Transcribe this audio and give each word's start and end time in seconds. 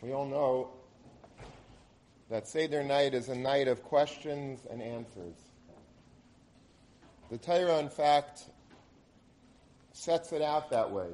We 0.00 0.12
all 0.12 0.26
know 0.26 0.68
that 2.30 2.46
Seder 2.46 2.84
night 2.84 3.14
is 3.14 3.28
a 3.28 3.34
night 3.34 3.66
of 3.66 3.82
questions 3.82 4.60
and 4.70 4.80
answers. 4.80 5.34
The 7.30 7.38
Torah, 7.38 7.80
in 7.80 7.88
fact, 7.88 8.44
sets 9.92 10.32
it 10.32 10.40
out 10.40 10.70
that 10.70 10.92
way. 10.92 11.08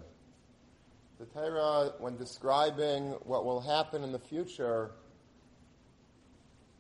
The 1.19 1.25
Torah, 1.25 1.93
when 1.99 2.17
describing 2.19 3.13
what 3.23 3.47
will 3.47 3.61
happen 3.61 4.03
in 4.05 4.13
the 4.13 4.19
future, 4.19 4.91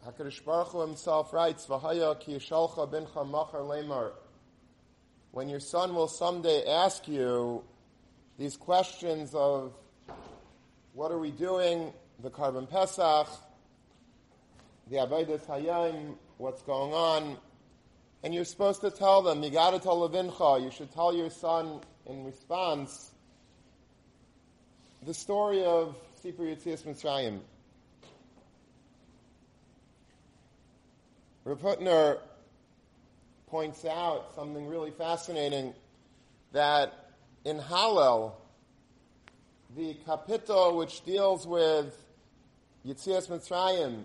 HaKadosh 0.06 0.44
Baruch 0.44 0.68
Hu 0.68 0.80
himself 0.82 1.32
writes, 1.32 1.66
V'haya 1.66 2.20
ki 2.20 2.34
yishalcha 2.34 2.86
bincha 2.86 3.26
machar 3.26 3.60
lemar. 3.60 4.12
When 5.30 5.48
your 5.48 5.60
son 5.60 5.94
will 5.94 6.08
someday 6.08 6.66
ask 6.66 7.08
you 7.08 7.64
these 8.38 8.58
questions 8.58 9.34
of 9.34 9.72
what 10.94 11.10
are 11.10 11.18
we 11.18 11.32
doing, 11.32 11.92
the 12.22 12.30
Korban 12.30 12.70
Pesach, 12.70 13.28
the 14.88 14.96
Abaydas 14.96 15.44
Hayim, 15.46 16.14
what's 16.38 16.62
going 16.62 16.92
on, 16.92 17.36
and 18.22 18.32
you're 18.32 18.44
supposed 18.44 18.80
to 18.80 18.90
tell 18.90 19.20
them, 19.20 19.42
Migadato 19.42 19.82
Levincha, 19.82 20.62
you 20.62 20.70
should 20.70 20.92
tell 20.92 21.14
your 21.14 21.30
son 21.30 21.80
in 22.06 22.24
response 22.24 23.10
the 25.04 25.12
story 25.12 25.64
of 25.64 25.96
Sipur 26.24 26.40
Yitzias 26.40 26.84
Mitzrayim. 26.84 27.40
Rav 31.44 32.18
points 33.48 33.84
out 33.84 34.34
something 34.34 34.66
really 34.66 34.92
fascinating 34.92 35.74
that 36.52 37.10
in 37.44 37.58
Hallel, 37.58 38.32
the 39.76 39.96
kapitel 40.06 40.76
which 40.76 41.04
deals 41.04 41.46
with 41.46 42.00
Yitzias 42.86 43.28
Mitzrayim, 43.28 44.04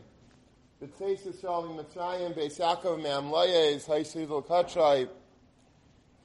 B'tzeis 0.81 1.27
Yisrael 1.27 1.77
Mitzrayim, 1.77 2.35
Beis 2.35 2.59
Yaakov 2.59 3.01
Me'amloyes, 3.01 3.85
Haisidul 3.85 4.45
Kachai, 4.48 5.07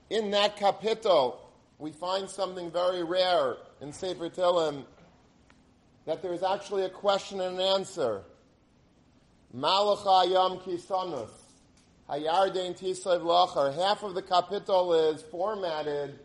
in 0.09 0.31
that 0.31 0.57
kapitel, 0.57 1.37
we 1.79 1.91
find 1.93 2.31
something 2.31 2.71
very 2.71 3.03
rare 3.03 3.57
in 3.83 3.93
Sefer 3.93 4.31
Tehillim, 4.31 4.85
that 6.07 6.23
there 6.23 6.33
is 6.33 6.43
actually 6.43 6.85
a 6.85 6.91
question 6.91 7.41
and 7.41 7.57
an 7.57 7.61
answer. 7.61 8.23
Malacha 9.55 10.31
Yom 10.31 10.59
Kisanus, 10.59 11.31
Hayardein 12.09 12.79
Tislev 12.79 13.23
Lachar. 13.23 13.75
Half 13.75 14.05
of 14.05 14.15
the 14.15 14.23
kapitel 14.23 15.13
is 15.15 15.21
formatted 15.23 16.19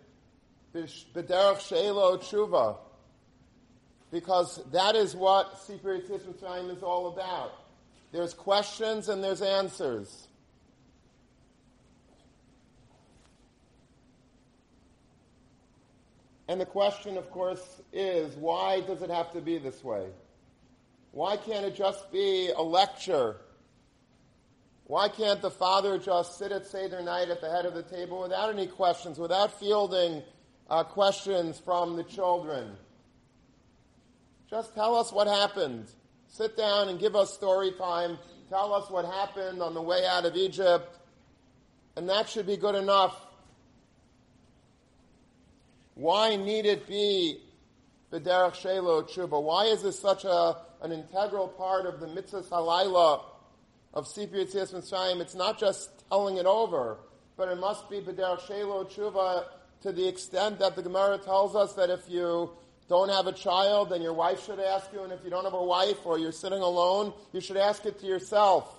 B'derech 0.74 1.60
Sheilo 1.60 2.18
Tshuva 2.20 2.78
because 4.12 4.62
that 4.72 4.96
is 4.96 5.16
what 5.16 5.56
Yitzis 5.68 6.40
time 6.42 6.70
is 6.70 6.84
all 6.84 7.08
about. 7.08 7.54
There's 8.12 8.34
questions 8.34 9.10
and 9.10 9.24
there's 9.24 9.42
answers. 9.42 10.28
And 16.48 16.60
the 16.60 16.66
question, 16.66 17.16
of 17.16 17.30
course, 17.30 17.82
is 17.94 18.36
why 18.36 18.82
does 18.82 19.04
it 19.04 19.12
have 19.12 19.32
to 19.34 19.42
be 19.42 19.60
this 19.60 19.84
way? 19.84 20.08
Why 21.12 21.38
can't 21.38 21.64
it 21.64 21.76
just 21.76 22.12
be 22.12 22.50
a 22.50 22.62
lecture? 22.62 23.38
Why 24.86 25.10
can't 25.10 25.44
the 25.44 25.52
father 25.52 26.00
just 26.00 26.40
sit 26.40 26.52
at 26.52 26.66
Seder 26.66 27.04
night 27.04 27.30
at 27.30 27.42
the 27.42 27.52
head 27.52 27.68
of 27.68 27.76
the 27.76 27.84
table 27.84 28.24
without 28.24 28.52
any 28.52 28.66
questions, 28.66 29.20
without 29.20 29.60
fielding 29.60 30.24
uh, 30.68 30.84
questions 30.84 31.60
from 31.60 31.96
the 31.96 32.04
children? 32.04 32.76
Just 34.50 34.74
tell 34.74 34.96
us 34.96 35.12
what 35.12 35.28
happened. 35.28 35.88
Sit 36.28 36.58
down 36.58 36.90
and 36.90 37.00
give 37.00 37.16
us 37.16 37.34
story 37.34 37.72
time. 37.74 38.18
Tell 38.50 38.74
us 38.74 38.90
what 38.90 39.06
happened 39.06 39.62
on 39.62 39.76
the 39.76 39.82
way 39.82 40.06
out 40.08 40.26
of 40.26 40.36
Egypt. 40.36 40.98
And 41.96 42.10
that 42.10 42.28
should 42.28 42.48
be 42.48 42.58
good 42.58 42.76
enough. 42.76 43.16
Why 45.94 46.36
need 46.36 46.66
it 46.66 46.88
be 46.88 47.42
B'derech 48.12 48.54
Shelo 48.54 49.08
Tshuva? 49.08 49.42
Why 49.42 49.66
is 49.66 49.84
this 49.84 50.00
such 50.00 50.26
a, 50.26 50.58
an 50.82 50.92
integral 50.92 51.48
part 51.48 51.86
of 51.86 52.00
the 52.00 52.08
mitzvah 52.08 52.42
halayla 52.42 53.22
of 53.94 54.08
Sipur 54.08 54.36
Yitzias 54.36 54.74
Mitzrayim? 54.74 55.20
It's 55.20 55.36
not 55.36 55.60
just 55.60 55.90
telling 56.10 56.38
it 56.38 56.48
over, 56.48 56.98
but 57.38 57.50
it 57.50 57.60
must 57.60 57.88
be 57.90 57.98
B'derech 57.98 58.40
Shelo 58.40 58.90
Tshuva 58.90 59.44
to 59.82 59.92
the 59.92 60.08
extent 60.08 60.58
that 60.60 60.76
the 60.76 60.82
Gemara 60.82 61.20
tells 61.20 61.56
us 61.56 61.74
that 61.74 61.90
if 61.92 62.10
you 62.10 62.50
don't 62.90 63.10
have 63.10 63.28
a 63.28 63.32
child, 63.32 63.92
then 63.92 64.02
your 64.02 64.14
wife 64.14 64.44
should 64.46 64.60
ask 64.60 64.92
you. 64.92 65.04
And 65.04 65.14
if 65.14 65.24
you 65.24 65.30
don't 65.30 65.44
have 65.44 65.54
a 65.54 65.64
wife 65.64 66.06
or 66.06 66.18
you're 66.18 66.32
sitting 66.32 66.62
alone, 66.62 67.14
you 67.32 67.40
should 67.40 67.58
ask 67.58 67.86
it 67.86 68.00
to 68.00 68.08
yourself. 68.08 68.76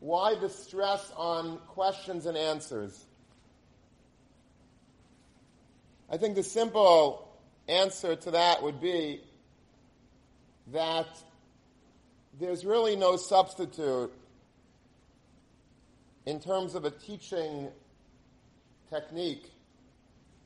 Why 0.00 0.34
the 0.34 0.48
stress 0.48 1.12
on 1.16 1.58
questions 1.68 2.26
and 2.26 2.36
answers? 2.36 3.06
I 6.10 6.16
think 6.16 6.34
the 6.34 6.42
simple 6.42 7.28
answer 7.68 8.16
to 8.16 8.32
that 8.32 8.60
would 8.60 8.80
be 8.80 9.20
that 10.72 11.06
there's 12.40 12.64
really 12.64 12.96
no 12.96 13.16
substitute 13.16 14.12
in 16.26 16.40
terms 16.40 16.74
of 16.74 16.84
a 16.84 16.90
teaching 16.90 17.68
technique 18.88 19.50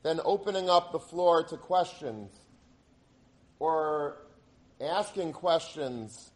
then 0.05 0.21
opening 0.25 0.69
up 0.69 0.93
the 0.93 1.01
floor 1.01 1.43
to 1.43 1.57
questions 1.57 2.31
or 3.59 4.19
asking 4.81 5.33
questions 5.33 6.31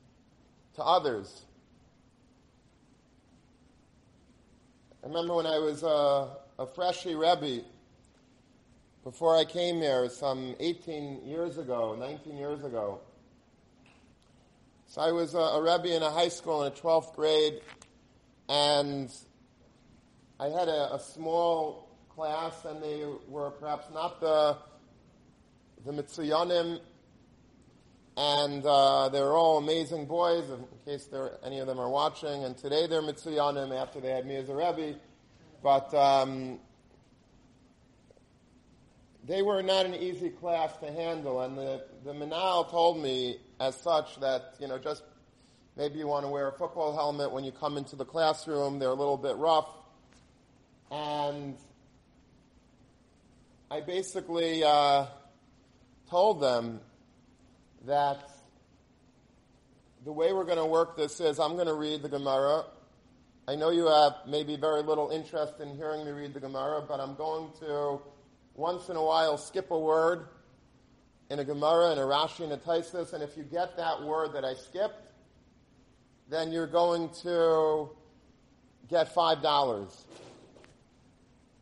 to 0.74 0.82
others. 0.82 1.44
I 5.04 5.06
remember 5.06 5.36
when 5.36 5.46
I 5.46 5.58
was 5.58 5.82
a, 5.82 6.30
a 6.58 6.66
freshie 6.66 7.14
Rebbe, 7.14 7.62
before 9.04 9.36
I 9.36 9.44
came 9.44 9.76
here 9.76 10.08
some 10.08 10.56
18 10.58 11.26
years 11.26 11.58
ago, 11.58 11.94
19 11.98 12.36
years 12.38 12.64
ago. 12.64 13.00
So 14.86 15.02
I 15.02 15.12
was 15.12 15.34
a, 15.34 15.38
a 15.38 15.62
Rebbe 15.62 15.94
in 15.94 16.02
a 16.02 16.10
high 16.10 16.28
school 16.28 16.64
in 16.64 16.72
a 16.72 16.74
12th 16.74 17.14
grade, 17.14 17.60
and 18.48 19.14
I 20.40 20.46
had 20.46 20.68
a, 20.68 20.94
a 20.94 21.00
small 21.00 21.87
class 22.18 22.64
and 22.64 22.82
they 22.82 23.04
were 23.28 23.48
perhaps 23.48 23.86
not 23.94 24.20
the, 24.20 24.56
the 25.86 25.92
Mitsuyanim, 25.92 26.80
and 28.16 28.66
uh, 28.66 29.08
they 29.08 29.20
were 29.20 29.36
all 29.36 29.58
amazing 29.58 30.04
boys, 30.04 30.42
in 30.50 30.66
case 30.84 31.08
any 31.44 31.60
of 31.60 31.68
them 31.68 31.78
are 31.78 31.88
watching, 31.88 32.42
and 32.42 32.58
today 32.58 32.88
they're 32.88 33.02
Mitsuyanim 33.02 33.70
after 33.72 34.00
they 34.00 34.10
had 34.10 34.26
me 34.26 34.34
as 34.34 34.48
a 34.48 34.54
Rebbe, 34.56 34.98
but 35.62 35.94
um, 35.94 36.58
they 39.24 39.40
were 39.40 39.62
not 39.62 39.86
an 39.86 39.94
easy 39.94 40.30
class 40.30 40.76
to 40.78 40.90
handle, 40.90 41.42
and 41.42 41.56
the, 41.56 41.84
the 42.04 42.12
Manal 42.12 42.68
told 42.68 43.00
me 43.00 43.36
as 43.60 43.76
such 43.76 44.18
that, 44.18 44.56
you 44.58 44.66
know, 44.66 44.76
just 44.76 45.04
maybe 45.76 46.00
you 46.00 46.08
want 46.08 46.24
to 46.24 46.28
wear 46.28 46.48
a 46.48 46.52
football 46.52 46.96
helmet 46.96 47.30
when 47.30 47.44
you 47.44 47.52
come 47.52 47.76
into 47.76 47.94
the 47.94 48.04
classroom, 48.04 48.80
they're 48.80 48.88
a 48.88 48.94
little 48.94 49.16
bit 49.16 49.36
rough, 49.36 49.68
and 50.90 51.54
I 53.70 53.82
basically 53.82 54.64
uh, 54.64 55.04
told 56.08 56.40
them 56.40 56.80
that 57.84 58.30
the 60.06 60.12
way 60.12 60.32
we're 60.32 60.46
going 60.46 60.56
to 60.56 60.64
work 60.64 60.96
this 60.96 61.20
is 61.20 61.38
I'm 61.38 61.52
going 61.52 61.66
to 61.66 61.74
read 61.74 62.00
the 62.00 62.08
Gemara. 62.08 62.64
I 63.46 63.56
know 63.56 63.68
you 63.68 63.86
have 63.86 64.14
maybe 64.26 64.56
very 64.56 64.80
little 64.82 65.10
interest 65.10 65.60
in 65.60 65.76
hearing 65.76 66.06
me 66.06 66.12
read 66.12 66.32
the 66.32 66.40
Gemara, 66.40 66.80
but 66.80 66.98
I'm 66.98 67.14
going 67.14 67.50
to 67.60 68.00
once 68.54 68.88
in 68.88 68.96
a 68.96 69.04
while 69.04 69.36
skip 69.36 69.70
a 69.70 69.78
word 69.78 70.28
in 71.28 71.38
a 71.38 71.44
Gemara 71.44 71.90
and 71.90 72.00
a 72.00 72.04
Rashi 72.04 72.44
and 72.44 72.52
a 72.54 72.56
Taisus, 72.56 73.12
and 73.12 73.22
if 73.22 73.36
you 73.36 73.42
get 73.42 73.76
that 73.76 74.02
word 74.02 74.32
that 74.32 74.46
I 74.46 74.54
skipped, 74.54 75.12
then 76.30 76.52
you're 76.52 76.66
going 76.66 77.10
to 77.22 77.90
get 78.88 79.12
five 79.12 79.42
dollars. 79.42 80.06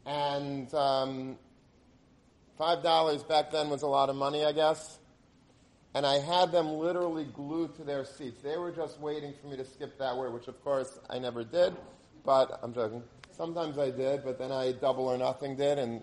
And 0.05 0.73
um, 0.73 1.37
Five 2.59 2.83
dollars 2.83 3.23
back 3.23 3.51
then 3.51 3.69
was 3.69 3.83
a 3.83 3.87
lot 3.87 4.09
of 4.09 4.17
money, 4.17 4.45
I 4.45 4.53
guess. 4.53 4.99
And 5.95 6.07
I 6.07 6.19
had 6.19 6.53
them 6.53 6.73
literally 6.75 7.25
glued 7.25 7.75
to 7.77 7.85
their 7.85 8.05
seats. 8.05 8.43
They 8.43 8.57
were 8.57 8.71
just 8.71 8.99
waiting 8.99 9.35
for 9.41 9.49
me 9.49 9.57
to 9.59 9.65
skip 9.65 9.99
that 9.99 10.17
word, 10.17 10.33
which 10.33 10.49
of 10.49 10.63
course 10.65 10.99
I 11.11 11.19
never 11.19 11.45
did. 11.45 11.75
But 12.25 12.59
I'm 12.63 12.73
joking. 12.73 13.03
Sometimes 13.33 13.79
I 13.79 13.91
did, 13.91 14.25
but 14.25 14.39
then 14.39 14.53
I 14.53 14.73
double 14.73 15.07
or 15.07 15.19
nothing 15.19 15.57
did, 15.57 15.79
and 15.79 16.01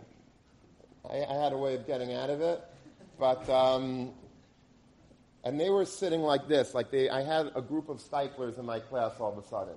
I, 1.10 1.24
I 1.24 1.44
had 1.44 1.54
a 1.54 1.58
way 1.58 1.74
of 1.74 1.88
getting 1.88 2.14
out 2.14 2.30
of 2.30 2.42
it. 2.42 2.64
But 3.20 3.50
um, 3.50 4.12
and 5.44 5.60
they 5.60 5.72
were 5.72 5.86
sitting 5.86 6.22
like 6.22 6.48
this, 6.48 6.76
like 6.76 6.92
they. 6.92 7.10
I 7.10 7.24
had 7.24 7.52
a 7.56 7.62
group 7.62 7.90
of 7.90 7.98
stiflers 7.98 8.60
in 8.60 8.66
my 8.66 8.80
class 8.80 9.14
all 9.20 9.32
of 9.32 9.44
a 9.44 9.48
sudden. 9.48 9.76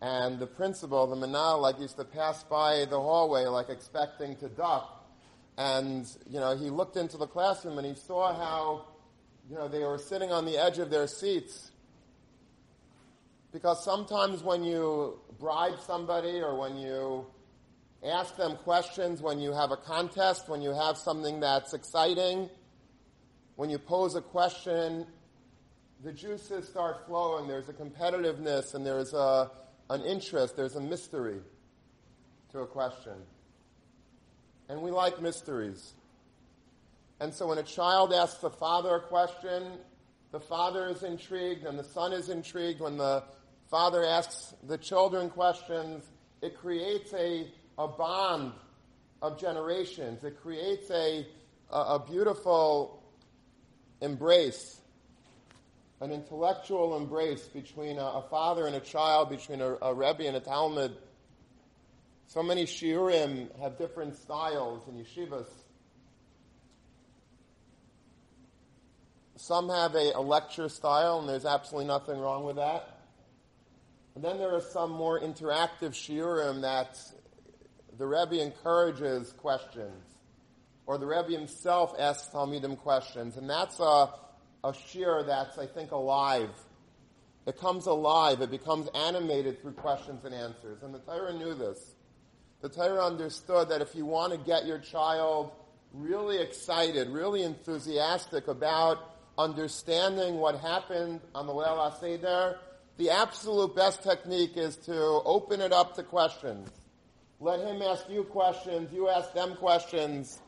And 0.00 0.40
the 0.40 0.48
principal, 0.48 1.06
the 1.06 1.14
manal, 1.14 1.60
like 1.60 1.78
used 1.78 1.98
to 1.98 2.04
pass 2.04 2.42
by 2.42 2.84
the 2.84 3.00
hallway, 3.00 3.44
like 3.44 3.68
expecting 3.68 4.34
to 4.36 4.48
duck 4.48 5.01
And, 5.58 6.06
you 6.28 6.40
know, 6.40 6.56
he 6.56 6.70
looked 6.70 6.96
into 6.96 7.16
the 7.16 7.26
classroom 7.26 7.78
and 7.78 7.86
he 7.86 7.94
saw 7.94 8.34
how, 8.34 8.86
you 9.50 9.56
know, 9.56 9.68
they 9.68 9.80
were 9.80 9.98
sitting 9.98 10.32
on 10.32 10.44
the 10.44 10.56
edge 10.56 10.78
of 10.78 10.90
their 10.90 11.06
seats. 11.06 11.70
Because 13.52 13.84
sometimes 13.84 14.42
when 14.42 14.64
you 14.64 15.20
bribe 15.38 15.78
somebody 15.80 16.40
or 16.40 16.58
when 16.58 16.78
you 16.78 17.26
ask 18.02 18.36
them 18.36 18.56
questions, 18.56 19.20
when 19.20 19.38
you 19.38 19.52
have 19.52 19.70
a 19.70 19.76
contest, 19.76 20.48
when 20.48 20.62
you 20.62 20.70
have 20.70 20.96
something 20.96 21.40
that's 21.40 21.74
exciting, 21.74 22.48
when 23.56 23.68
you 23.68 23.78
pose 23.78 24.14
a 24.14 24.22
question, 24.22 25.06
the 26.02 26.12
juices 26.12 26.66
start 26.66 27.06
flowing. 27.06 27.46
There's 27.46 27.68
a 27.68 27.72
competitiveness 27.74 28.74
and 28.74 28.84
there's 28.84 29.12
a, 29.12 29.50
an 29.90 30.02
interest, 30.02 30.56
there's 30.56 30.76
a 30.76 30.80
mystery 30.80 31.40
to 32.52 32.60
a 32.60 32.66
question. 32.66 33.12
And 34.68 34.82
we 34.82 34.90
like 34.90 35.20
mysteries. 35.20 35.92
And 37.20 37.32
so 37.32 37.48
when 37.48 37.58
a 37.58 37.62
child 37.62 38.12
asks 38.12 38.40
the 38.40 38.50
father 38.50 38.96
a 38.96 39.00
question, 39.00 39.64
the 40.32 40.40
father 40.40 40.88
is 40.88 41.02
intrigued 41.02 41.64
and 41.64 41.78
the 41.78 41.84
son 41.84 42.12
is 42.12 42.28
intrigued. 42.28 42.80
When 42.80 42.96
the 42.96 43.22
father 43.70 44.04
asks 44.04 44.54
the 44.66 44.78
children 44.78 45.30
questions, 45.30 46.04
it 46.40 46.56
creates 46.58 47.12
a, 47.12 47.46
a 47.78 47.86
bond 47.86 48.52
of 49.22 49.38
generations. 49.38 50.24
It 50.24 50.42
creates 50.42 50.90
a, 50.90 51.26
a, 51.70 51.76
a 51.76 52.04
beautiful 52.04 53.02
embrace, 54.00 54.80
an 56.00 56.10
intellectual 56.10 56.96
embrace 56.96 57.44
between 57.44 57.98
a, 57.98 58.04
a, 58.04 58.24
father 58.28 58.66
and 58.66 58.74
a 58.74 58.80
child, 58.80 59.30
between 59.30 59.60
a, 59.60 59.76
a 59.80 59.94
Rebbe 59.94 60.26
and 60.26 60.36
a 60.36 60.40
Talmid. 60.40 60.92
So 62.32 62.42
many 62.42 62.64
shiurim 62.64 63.54
have 63.60 63.76
different 63.76 64.16
styles 64.16 64.88
in 64.88 64.94
yeshivas. 64.94 65.50
Some 69.36 69.68
have 69.68 69.94
a, 69.94 70.12
a, 70.14 70.22
lecture 70.22 70.70
style, 70.70 71.18
and 71.18 71.28
there's 71.28 71.44
absolutely 71.44 71.88
nothing 71.88 72.18
wrong 72.18 72.44
with 72.44 72.56
that. 72.56 73.00
And 74.14 74.24
then 74.24 74.38
there 74.38 74.50
are 74.54 74.62
some 74.62 74.92
more 74.92 75.20
interactive 75.20 75.90
shiurim 75.90 76.62
that 76.62 76.98
the 77.98 78.06
Rebbe 78.06 78.42
encourages 78.42 79.32
questions, 79.32 80.02
or 80.86 80.96
the 80.96 81.06
Rebbe 81.06 81.32
himself 81.38 81.94
asks 81.98 82.32
Talmidim 82.32 82.78
questions, 82.78 83.36
and 83.36 83.50
that's 83.50 83.78
a, 83.78 84.08
a 84.64 84.72
shiur 84.72 85.26
that's, 85.26 85.58
I 85.58 85.66
think, 85.66 85.90
alive. 85.90 86.48
It 87.46 87.58
comes 87.58 87.84
alive. 87.84 88.40
It 88.40 88.50
becomes 88.50 88.88
animated 88.94 89.60
through 89.60 89.72
questions 89.72 90.24
and 90.24 90.34
answers. 90.34 90.82
And 90.82 90.94
the 90.94 91.00
Torah 91.00 91.34
knew 91.34 91.52
this. 91.52 91.92
The 92.62 92.68
Torah 92.68 93.04
understood 93.04 93.70
that 93.70 93.82
if 93.82 93.96
you 93.96 94.06
want 94.06 94.32
to 94.32 94.38
get 94.38 94.66
your 94.66 94.78
child 94.78 95.50
really 95.92 96.40
excited, 96.40 97.08
really 97.08 97.42
enthusiastic 97.42 98.46
about 98.46 98.98
understanding 99.36 100.36
what 100.36 100.60
happened 100.60 101.20
on 101.34 101.48
the 101.48 101.52
Leil 101.52 101.76
HaSeder, 101.76 102.58
the 102.98 103.10
absolute 103.10 103.74
best 103.74 104.04
technique 104.04 104.56
is 104.56 104.76
to 104.76 104.94
open 104.94 105.60
it 105.60 105.72
up 105.72 105.96
to 105.96 106.04
questions. 106.04 106.70
Let 107.40 107.58
him 107.58 107.82
ask 107.82 108.08
you 108.08 108.22
questions, 108.22 108.92
you 108.92 109.08
ask 109.08 109.34
them 109.34 109.56
questions, 109.56 110.40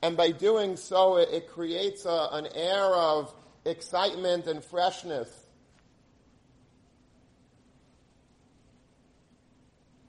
and 0.00 0.16
by 0.16 0.30
doing 0.30 0.74
so, 0.74 1.18
it, 1.18 1.28
it 1.30 1.48
creates 1.50 2.06
a, 2.06 2.28
an 2.32 2.48
air 2.54 2.94
of 2.94 3.34
excitement 3.66 4.46
and 4.46 4.64
freshness 4.64 5.28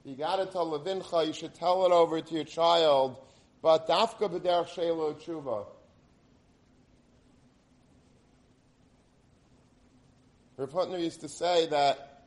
You 0.09 0.15
got 0.15 0.37
to 0.37 0.47
tell 0.47 0.65
Levincha, 0.71 1.27
you 1.27 1.33
should 1.33 1.53
tell 1.53 1.85
it 1.85 1.91
over 1.91 2.19
to 2.19 2.33
your 2.33 2.43
child, 2.43 3.17
but 3.61 3.87
dafka 3.87 4.27
b'derech 4.27 4.69
shelo 4.69 5.13
tshuva. 5.13 5.67
Rav 10.57 10.71
Hutner 10.71 10.99
used 10.99 11.21
to 11.21 11.29
say 11.29 11.67
that 11.67 12.23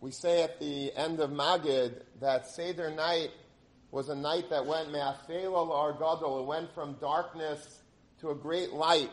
we 0.00 0.10
say 0.10 0.42
at 0.42 0.58
the 0.58 0.92
end 0.96 1.20
of 1.20 1.30
Magid 1.30 2.02
that 2.20 2.48
Seder 2.48 2.90
night 2.90 3.30
was 3.92 4.08
a 4.08 4.16
night 4.16 4.50
that 4.50 4.66
went 4.66 4.90
me'afela 4.90 5.70
ar 5.70 5.92
gadol. 5.92 6.40
It 6.40 6.46
went 6.46 6.74
from 6.74 6.94
darkness 6.94 7.82
to 8.18 8.30
a 8.30 8.34
great 8.34 8.72
light. 8.72 9.12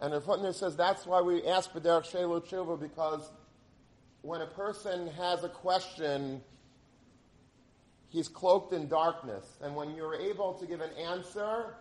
And 0.00 0.12
Rav 0.12 0.24
Hutner 0.24 0.52
says 0.52 0.74
that's 0.74 1.06
why 1.06 1.20
we 1.20 1.46
ask 1.46 1.72
b'derech 1.72 2.10
shelo 2.10 2.44
tshuva 2.44 2.80
because 2.80 3.30
when 4.22 4.40
a 4.40 4.46
person 4.48 5.06
has 5.06 5.44
a 5.44 5.48
question 5.48 6.42
He's 8.14 8.28
cloaked 8.28 8.72
in 8.72 8.86
darkness. 8.86 9.44
And 9.60 9.74
when 9.74 9.96
you're 9.96 10.14
able 10.14 10.54
to 10.54 10.66
give 10.66 10.80
an 10.80 10.92
answer, 10.92 11.74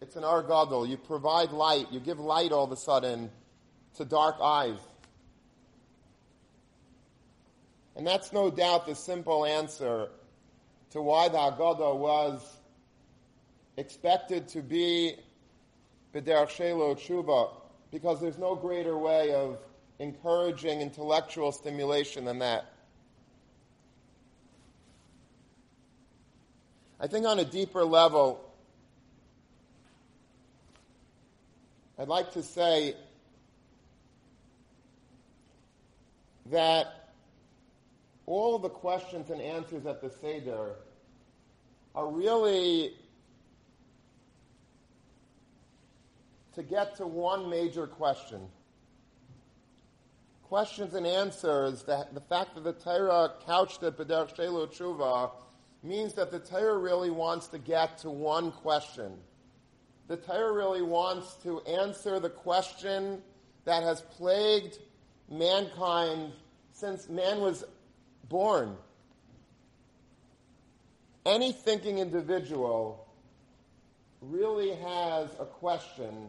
it's 0.00 0.16
an 0.16 0.22
argadol. 0.22 0.88
You 0.88 0.96
provide 0.96 1.50
light. 1.50 1.92
You 1.92 2.00
give 2.00 2.18
light 2.18 2.52
all 2.52 2.64
of 2.64 2.72
a 2.72 2.76
sudden 2.76 3.30
to 3.96 4.06
dark 4.06 4.36
eyes. 4.42 4.78
And 7.96 8.06
that's 8.06 8.32
no 8.32 8.50
doubt 8.50 8.86
the 8.86 8.94
simple 8.94 9.44
answer 9.44 10.08
to 10.92 11.02
why 11.02 11.28
the 11.28 11.36
Haggadah 11.36 11.98
was 11.98 12.40
expected 13.76 14.48
to 14.48 14.62
be 14.62 15.16
B'derech 16.14 16.48
Shelo 16.48 16.96
Tshuva, 16.96 17.50
because 17.90 18.22
there's 18.22 18.38
no 18.38 18.54
greater 18.54 18.96
way 18.96 19.34
of 19.34 19.58
encouraging 19.98 20.80
intellectual 20.80 21.52
stimulation 21.52 22.24
than 22.24 22.38
that. 22.38 22.72
I 27.00 27.06
think 27.06 27.26
on 27.26 27.38
a 27.38 27.44
deeper 27.44 27.84
level, 27.84 28.44
I'd 31.96 32.08
like 32.08 32.32
to 32.32 32.42
say 32.42 32.96
that 36.46 37.12
all 38.26 38.58
the 38.58 38.68
questions 38.68 39.30
and 39.30 39.40
answers 39.40 39.86
at 39.86 40.00
the 40.00 40.10
Seder 40.10 40.74
are 41.94 42.08
really 42.08 42.94
to 46.54 46.62
get 46.64 46.96
to 46.96 47.06
one 47.06 47.48
major 47.48 47.86
question. 47.86 48.40
Questions 50.48 50.94
and 50.94 51.06
answers, 51.06 51.84
that 51.84 52.12
the 52.14 52.20
fact 52.20 52.54
that 52.56 52.64
the 52.64 52.72
Torah 52.72 53.34
couched 53.46 53.82
it 53.84 53.96
B'derech 53.96 54.34
Shelo 54.34 54.66
Tshuva 54.66 55.30
means 55.82 56.14
that 56.14 56.30
the 56.30 56.38
Torah 56.38 56.78
really 56.78 57.10
wants 57.10 57.48
to 57.48 57.58
get 57.58 57.98
to 57.98 58.10
one 58.10 58.50
question. 58.50 59.12
The 60.08 60.16
Torah 60.16 60.52
really 60.52 60.82
wants 60.82 61.34
to 61.42 61.60
answer 61.62 62.18
the 62.18 62.30
question 62.30 63.22
that 63.64 63.82
has 63.82 64.00
plagued 64.00 64.78
mankind 65.30 66.32
since 66.72 67.08
man 67.08 67.40
was 67.40 67.64
born. 68.28 68.76
Any 71.26 71.52
thinking 71.52 71.98
individual 71.98 73.06
really 74.20 74.74
has 74.74 75.28
a 75.38 75.44
question 75.44 76.28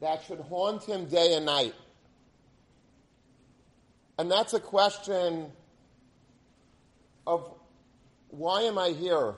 that 0.00 0.24
should 0.24 0.40
haunt 0.40 0.84
him 0.84 1.06
day 1.06 1.34
and 1.34 1.46
night. 1.46 1.74
And 4.18 4.30
that's 4.30 4.54
a 4.54 4.60
question 4.60 5.52
of 7.26 7.55
why 8.28 8.62
am 8.62 8.78
I 8.78 8.90
here? 8.90 9.34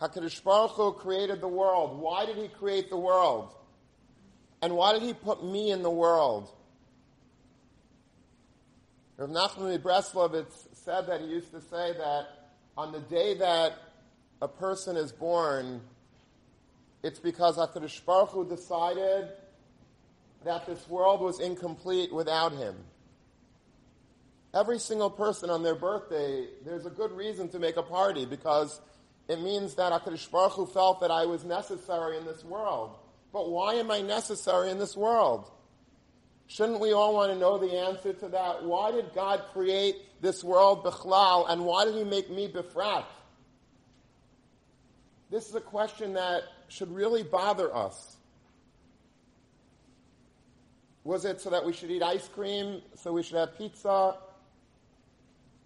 HaKadosh 0.00 0.42
Baruch 0.44 0.72
Hu 0.72 0.92
created 0.92 1.40
the 1.40 1.48
world. 1.48 2.00
Why 2.00 2.24
did 2.24 2.36
he 2.36 2.48
create 2.48 2.88
the 2.88 2.96
world? 2.96 3.52
And 4.62 4.74
why 4.74 4.92
did 4.92 5.02
he 5.02 5.12
put 5.12 5.44
me 5.44 5.70
in 5.70 5.82
the 5.82 5.90
world? 5.90 6.50
Rav 9.16 9.30
Nachman 9.30 9.76
Breslovitz 9.78 10.68
said 10.72 11.08
that 11.08 11.20
he 11.20 11.26
used 11.26 11.50
to 11.50 11.60
say 11.60 11.92
that 11.92 12.50
on 12.76 12.92
the 12.92 13.00
day 13.00 13.34
that 13.34 13.74
a 14.40 14.46
person 14.46 14.96
is 14.96 15.10
born, 15.10 15.80
it's 17.02 17.18
because 17.18 17.56
HaKadosh 17.56 18.04
Baruch 18.04 18.30
Hu 18.30 18.48
decided 18.48 19.30
that 20.44 20.66
this 20.66 20.88
world 20.88 21.20
was 21.20 21.40
incomplete 21.40 22.12
without 22.12 22.52
him. 22.52 22.76
Every 24.54 24.78
single 24.78 25.10
person 25.10 25.50
on 25.50 25.62
their 25.62 25.74
birthday, 25.74 26.46
there's 26.64 26.86
a 26.86 26.90
good 26.90 27.12
reason 27.12 27.48
to 27.50 27.58
make 27.58 27.76
a 27.76 27.82
party 27.82 28.24
because 28.24 28.80
it 29.28 29.42
means 29.42 29.74
that 29.74 29.92
HaKadosh 29.92 30.30
Baruch 30.30 30.52
Hu 30.52 30.66
felt 30.66 31.00
that 31.00 31.10
I 31.10 31.26
was 31.26 31.44
necessary 31.44 32.16
in 32.16 32.24
this 32.24 32.42
world. 32.44 32.96
But 33.32 33.50
why 33.50 33.74
am 33.74 33.90
I 33.90 34.00
necessary 34.00 34.70
in 34.70 34.78
this 34.78 34.96
world? 34.96 35.50
Shouldn't 36.46 36.80
we 36.80 36.92
all 36.92 37.14
want 37.14 37.30
to 37.30 37.38
know 37.38 37.58
the 37.58 37.76
answer 37.76 38.14
to 38.14 38.28
that? 38.28 38.64
Why 38.64 38.90
did 38.90 39.12
God 39.14 39.42
create 39.52 39.96
this 40.22 40.42
world 40.42 40.82
bichlal, 40.82 41.48
and 41.48 41.64
why 41.64 41.84
did 41.84 41.94
He 41.94 42.04
make 42.04 42.30
me 42.30 42.48
befrat? 42.48 43.04
This 45.30 45.48
is 45.48 45.54
a 45.54 45.60
question 45.60 46.14
that 46.14 46.42
should 46.68 46.90
really 46.90 47.22
bother 47.22 47.74
us. 47.76 48.16
Was 51.04 51.26
it 51.26 51.40
so 51.40 51.50
that 51.50 51.64
we 51.64 51.74
should 51.74 51.90
eat 51.90 52.02
ice 52.02 52.28
cream, 52.28 52.80
so 52.94 53.12
we 53.12 53.22
should 53.22 53.36
have 53.36 53.56
pizza, 53.58 54.16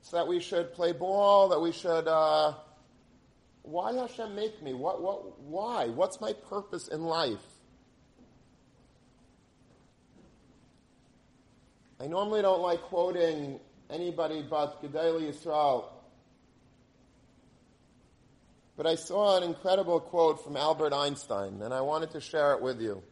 so 0.03 0.17
that 0.17 0.29
we 0.29 0.41
should 0.41 0.75
play 0.75 0.93
ball, 0.93 1.49
that 1.49 1.61
we 1.61 1.73
should 1.73 2.07
uh, 2.07 2.55
why 3.63 3.93
Hashem 3.95 4.35
make 4.35 4.63
me? 4.63 4.75
What, 4.75 5.03
what, 5.03 5.41
why? 5.41 5.87
What's 5.87 6.21
my 6.21 6.33
purpose 6.33 6.89
in 6.89 7.05
life? 7.05 7.39
I 12.01 12.09
normally 12.09 12.43
don't 12.43 12.61
like 12.61 12.81
quoting 12.83 13.61
anybody 13.89 14.45
but 14.49 14.83
Gedolei 14.83 15.33
Yisrael. 15.33 15.85
But 18.77 18.87
I 18.87 18.97
saw 18.97 19.37
an 19.37 19.45
incredible 19.45 20.01
quote 20.01 20.43
from 20.43 20.57
Albert 20.57 20.93
Einstein, 20.93 21.63
and 21.63 21.73
I 21.73 21.83
wanted 21.83 22.11
to 22.13 22.21
share 22.21 22.55
it 22.55 22.61
with 22.61 22.81
you. 22.81 23.03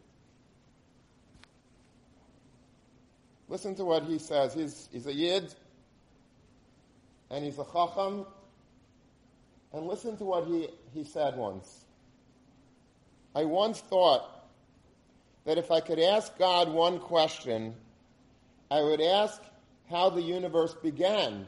Listen 3.49 3.77
to 3.77 3.85
what 3.85 4.05
he 4.05 4.19
says. 4.19 4.55
He's, 4.55 4.89
he's 4.91 5.07
a 5.07 5.15
Yid, 5.15 5.55
and 7.31 7.45
he's 7.45 7.59
a 7.59 7.65
Chacham, 7.73 8.27
and 9.73 9.87
listen 9.87 10.17
to 10.17 10.25
what 10.25 10.47
he, 10.47 10.69
he 10.93 11.05
said 11.05 11.37
once. 11.37 11.85
I 13.35 13.45
once 13.45 13.81
thought 13.81 14.49
that 15.45 15.59
if 15.59 15.71
I 15.71 15.81
could 15.81 16.01
ask 16.01 16.37
God 16.39 16.69
one 16.69 16.99
question, 16.99 17.75
I 18.71 18.83
would 18.83 19.01
ask 19.01 19.41
how 19.89 20.11
the 20.11 20.23
universe 20.23 20.75
began. 20.83 21.47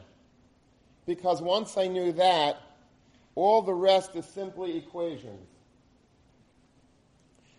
Because 1.05 1.41
once 1.41 1.77
I 1.77 1.87
knew 1.87 2.13
that, 2.13 2.57
all 3.35 3.61
the 3.61 3.73
rest 3.73 4.15
is 4.15 4.25
simply 4.25 4.77
equations. 4.77 5.47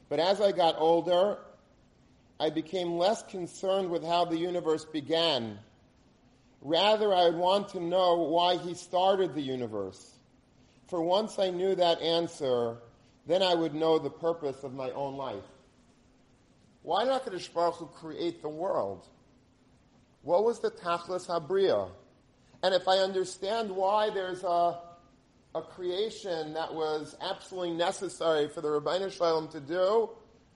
But 0.09 0.21
as 0.21 0.41
I 0.41 0.53
got 0.53 0.77
older, 0.79 1.39
I 2.39 2.51
became 2.51 2.99
less 2.99 3.23
concerned 3.25 3.91
with 3.91 4.05
how 4.05 4.25
the 4.25 4.37
universe 4.37 4.85
began. 4.85 5.59
Rather, 6.65 7.13
I 7.13 7.27
would 7.27 7.37
want 7.37 7.69
to 7.71 7.81
know 7.81 8.17
why 8.17 8.57
he 8.57 8.73
started 8.73 9.35
the 9.35 9.43
universe. 9.43 10.13
For 10.89 11.03
once 11.03 11.39
I 11.39 11.51
knew 11.51 11.75
that 11.75 12.01
answer, 12.01 12.79
then 13.27 13.43
I 13.43 13.55
would 13.55 13.75
know 13.75 13.99
the 13.99 14.11
purpose 14.11 14.65
of 14.65 14.73
my 14.73 14.91
own 14.91 15.17
life. 15.17 15.45
Why 16.83 17.05
did 17.05 17.13
HaKadosh 17.13 17.53
Baruch 17.53 17.75
Hu 17.77 17.87
create 17.87 18.41
the 18.41 18.49
world? 18.49 19.07
What 20.23 20.45
was 20.45 20.61
the 20.61 20.71
Tachlis 20.71 21.27
Habriya? 21.27 21.91
And 22.63 22.75
if 22.75 22.89
I 22.89 22.97
understand 22.97 23.71
why 23.71 24.09
there's 24.09 24.43
a, 24.43 24.79
a 25.55 25.61
creation 25.61 26.55
that 26.55 26.73
was 26.73 27.15
absolutely 27.21 27.73
necessary 27.73 28.49
for 28.49 28.63
the 28.63 28.69
Ribbono 28.69 29.13
Shel 29.13 29.43
Olam 29.43 29.51
to 29.51 29.61
do, 29.61 30.09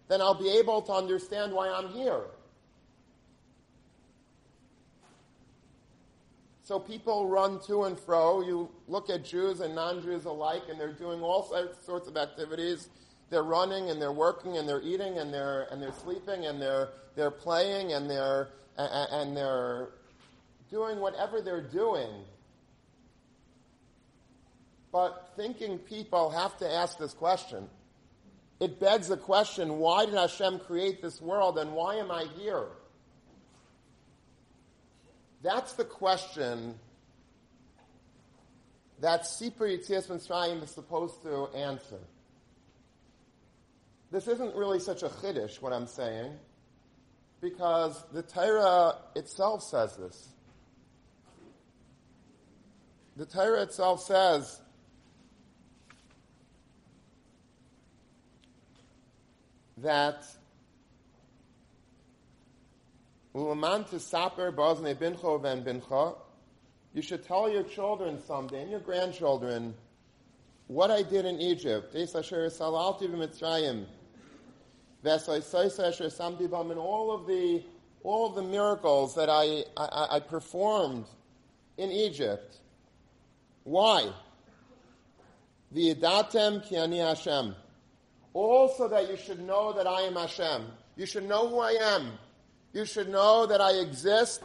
then 0.09 0.23
I'll 0.23 0.41
be 0.41 0.57
able 0.59 0.81
to 0.83 0.93
understand 0.93 1.53
why 1.53 1.69
I'm 1.69 1.91
here. 1.91 2.25
So 6.69 6.79
people 6.79 7.27
run 7.27 7.61
to 7.61 7.85
and 7.85 7.99
fro. 7.99 8.43
You 8.43 8.69
look 8.89 9.09
at 9.09 9.25
Jews 9.25 9.61
and 9.61 9.75
non-Jews 9.75 10.27
alike, 10.27 10.65
and 10.69 10.79
they're 10.79 10.93
doing 10.93 11.23
all 11.23 11.51
sorts 11.83 12.09
of 12.09 12.19
activities. 12.19 12.91
They're 13.31 13.43
running 13.43 13.89
and 13.89 13.99
they're 13.99 14.13
working 14.13 14.59
and 14.59 14.69
they're 14.69 14.83
eating 14.83 15.17
and 15.17 15.33
they're 15.33 15.67
and 15.71 15.81
they're 15.83 15.95
sleeping 15.95 16.45
and 16.45 16.61
they're 16.61 16.91
they're 17.17 17.31
playing 17.31 17.95
and 17.95 18.11
they're 18.11 18.49
and 18.77 19.35
they're 19.35 19.89
doing 20.71 21.01
whatever 21.01 21.41
they're 21.41 21.63
doing. 21.63 22.11
But 24.93 25.33
thinking 25.37 25.79
people 25.79 26.29
have 26.29 26.59
to 26.59 26.71
ask 26.71 26.99
this 26.99 27.15
question. 27.15 27.67
It 28.61 28.79
begs 28.79 29.09
the 29.09 29.17
question: 29.17 29.79
Why 29.79 30.05
did 30.05 30.17
Hashem 30.17 30.59
create 30.59 31.01
this 31.01 31.19
world, 31.19 31.57
and 31.59 31.73
why 31.73 31.95
am 31.95 32.11
I 32.11 32.27
here? 32.39 32.67
That's 35.43 35.75
the 35.75 35.85
question 35.85 36.75
that 39.01 39.23
Sipur 39.23 39.69
Yitzias 39.69 40.09
Mitzrayim 40.09 40.63
is 40.63 40.71
supposed 40.71 41.23
to 41.23 41.49
answer. 41.55 42.01
This 44.11 44.27
isn't 44.27 44.55
really 44.57 44.81
such 44.81 45.03
a 45.03 45.09
chiddush, 45.09 45.61
what 45.61 45.73
I'm 45.73 45.87
saying, 45.87 46.33
because 47.41 48.03
the 48.13 48.23
Torah 48.23 48.97
itself 49.15 49.63
says 49.63 49.97
this. 49.97 50.29
The 53.17 53.27
Torah 53.27 53.63
itself 53.63 54.03
says 54.03 54.61
that 59.79 60.25
you 66.95 67.03
should 67.03 67.23
tell 67.25 67.49
your 67.49 67.63
children 67.63 68.19
someday 68.27 68.63
and 68.63 68.71
your 68.71 68.81
grandchildren 68.81 69.75
what 70.67 70.91
I 70.91 71.03
did 71.03 71.25
in 71.25 71.41
Egypt. 71.41 71.95
And 71.95 72.09
all 76.79 77.13
of 77.13 77.27
the 77.27 77.63
all 78.03 78.27
of 78.27 78.35
the 78.35 78.43
miracles 78.43 79.15
that 79.15 79.29
I, 79.29 79.65
I, 79.77 80.17
I 80.17 80.21
performed 80.21 81.07
in 81.77 81.91
Egypt. 81.91 82.59
Why? 83.65 84.11
The 85.73 85.91
Idatem 85.93 86.63
ani 86.75 86.99
Hashem. 86.99 87.55
Also 88.35 88.89
that 88.89 89.09
you 89.09 89.17
should 89.17 89.41
know 89.41 89.73
that 89.73 89.87
I 89.87 90.03
am 90.03 90.15
Hashem. 90.17 90.67
You 90.97 91.07
should 91.07 91.29
know 91.29 91.49
who 91.49 91.61
I 91.61 91.73
am. 91.73 92.19
You 92.73 92.85
should 92.85 93.09
know 93.09 93.47
that 93.47 93.61
I 93.61 93.73
exist. 93.73 94.43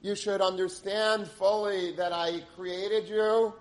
You 0.00 0.14
should 0.14 0.40
understand 0.40 1.26
fully 1.26 1.92
that 1.96 2.12
I 2.12 2.40
created 2.54 3.08
you. 3.08 3.52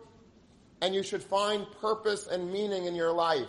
And 0.82 0.94
you 0.94 1.04
should 1.04 1.24
find 1.24 1.66
purpose 1.82 2.28
and 2.28 2.52
meaning 2.52 2.86
in 2.86 2.96
your 2.96 3.12
life. 3.12 3.48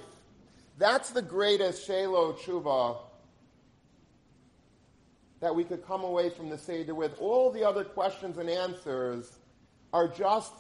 That's 0.79 1.11
the 1.11 1.23
greatest 1.23 1.89
Shelo 1.89 2.39
Tshuva 2.39 2.99
that 5.41 5.55
we 5.55 5.65
could 5.65 5.87
come 5.87 6.03
away 6.03 6.31
from 6.31 6.49
the 6.49 6.57
Seder 6.57 6.95
with. 6.95 7.13
All 7.19 7.51
the 7.51 7.65
other 7.65 7.85
questions 7.85 8.39
and 8.39 8.49
answers 8.49 9.39
are 9.93 10.09
just 10.09 10.53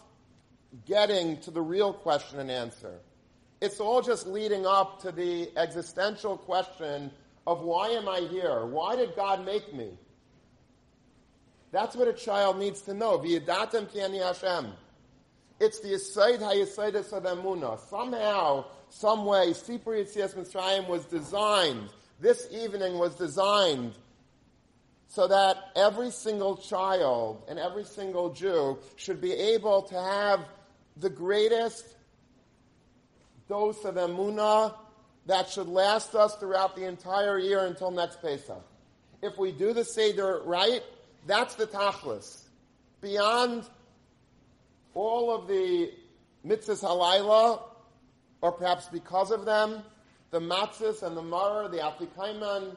getting 0.86 1.38
to 1.40 1.50
the 1.50 1.62
real 1.62 1.92
question 1.92 2.40
and 2.40 2.50
answer. 2.50 3.00
It's 3.60 3.80
all 3.80 4.02
just 4.02 4.26
leading 4.26 4.66
up 4.66 5.00
to 5.02 5.12
the 5.12 5.50
existential 5.56 6.36
question 6.36 7.10
of 7.47 7.62
why 7.62 7.88
am 7.91 8.09
I 8.09 8.21
here? 8.21 8.65
Why 8.67 8.97
did 8.97 9.15
God 9.15 9.45
make 9.45 9.75
me? 9.75 9.91
That's 11.73 11.95
what 11.95 12.09
a 12.09 12.12
child 12.12 12.59
needs 12.59 12.83
to 12.83 12.95
know. 12.95 13.19
V'yadatem 13.19 13.93
ki 13.93 14.19
Hashem. 14.19 14.73
It's 15.59 15.81
the 15.81 15.88
Yisaid 15.88 16.38
HaYisaidus 16.38 17.12
of 17.12 17.23
Emunah. 17.25 17.79
Somehow, 17.88 18.67
some 18.91 19.25
way, 19.25 19.50
Sipur 19.50 19.97
Yitzias 19.99 20.35
Mitzrayim 20.35 20.88
was 20.88 21.05
designed, 21.07 21.88
this 22.21 22.49
evening 22.50 22.99
was 22.99 23.15
designed 23.15 23.95
so 25.09 25.29
that 25.29 25.57
every 25.76 26.11
single 26.11 26.57
child 26.57 27.43
and 27.49 27.59
every 27.59 27.85
single 27.85 28.33
Jew 28.33 28.79
should 28.97 29.21
be 29.21 29.33
able 29.33 29.83
to 29.83 29.95
have 29.95 30.41
the 30.97 31.11
greatest 31.11 31.87
dose 33.49 33.85
of 33.85 33.95
emunah 33.95 34.75
that 35.26 35.50
should 35.50 35.68
last 35.68 36.14
us 36.14 36.37
throughout 36.37 36.76
the 36.76 36.85
entire 36.85 37.38
year 37.38 37.66
until 37.66 37.90
next 37.90 38.23
Pesach. 38.23 38.62
If 39.23 39.38
we 39.38 39.52
do 39.52 39.73
the 39.73 39.85
Seder 39.85 40.40
right, 40.45 40.83
that's 41.26 41.54
the 41.54 41.66
tachlis. 41.66 42.42
Beyond 43.00 43.64
all 44.95 45.35
of 45.35 45.49
the 45.49 45.90
mitzvahs 46.47 46.83
halayla, 46.83 47.62
or 48.40 48.52
perhaps 48.52 48.88
because 48.88 49.30
of 49.30 49.45
them, 49.45 49.83
the 50.30 50.40
matzahs 50.40 51.02
and 51.02 51.16
the 51.16 51.23
maror, 51.23 51.71
the 51.71 51.78
afikoman, 51.78 52.76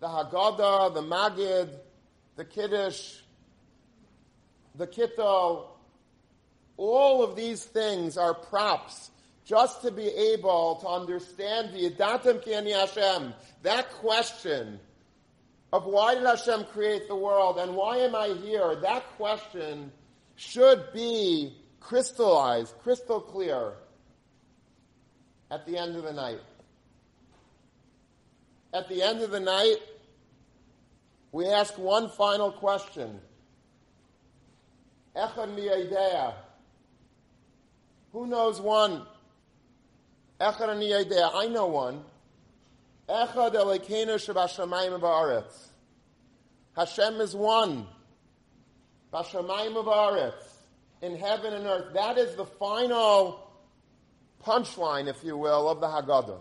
the 0.00 0.06
haggadah, 0.06 0.94
the 0.94 1.02
magid, 1.02 1.70
the 2.36 2.44
kiddush, 2.44 3.16
the 4.76 4.86
kittel, 4.86 5.66
all 6.76 7.24
of 7.24 7.34
these 7.34 7.64
things 7.64 8.16
are 8.16 8.32
props 8.32 9.10
just 9.48 9.80
to 9.80 9.90
be 9.90 10.06
able 10.08 10.76
to 10.76 10.86
understand 10.86 11.72
the 11.72 11.90
Yadatim 11.90 12.42
Ki 12.42 12.52
Hashem, 12.70 13.32
that 13.62 13.90
question 13.94 14.78
of 15.72 15.86
why 15.86 16.14
did 16.14 16.24
Hashem 16.24 16.64
create 16.64 17.08
the 17.08 17.16
world 17.16 17.56
and 17.58 17.74
why 17.74 17.96
am 17.96 18.14
I 18.14 18.28
here, 18.44 18.76
that 18.82 19.06
question 19.16 19.90
should 20.36 20.92
be 20.92 21.56
crystallized, 21.80 22.74
crystal 22.82 23.22
clear 23.22 23.72
at 25.50 25.64
the 25.64 25.78
end 25.78 25.96
of 25.96 26.02
the 26.02 26.12
night. 26.12 26.40
At 28.74 28.86
the 28.90 29.02
end 29.02 29.22
of 29.22 29.30
the 29.30 29.40
night, 29.40 29.78
we 31.32 31.46
ask 31.46 31.78
one 31.78 32.10
final 32.10 32.52
question. 32.52 33.18
Echad 35.16 35.54
mi 35.54 35.70
Who 38.12 38.26
knows 38.26 38.60
one? 38.60 39.06
Echad 40.40 40.68
ani 40.68 40.94
I 40.94 41.48
know 41.48 41.66
one. 41.66 42.04
Echad 43.08 43.54
Elokeinu 43.54 44.14
shabashamayim 44.16 45.00
ba'aretz. 45.00 45.68
Hashem 46.76 47.20
is 47.20 47.34
one. 47.34 47.86
Bashamayim 49.12 49.84
ba'aretz. 49.84 50.44
In 51.02 51.16
heaven 51.16 51.54
and 51.54 51.66
earth. 51.66 51.94
That 51.94 52.18
is 52.18 52.36
the 52.36 52.44
final 52.44 53.48
punchline, 54.44 55.08
if 55.08 55.24
you 55.24 55.36
will, 55.36 55.68
of 55.68 55.80
the 55.80 55.86
Haggadah. 55.86 56.40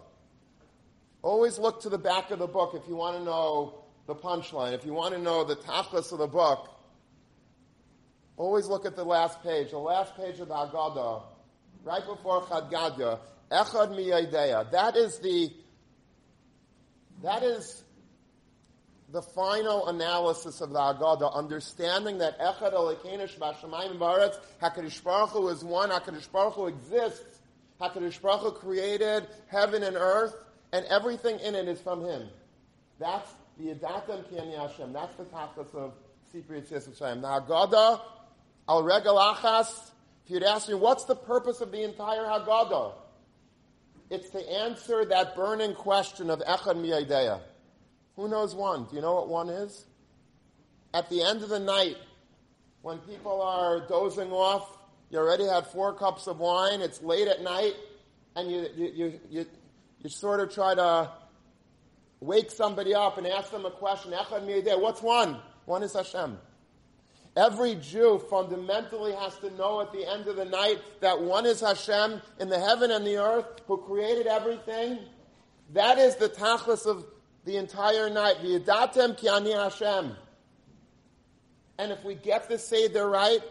Always 1.24 1.58
look 1.58 1.82
to 1.82 1.90
the 1.90 1.98
back 1.98 2.32
of 2.32 2.40
the 2.40 2.48
book 2.48 2.74
if 2.76 2.88
you 2.88 2.96
want 2.96 3.18
to 3.18 3.24
know 3.24 3.84
the 4.06 4.16
punchline. 4.16 4.74
If 4.74 4.86
you 4.86 4.94
want 4.94 5.14
to 5.16 5.20
know 5.20 5.44
the 5.44 5.56
tachlis 5.56 6.12
of 6.12 6.20
the 6.20 6.28
book, 6.28 6.70
always 8.38 8.68
look 8.68 8.86
at 8.86 8.96
the 8.96 9.04
last 9.04 9.42
page. 9.42 9.72
The 9.72 9.78
last 9.78 10.16
page 10.16 10.40
of 10.40 10.48
the 10.50 10.54
Haggadah, 10.54 11.24
right 11.84 12.06
before 12.06 12.48
Chad 12.48 12.70
Echad 13.52 13.96
Miyadeya. 13.96 14.72
That 14.72 14.96
is 14.96 15.20
the, 15.20 15.52
that 17.24 17.44
is 17.44 17.84
the 19.12 19.22
final 19.22 19.88
analysis 19.88 20.60
of 20.60 20.72
the 20.72 20.80
Haggadah, 20.80 21.34
understanding 21.34 22.18
that 22.18 22.40
Echad 22.40 22.74
Elokeinu 22.74 23.30
Shbashamayim 23.30 23.98
Baretz, 23.98 24.38
HaKadosh 24.62 25.04
Baruch 25.04 25.30
Hu 25.30 25.48
is 25.48 25.64
one, 25.64 25.90
HaKadosh 25.90 26.30
Baruch 26.32 26.56
Hu 26.56 26.68
exists, 26.68 27.40
HaKadosh 27.80 28.22
Baruch 28.22 28.42
Hu 28.42 28.52
created 28.52 29.28
heaven 29.48 29.84
and 29.84 29.96
earth, 29.96 30.36
and 30.74 30.86
everything 30.88 31.40
in 31.40 31.56
it 31.56 31.70
is 31.70 31.80
from 31.80 32.04
Him. 32.04 32.28
That's 33.00 33.32
the 33.58 33.74
Adatam 33.74 34.30
Ki 34.30 34.36
Hashem. 34.36 34.92
That's 34.92 35.16
the 35.16 35.24
tachlis 35.26 35.74
of 35.74 35.94
Sipri 36.34 36.62
Yitzis 36.62 37.00
Hashem. 37.00 37.22
The 37.22 37.28
Haggadah, 37.28 38.02
Al 38.68 38.84
Regal 38.84 39.16
Achas, 39.16 39.92
if 40.26 40.32
you'd 40.32 40.44
ask 40.44 40.68
me, 40.68 40.76
what's 40.76 41.06
the 41.06 41.16
purpose 41.16 41.62
of 41.62 41.72
the 41.72 41.84
entire 41.84 42.24
Haggadah? 42.24 42.94
It's 44.10 44.30
to 44.30 44.52
answer 44.52 45.04
that 45.06 45.36
burning 45.36 45.74
question 45.74 46.30
of 46.30 46.40
Echad 46.40 46.76
Miyadeya. 46.76 47.42
Who 48.16 48.30
knows 48.30 48.56
one? 48.56 48.86
Do 48.86 48.96
you 48.96 49.02
know 49.02 49.16
what 49.16 49.28
one 49.28 49.50
is? 49.50 49.86
At 50.94 51.10
the 51.10 51.22
end 51.22 51.44
of 51.44 51.50
the 51.50 51.60
night, 51.60 51.98
when 52.82 53.00
people 53.00 53.42
are 53.42 53.86
dozing 53.88 54.32
off, 54.32 54.78
you 55.10 55.20
already 55.20 55.46
had 55.46 55.68
four 55.68 55.94
cups 55.94 56.28
of 56.28 56.40
wine, 56.40 56.82
it's 56.82 57.02
late 57.02 57.28
at 57.28 57.42
night, 57.42 57.76
and 58.36 58.50
you, 58.50 58.68
you, 58.76 58.92
you, 58.96 59.20
you, 59.30 59.46
you 60.02 60.10
sort 60.10 60.40
of 60.40 60.54
try 60.54 60.74
to 60.74 61.12
wake 62.22 62.50
somebody 62.50 62.96
up 62.96 63.18
and 63.18 63.28
ask 63.28 63.52
them 63.52 63.66
a 63.66 63.72
question. 63.72 64.12
Echad 64.12 64.46
Miyadeya, 64.46 64.80
what's 64.82 65.02
one? 65.02 65.38
One 65.66 65.84
is 65.84 65.94
Hashem. 65.94 66.38
Every 67.38 67.76
Jew 67.76 68.20
fundamentally 68.32 69.14
has 69.14 69.38
to 69.38 69.52
know 69.52 69.80
at 69.80 69.92
the 69.94 70.10
end 70.12 70.26
of 70.26 70.38
the 70.38 70.46
night 70.46 70.80
that 71.02 71.22
one 71.22 71.46
is 71.46 71.62
Hashem 71.62 72.20
in 72.40 72.50
the 72.50 72.60
heaven 72.60 72.90
and 72.90 73.06
the 73.06 73.18
earth 73.18 73.46
who 73.68 73.78
created 73.78 74.26
everything. 74.26 74.98
That 75.74 76.00
is 76.00 76.16
the 76.16 76.30
tachlis 76.30 76.88
of 76.88 77.06
the 77.46 77.58
entire 77.58 78.10
night. 78.10 78.38
V'yadatem 78.42 79.18
ki 79.20 79.30
ani 79.30 79.52
Hashem. 79.52 80.16
And 81.78 81.92
if 81.92 82.04
we 82.04 82.16
get 82.16 82.50
the 82.50 82.58
Seder 82.58 83.08
right, 83.08 83.42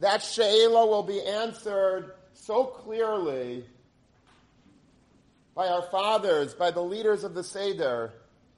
that 0.00 0.22
She'ela 0.22 0.86
will 0.86 1.02
be 1.02 1.22
answered 1.22 2.12
so 2.34 2.64
clearly 2.64 3.64
by 5.54 5.68
our 5.68 5.88
fathers, 5.90 6.52
by 6.52 6.70
the 6.70 6.82
leaders 6.82 7.24
of 7.24 7.32
the 7.32 7.42
Seder, 7.42 8.12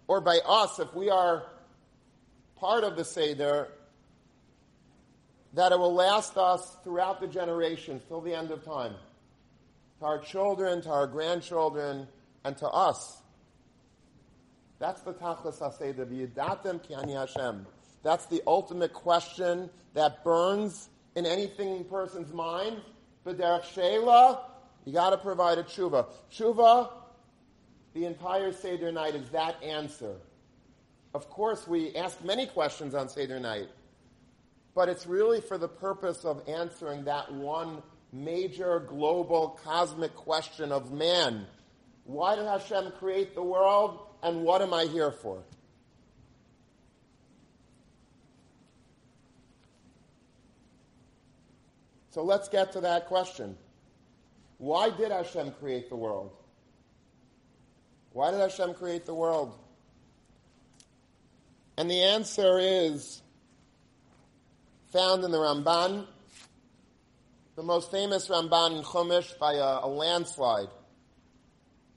or 0.08 0.20
by 0.20 0.40
us 0.44 0.80
if 0.80 0.92
we 0.96 1.10
are 1.10 1.44
part 2.56 2.82
of 2.82 2.96
the 2.96 3.04
Seder, 3.04 3.68
that 5.54 5.72
it 5.72 5.78
will 5.78 5.94
last 5.94 6.36
us 6.36 6.76
throughout 6.84 7.20
the 7.20 7.26
generation, 7.26 8.00
till 8.08 8.20
the 8.20 8.34
end 8.34 8.50
of 8.50 8.64
time. 8.64 8.94
To 10.00 10.04
our 10.04 10.18
children, 10.18 10.82
to 10.82 10.90
our 10.90 11.06
grandchildren, 11.06 12.06
and 12.44 12.56
to 12.58 12.66
us. 12.68 13.22
That's 14.78 15.00
the 15.02 15.12
Tachlis 15.12 15.58
HaSeder, 15.58 16.82
ki 16.86 16.94
ani 16.94 17.14
Hashem. 17.14 17.66
That's 18.02 18.26
the 18.26 18.42
ultimate 18.46 18.92
question 18.92 19.70
that 19.94 20.22
burns 20.22 20.88
in 21.16 21.26
anything 21.26 21.84
person's 21.84 22.32
mind. 22.32 22.80
But 23.24 23.38
Derech 23.38 23.64
Sheila, 23.74 24.44
you 24.84 24.92
got 24.92 25.10
to 25.10 25.18
provide 25.18 25.58
a 25.58 25.64
tshuva. 25.64 26.06
Tshuva, 26.32 26.90
the 27.94 28.04
entire 28.04 28.52
Seder 28.52 28.92
night 28.92 29.14
is 29.14 29.28
that 29.30 29.62
answer. 29.62 30.14
Of 31.14 31.28
course, 31.28 31.66
we 31.66 31.94
ask 31.96 32.22
many 32.24 32.46
questions 32.46 32.94
on 32.94 33.08
Seder 33.08 33.40
night, 33.40 33.68
but 34.78 34.88
it's 34.88 35.08
really 35.08 35.40
for 35.40 35.58
the 35.58 35.66
purpose 35.66 36.24
of 36.24 36.40
answering 36.48 37.02
that 37.02 37.32
one 37.32 37.82
major 38.12 38.78
global 38.78 39.58
cosmic 39.64 40.14
question 40.14 40.70
of 40.70 40.92
man. 40.92 41.48
Why 42.04 42.36
did 42.36 42.46
Hashem 42.46 42.92
create 43.00 43.34
the 43.34 43.42
world? 43.42 43.98
and 44.22 44.42
what 44.42 44.62
am 44.62 44.72
I 44.72 44.84
here 44.84 45.10
for? 45.10 45.42
So 52.10 52.22
let's 52.22 52.48
get 52.48 52.70
to 52.74 52.82
that 52.82 53.06
question. 53.06 53.56
Why 54.58 54.90
did 54.90 55.10
Hashem 55.10 55.54
create 55.58 55.88
the 55.88 55.96
world? 55.96 56.30
Why 58.12 58.30
did 58.30 58.38
Hashem 58.38 58.74
create 58.74 59.06
the 59.06 59.14
world? 59.14 59.58
And 61.76 61.90
the 61.90 62.00
answer 62.00 62.60
is 62.60 63.22
found 64.92 65.22
in 65.22 65.30
the 65.30 65.38
Ramban, 65.38 66.06
the 67.56 67.62
most 67.62 67.90
famous 67.90 68.28
Ramban 68.28 68.78
in 68.78 68.82
Chumash 68.82 69.38
by 69.38 69.54
a, 69.54 69.80
a 69.84 69.88
landslide. 69.88 70.68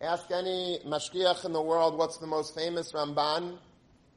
Ask 0.01 0.31
any 0.31 0.79
mashgiach 0.85 1.45
in 1.45 1.53
the 1.53 1.61
world 1.61 1.97
what's 1.97 2.17
the 2.17 2.27
most 2.27 2.55
famous 2.55 2.91
Ramban. 2.91 3.57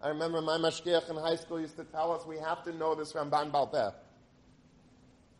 I 0.03 0.09
remember 0.09 0.41
my 0.41 0.57
mashgiach 0.57 1.09
in 1.09 1.17
high 1.17 1.37
school 1.37 1.61
used 1.61 1.77
to 1.77 1.85
tell 1.85 2.13
us 2.13 2.27
we 2.27 2.39
have 2.39 2.65
to 2.65 2.73
know 2.73 2.95
this 2.95 3.13
Ramban 3.13 3.53
Balpeh. 3.53 3.93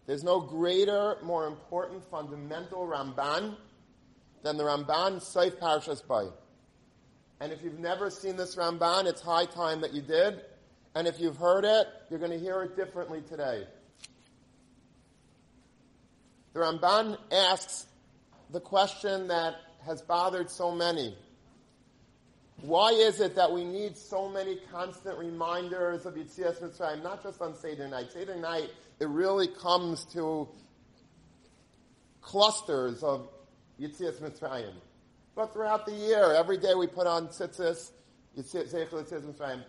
There's 0.07 0.23
no 0.23 0.41
greater, 0.41 1.17
more 1.23 1.47
important, 1.47 2.05
fundamental 2.11 2.87
Ramban 2.87 3.57
than 4.43 4.57
the 4.57 4.65
Ramban 4.65 5.23
Sof 5.23 5.59
Parshas 5.59 6.07
Bo. 6.07 6.35
And 7.41 7.53
if 7.53 7.63
you've 7.63 7.79
never 7.79 8.11
seen 8.11 8.37
this 8.37 8.55
Ramban, 8.55 9.07
it's 9.07 9.23
high 9.23 9.47
time 9.47 9.81
that 9.81 9.93
you 9.93 10.03
did. 10.03 10.43
And 10.95 11.09
if 11.09 11.19
you've 11.19 11.37
heard 11.37 11.65
it, 11.65 11.87
you're 12.09 12.21
going 12.21 12.31
to 12.31 12.39
hear 12.39 12.63
it 12.63 12.77
differently 12.77 13.21
today. 13.29 13.67
The 16.53 16.61
Ramban 16.61 17.19
asks 17.33 17.87
the 18.51 18.61
question 18.61 19.29
that 19.29 19.57
has 19.85 20.03
bothered 20.03 20.51
so 20.51 20.71
many. 20.71 21.17
Why 22.61 22.91
is 22.91 23.21
it 23.21 23.35
that 23.35 23.53
we 23.53 23.65
need 23.65 23.97
so 23.97 24.29
many 24.29 24.59
constant 24.71 25.19
reminders 25.19 26.07
of 26.07 26.15
Yitzias 26.15 26.63
Mitzrayim, 26.63 27.03
not 27.03 27.25
just 27.25 27.43
on 27.43 27.57
Seder 27.57 27.89
night? 27.89 28.13
Seder 28.13 28.37
night, 28.37 28.71
it 29.01 29.09
really 29.09 29.49
comes 29.49 30.05
to 30.13 30.49
clusters 32.23 33.03
of 33.03 33.29
Yitzias 33.81 34.21
Mitzrayim. 34.23 34.73
But 35.35 35.53
throughout 35.53 35.85
the 35.85 35.93
year, 35.93 36.33
every 36.33 36.57
day 36.57 36.75
we 36.75 36.87
put 36.87 37.09
on 37.09 37.27
tzitzis, 37.27 37.91
Yitzias 38.39 38.73
Mitzrayim, 38.73 39.65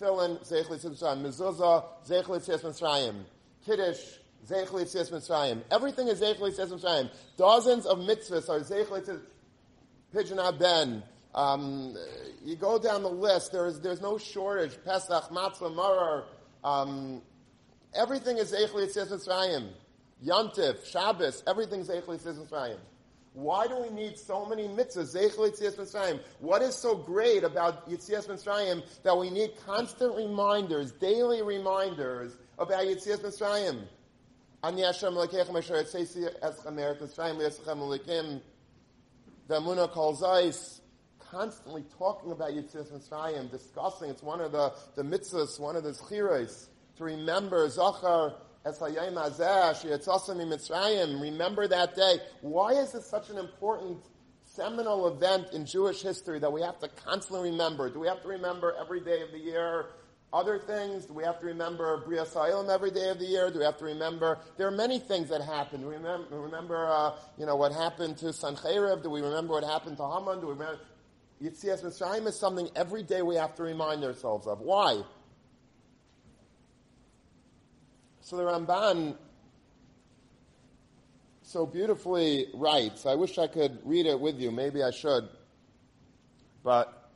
Tefillin, 0.00 0.38
Zeichel 0.46 0.70
Yitzias 0.70 0.98
Mitzrayim, 0.98 1.22
Mezuzah, 1.22 1.84
Yitzias 2.08 2.62
Mitzrayim, 2.62 3.14
Kiddush, 3.64 4.18
Zeichel 4.46 4.82
Yitzias 4.82 5.10
Mitzrayim. 5.10 5.62
Everything 5.70 6.08
is 6.08 6.20
Zeichel 6.20 6.50
Yitzias 6.50 6.70
Mitzrayim. 6.70 7.10
Dozens 7.36 7.86
of 7.86 7.98
mitzvahs 7.98 8.48
are 8.48 8.60
Zeichel 8.60 9.00
Yitzias 9.00 9.20
Pidyon 10.14 10.58
HaBen. 10.58 11.02
Um, 11.34 11.96
you 12.44 12.56
go 12.56 12.78
down 12.78 13.02
the 13.02 13.10
list, 13.10 13.52
there's, 13.52 13.80
there's 13.80 14.00
no 14.00 14.18
shortage. 14.18 14.78
Pesach, 14.84 15.30
Matzah, 15.30 15.74
Maror, 15.74 16.24
um, 16.62 17.22
everything 17.92 18.38
is 18.38 18.52
Eichel 18.52 18.86
Yitzis 18.86 19.08
Mitzrayim. 19.08 19.68
Yantif, 20.24 20.86
Shabbos, 20.86 21.42
everything's 21.46 21.88
Eichel 21.88 22.18
Yitzis 22.18 22.38
Mitzrayim. 22.38 22.78
Why 23.34 23.66
do 23.66 23.82
we 23.82 23.90
need 23.90 24.16
so 24.16 24.46
many 24.46 24.68
mitzvahs? 24.68 26.20
What 26.38 26.62
is 26.62 26.76
so 26.76 26.94
great 26.94 27.42
about 27.42 27.90
Yitzias 27.90 28.28
Mitzrayim 28.28 28.82
that 29.02 29.18
we 29.18 29.28
need 29.28 29.50
constant 29.66 30.14
reminders, 30.14 30.92
daily 30.92 31.42
reminders 31.42 32.36
about 32.58 32.84
Yitzias 32.84 33.18
Mitzrayim? 33.18 33.82
Ani 34.62 34.82
Hashem 34.82 35.14
Lekechem 35.14 35.58
Asher 35.58 35.74
Etzeisi 35.74 36.32
Eschem 36.42 36.76
Eret 36.76 37.00
Mitzrayim 37.00 37.36
Liesachem 37.36 37.78
Lekim 37.98 38.40
the 39.48 39.60
Amunah 39.60 39.90
calls 39.90 40.22
ice, 40.22 40.80
constantly 41.18 41.84
talking 41.98 42.30
about 42.30 42.52
Yitzias 42.52 42.92
Mitzrayim, 42.92 43.50
discussing, 43.50 44.10
it's 44.10 44.22
one 44.22 44.40
of 44.40 44.52
the, 44.52 44.72
the 44.94 45.02
mitzvahs, 45.02 45.58
one 45.58 45.74
of 45.74 45.82
the 45.82 45.90
zchiros, 45.90 46.68
to 46.96 47.04
remember 47.04 47.68
Zachar 47.68 48.34
remember 51.20 51.68
that 51.68 51.94
day. 51.94 52.16
Why 52.40 52.72
is 52.72 52.92
this 52.92 53.06
such 53.06 53.28
an 53.28 53.36
important 53.36 53.98
seminal 54.42 55.06
event 55.08 55.48
in 55.52 55.66
Jewish 55.66 56.00
history 56.00 56.38
that 56.38 56.50
we 56.50 56.62
have 56.62 56.78
to 56.78 56.88
constantly 56.88 57.50
remember? 57.50 57.90
Do 57.90 58.00
we 58.00 58.06
have 58.06 58.22
to 58.22 58.28
remember 58.28 58.74
every 58.80 59.00
day 59.00 59.20
of 59.20 59.32
the 59.32 59.38
year? 59.38 59.90
Other 60.32 60.58
things, 60.58 61.04
do 61.04 61.12
we 61.12 61.24
have 61.24 61.38
to 61.40 61.46
remember 61.46 62.02
Bria 62.06 62.24
Sa'ilim 62.24 62.68
every 62.68 62.90
day 62.90 63.10
of 63.10 63.18
the 63.18 63.26
year? 63.26 63.50
Do 63.50 63.58
we 63.58 63.64
have 63.64 63.78
to 63.78 63.84
remember, 63.84 64.38
there 64.56 64.66
are 64.66 64.72
many 64.72 64.98
things 64.98 65.28
that 65.28 65.42
happen. 65.42 65.82
Do 65.82 65.88
we 65.88 65.94
remember, 65.94 66.40
remember 66.40 66.90
uh, 66.90 67.12
you 67.38 67.46
know, 67.46 67.56
what 67.56 67.72
happened 67.72 68.16
to 68.18 68.26
Sancheiriv? 68.26 69.02
Do 69.02 69.10
we 69.10 69.20
remember 69.20 69.52
what 69.52 69.64
happened 69.64 69.98
to 69.98 70.08
Haman? 70.08 70.40
Do 70.40 70.46
we 70.46 70.52
remember, 70.54 70.80
Yitzias 71.40 71.84
Mitzrayim 71.84 72.26
is 72.26 72.38
something 72.38 72.68
every 72.74 73.02
day 73.02 73.22
we 73.22 73.36
have 73.36 73.54
to 73.56 73.62
remind 73.62 74.02
ourselves 74.02 74.46
of. 74.46 74.60
Why? 74.60 75.02
So 78.24 78.38
the 78.38 78.42
Ramban 78.42 79.16
so 81.42 81.66
beautifully 81.66 82.46
writes. 82.54 83.04
I 83.04 83.16
wish 83.16 83.36
I 83.36 83.46
could 83.46 83.78
read 83.84 84.06
it 84.06 84.18
with 84.18 84.40
you. 84.40 84.50
Maybe 84.50 84.82
I 84.82 84.92
should. 84.92 85.28
But 86.62 87.10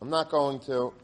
I'm 0.00 0.08
not 0.08 0.30
going 0.30 0.60
to. 0.60 0.94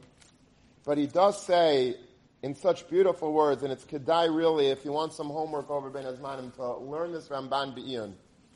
But 0.87 0.96
he 0.96 1.07
does 1.07 1.44
say 1.44 1.96
in 2.42 2.55
such 2.55 2.88
beautiful 2.88 3.31
words, 3.31 3.62
and 3.62 3.70
it's 3.70 3.85
kedai 3.85 4.35
really, 4.35 4.68
if 4.68 4.87
you 4.87 4.92
want 4.92 5.12
some 5.12 5.28
homework 5.28 5.70
over 5.70 5.90
Ben 5.90 6.05
Azmanim, 6.05 6.55
to 6.57 6.78
learn 6.78 7.12
this 7.12 7.28
Ramban 7.28 7.74
Be'iyun. 7.74 8.14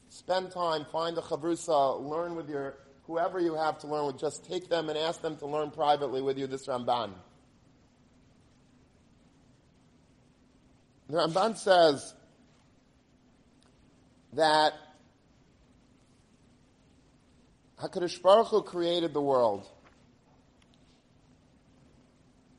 Spend 0.08 0.50
time, 0.50 0.86
find 0.90 1.18
a 1.18 1.20
chavrusa, 1.20 2.02
learn 2.02 2.36
with 2.36 2.48
your, 2.48 2.78
whoever 3.06 3.38
you 3.38 3.54
have 3.54 3.78
to 3.80 3.86
learn 3.86 4.06
with, 4.06 4.18
just 4.18 4.46
take 4.46 4.70
them 4.70 4.88
and 4.88 4.96
ask 4.96 5.20
them 5.20 5.36
to 5.36 5.46
learn 5.46 5.70
privately 5.70 6.22
with 6.22 6.38
you 6.38 6.46
this 6.46 6.66
Ramban. 6.66 7.10
The 11.08 11.18
Ramban 11.18 11.56
says 11.56 12.14
that 14.32 14.72
HaKadosh 17.80 18.20
Baruch 18.22 18.48
Hu 18.48 18.62
created 18.62 19.14
the 19.14 19.20
world. 19.20 19.66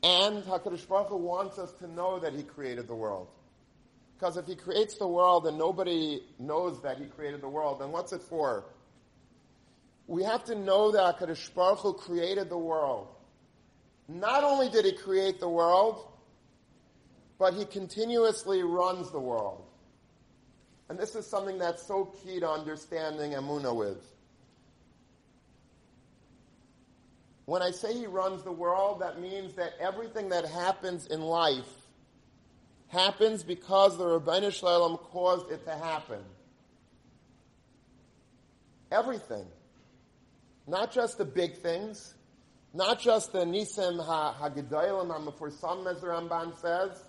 And 0.03 0.43
HaKadosh 0.43 0.88
Baruch 0.88 1.10
Hu 1.10 1.17
wants 1.17 1.60
us 1.60 1.73
to 1.73 1.88
know 1.88 2.19
that 2.19 2.33
He 2.33 2.43
created 2.43 2.88
the 2.88 2.95
world. 2.95 3.27
Because 4.17 4.38
if 4.38 4.45
He 4.45 4.55
creates 4.55 4.95
the 4.95 5.07
world 5.07 5.45
and 5.45 5.57
nobody 5.57 6.21
knows 6.39 6.81
that 6.83 6.99
He 6.99 7.05
created 7.05 7.41
the 7.41 7.49
world, 7.49 7.81
then 7.81 7.91
what's 7.91 8.13
it 8.13 8.21
for? 8.21 8.63
We 10.07 10.23
have 10.23 10.45
to 10.45 10.55
know 10.55 10.91
that 10.91 11.19
HaKadosh 11.19 11.53
Baruch 11.53 11.79
Hu 11.79 11.93
created 11.93 12.49
the 12.49 12.57
world. 12.57 13.10
Not 14.07 14.45
only 14.45 14.69
did 14.69 14.86
He 14.86 14.93
create 14.93 15.41
the 15.41 15.49
world, 15.49 16.07
but 17.39 17.54
He 17.54 17.65
continuously 17.65 18.63
runs 18.63 19.12
the 19.12 19.19
world. 19.19 19.63
And 20.89 20.97
this 20.97 21.15
is 21.15 21.26
something 21.28 21.58
that's 21.58 21.86
so 21.86 22.06
key 22.06 22.39
to 22.39 22.50
understanding 22.50 23.32
Emunah 23.34 23.76
with. 23.76 24.04
When 27.45 27.62
I 27.62 27.71
say 27.71 27.93
he 27.93 28.08
runs 28.08 28.43
the 28.43 28.52
world, 28.52 29.00
that 29.02 29.21
means 29.21 29.54
that 29.54 29.71
everything 29.80 30.30
that 30.30 30.45
happens 30.45 31.08
in 31.08 31.21
life 31.21 31.88
happens 32.89 33.41
because 33.43 33.97
the 33.97 34.04
Ribbono 34.04 34.52
Shel 34.52 34.82
Olam 34.82 35.00
caused 35.00 35.50
it 35.52 35.63
to 35.65 35.71
happen. 35.71 36.19
Everything. 38.91 39.45
Not 40.67 40.91
just 40.91 41.17
the 41.17 41.26
big 41.26 41.58
things, 41.58 42.13
not 42.73 43.00
just 43.00 43.32
the 43.32 43.45
Nisim 43.45 44.06
HaGedolim 44.06 45.60
some, 45.60 45.88
as 45.88 46.02
the 46.02 46.08
Ramban 46.08 46.60
says, 46.60 47.02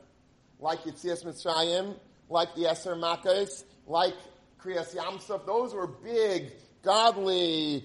like 0.61 0.83
Yitzias 0.83 1.25
Mitzrayim, 1.25 1.97
like 2.29 2.55
the 2.55 2.63
Eser 2.63 2.97
Makkos, 2.97 3.65
like 3.87 4.15
Kriyas 4.61 4.95
Yamsuf. 4.95 5.47
Those 5.47 5.75
were 5.75 5.87
big, 5.87 6.53
godly 6.83 7.85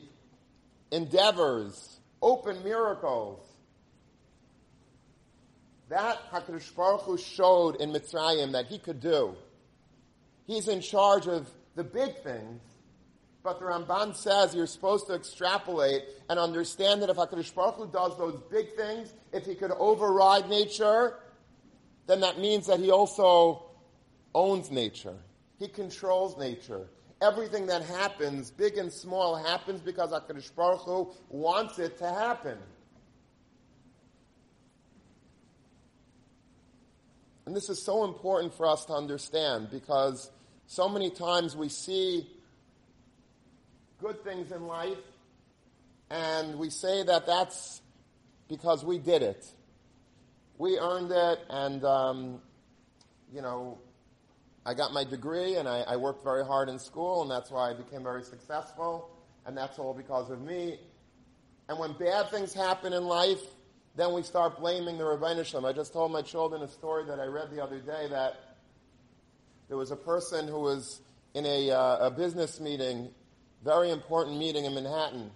endeavors 0.92 2.00
open 2.22 2.64
miracles. 2.64 3.46
That 5.90 6.18
HaKadosh 6.32 6.76
Baruch 6.76 7.02
Hu 7.02 7.18
showed 7.18 7.76
in 7.76 7.92
Mitzrayim 7.92 8.54
that 8.54 8.68
he 8.68 8.80
could 8.80 9.00
do. 9.00 9.36
He's 10.48 10.68
in 10.68 10.82
charge 10.82 11.28
of 11.28 11.48
the 11.76 11.84
big 11.84 12.24
things, 12.24 12.62
but 13.44 13.60
the 13.60 13.66
Ramban 13.66 14.16
says 14.16 14.56
you're 14.56 14.66
supposed 14.66 15.08
to 15.08 15.14
extrapolate 15.14 16.04
and 16.30 16.40
understand 16.40 17.02
that 17.02 17.10
if 17.10 17.18
HaKadosh 17.18 17.54
Baruch 17.54 17.76
Hu 17.76 17.88
does 17.88 18.18
those 18.18 18.40
big 18.50 18.76
things, 18.76 19.14
if 19.32 19.46
he 19.46 19.54
could 19.54 19.72
override 19.72 20.50
nature, 20.50 21.18
then 22.08 22.20
that 22.22 22.40
means 22.40 22.68
that 22.68 22.80
he 22.80 22.92
also 22.92 23.66
owns 24.36 24.72
nature. 24.72 25.16
He 25.60 25.68
controls 25.68 26.38
nature 26.38 26.88
everything 27.24 27.68
that 27.68 27.82
happens, 27.84 28.52
big 28.52 28.78
and 28.78 28.92
small, 28.92 29.36
happens 29.36 29.82
because 29.82 30.12
HaKadosh 30.12 30.54
Baruch 30.56 30.82
Hu 30.82 31.12
wants 31.30 31.80
it 31.80 31.98
to 32.00 32.10
happen. 32.10 32.58
And 37.46 37.56
this 37.56 37.70
is 37.70 37.82
so 37.82 38.04
important 38.04 38.54
for 38.54 38.68
us 38.68 38.86
to 38.86 38.94
understand 38.94 39.70
because 39.72 40.32
so 40.68 40.88
many 40.88 41.10
times 41.10 41.56
we 41.56 41.70
see 41.70 42.30
good 44.02 44.24
things 44.24 44.52
in 44.52 44.66
life 44.68 44.98
and 46.10 46.58
we 46.58 46.70
say 46.70 47.04
that 47.04 47.26
that's 47.26 47.82
because 48.48 48.84
we 48.84 48.98
did 48.98 49.24
it. 49.24 49.46
We 50.58 50.78
earned 50.78 51.12
it 51.12 51.40
and, 51.50 51.84
um, 51.84 52.42
you 53.34 53.42
know, 53.42 53.80
I 54.66 54.74
got 54.74 54.94
my 54.94 55.04
degree 55.04 55.56
and 55.56 55.68
I, 55.68 55.82
I, 55.82 55.98
worked 55.98 56.24
very 56.24 56.46
hard 56.46 56.70
in 56.70 56.80
school, 56.80 57.22
and 57.22 57.30
that's 57.30 57.52
why 57.52 57.72
I 57.72 57.74
became 57.74 58.02
very 58.02 58.24
successful, 58.24 59.10
and 59.46 59.58
that's 59.58 59.78
all 59.78 59.94
because 59.94 60.30
of 60.30 60.42
me. 60.42 60.80
And 61.68 61.78
when 61.78 61.94
bad 61.94 62.30
things 62.30 62.54
happen 62.54 62.94
in 62.94 63.04
life, 63.04 63.42
then 63.96 64.14
we 64.14 64.24
start 64.24 64.60
blaming 64.60 64.98
the 64.98 65.04
Ribbono 65.04 65.46
Shel 65.46 65.62
Olam. 65.62 65.70
I 65.70 65.74
just 65.74 65.92
told 65.92 66.12
my 66.12 66.22
children 66.22 66.62
a 66.62 66.68
story 66.68 67.06
that 67.06 67.20
I 67.20 67.26
read 67.26 67.52
the 67.52 67.62
other 67.62 67.80
day 67.80 68.08
that 68.10 68.56
there 69.68 69.78
was 69.78 69.92
a 69.92 69.96
person 69.96 70.48
who 70.48 70.60
was 70.60 71.02
in 71.34 71.46
a, 71.46 71.72
uh, 71.72 72.08
a 72.08 72.12
business 72.12 72.60
meeting, 72.60 73.10
very 73.64 73.92
important 73.92 74.38
meeting 74.38 74.66
in 74.66 74.74
Manhattan, 74.74 75.30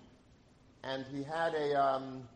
and 0.84 1.06
he 1.12 1.24
had 1.24 1.54
a 1.54 1.80
um, 1.82 2.28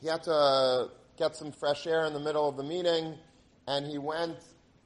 he 0.00 0.08
had 0.08 0.22
to 0.24 0.90
get 1.16 1.36
some 1.36 1.52
fresh 1.52 1.86
air 1.86 2.04
in 2.04 2.12
the 2.12 2.20
middle 2.20 2.48
of 2.48 2.56
the 2.56 2.62
meeting, 2.62 3.14
and 3.66 3.86
he 3.86 3.98
went 3.98 4.36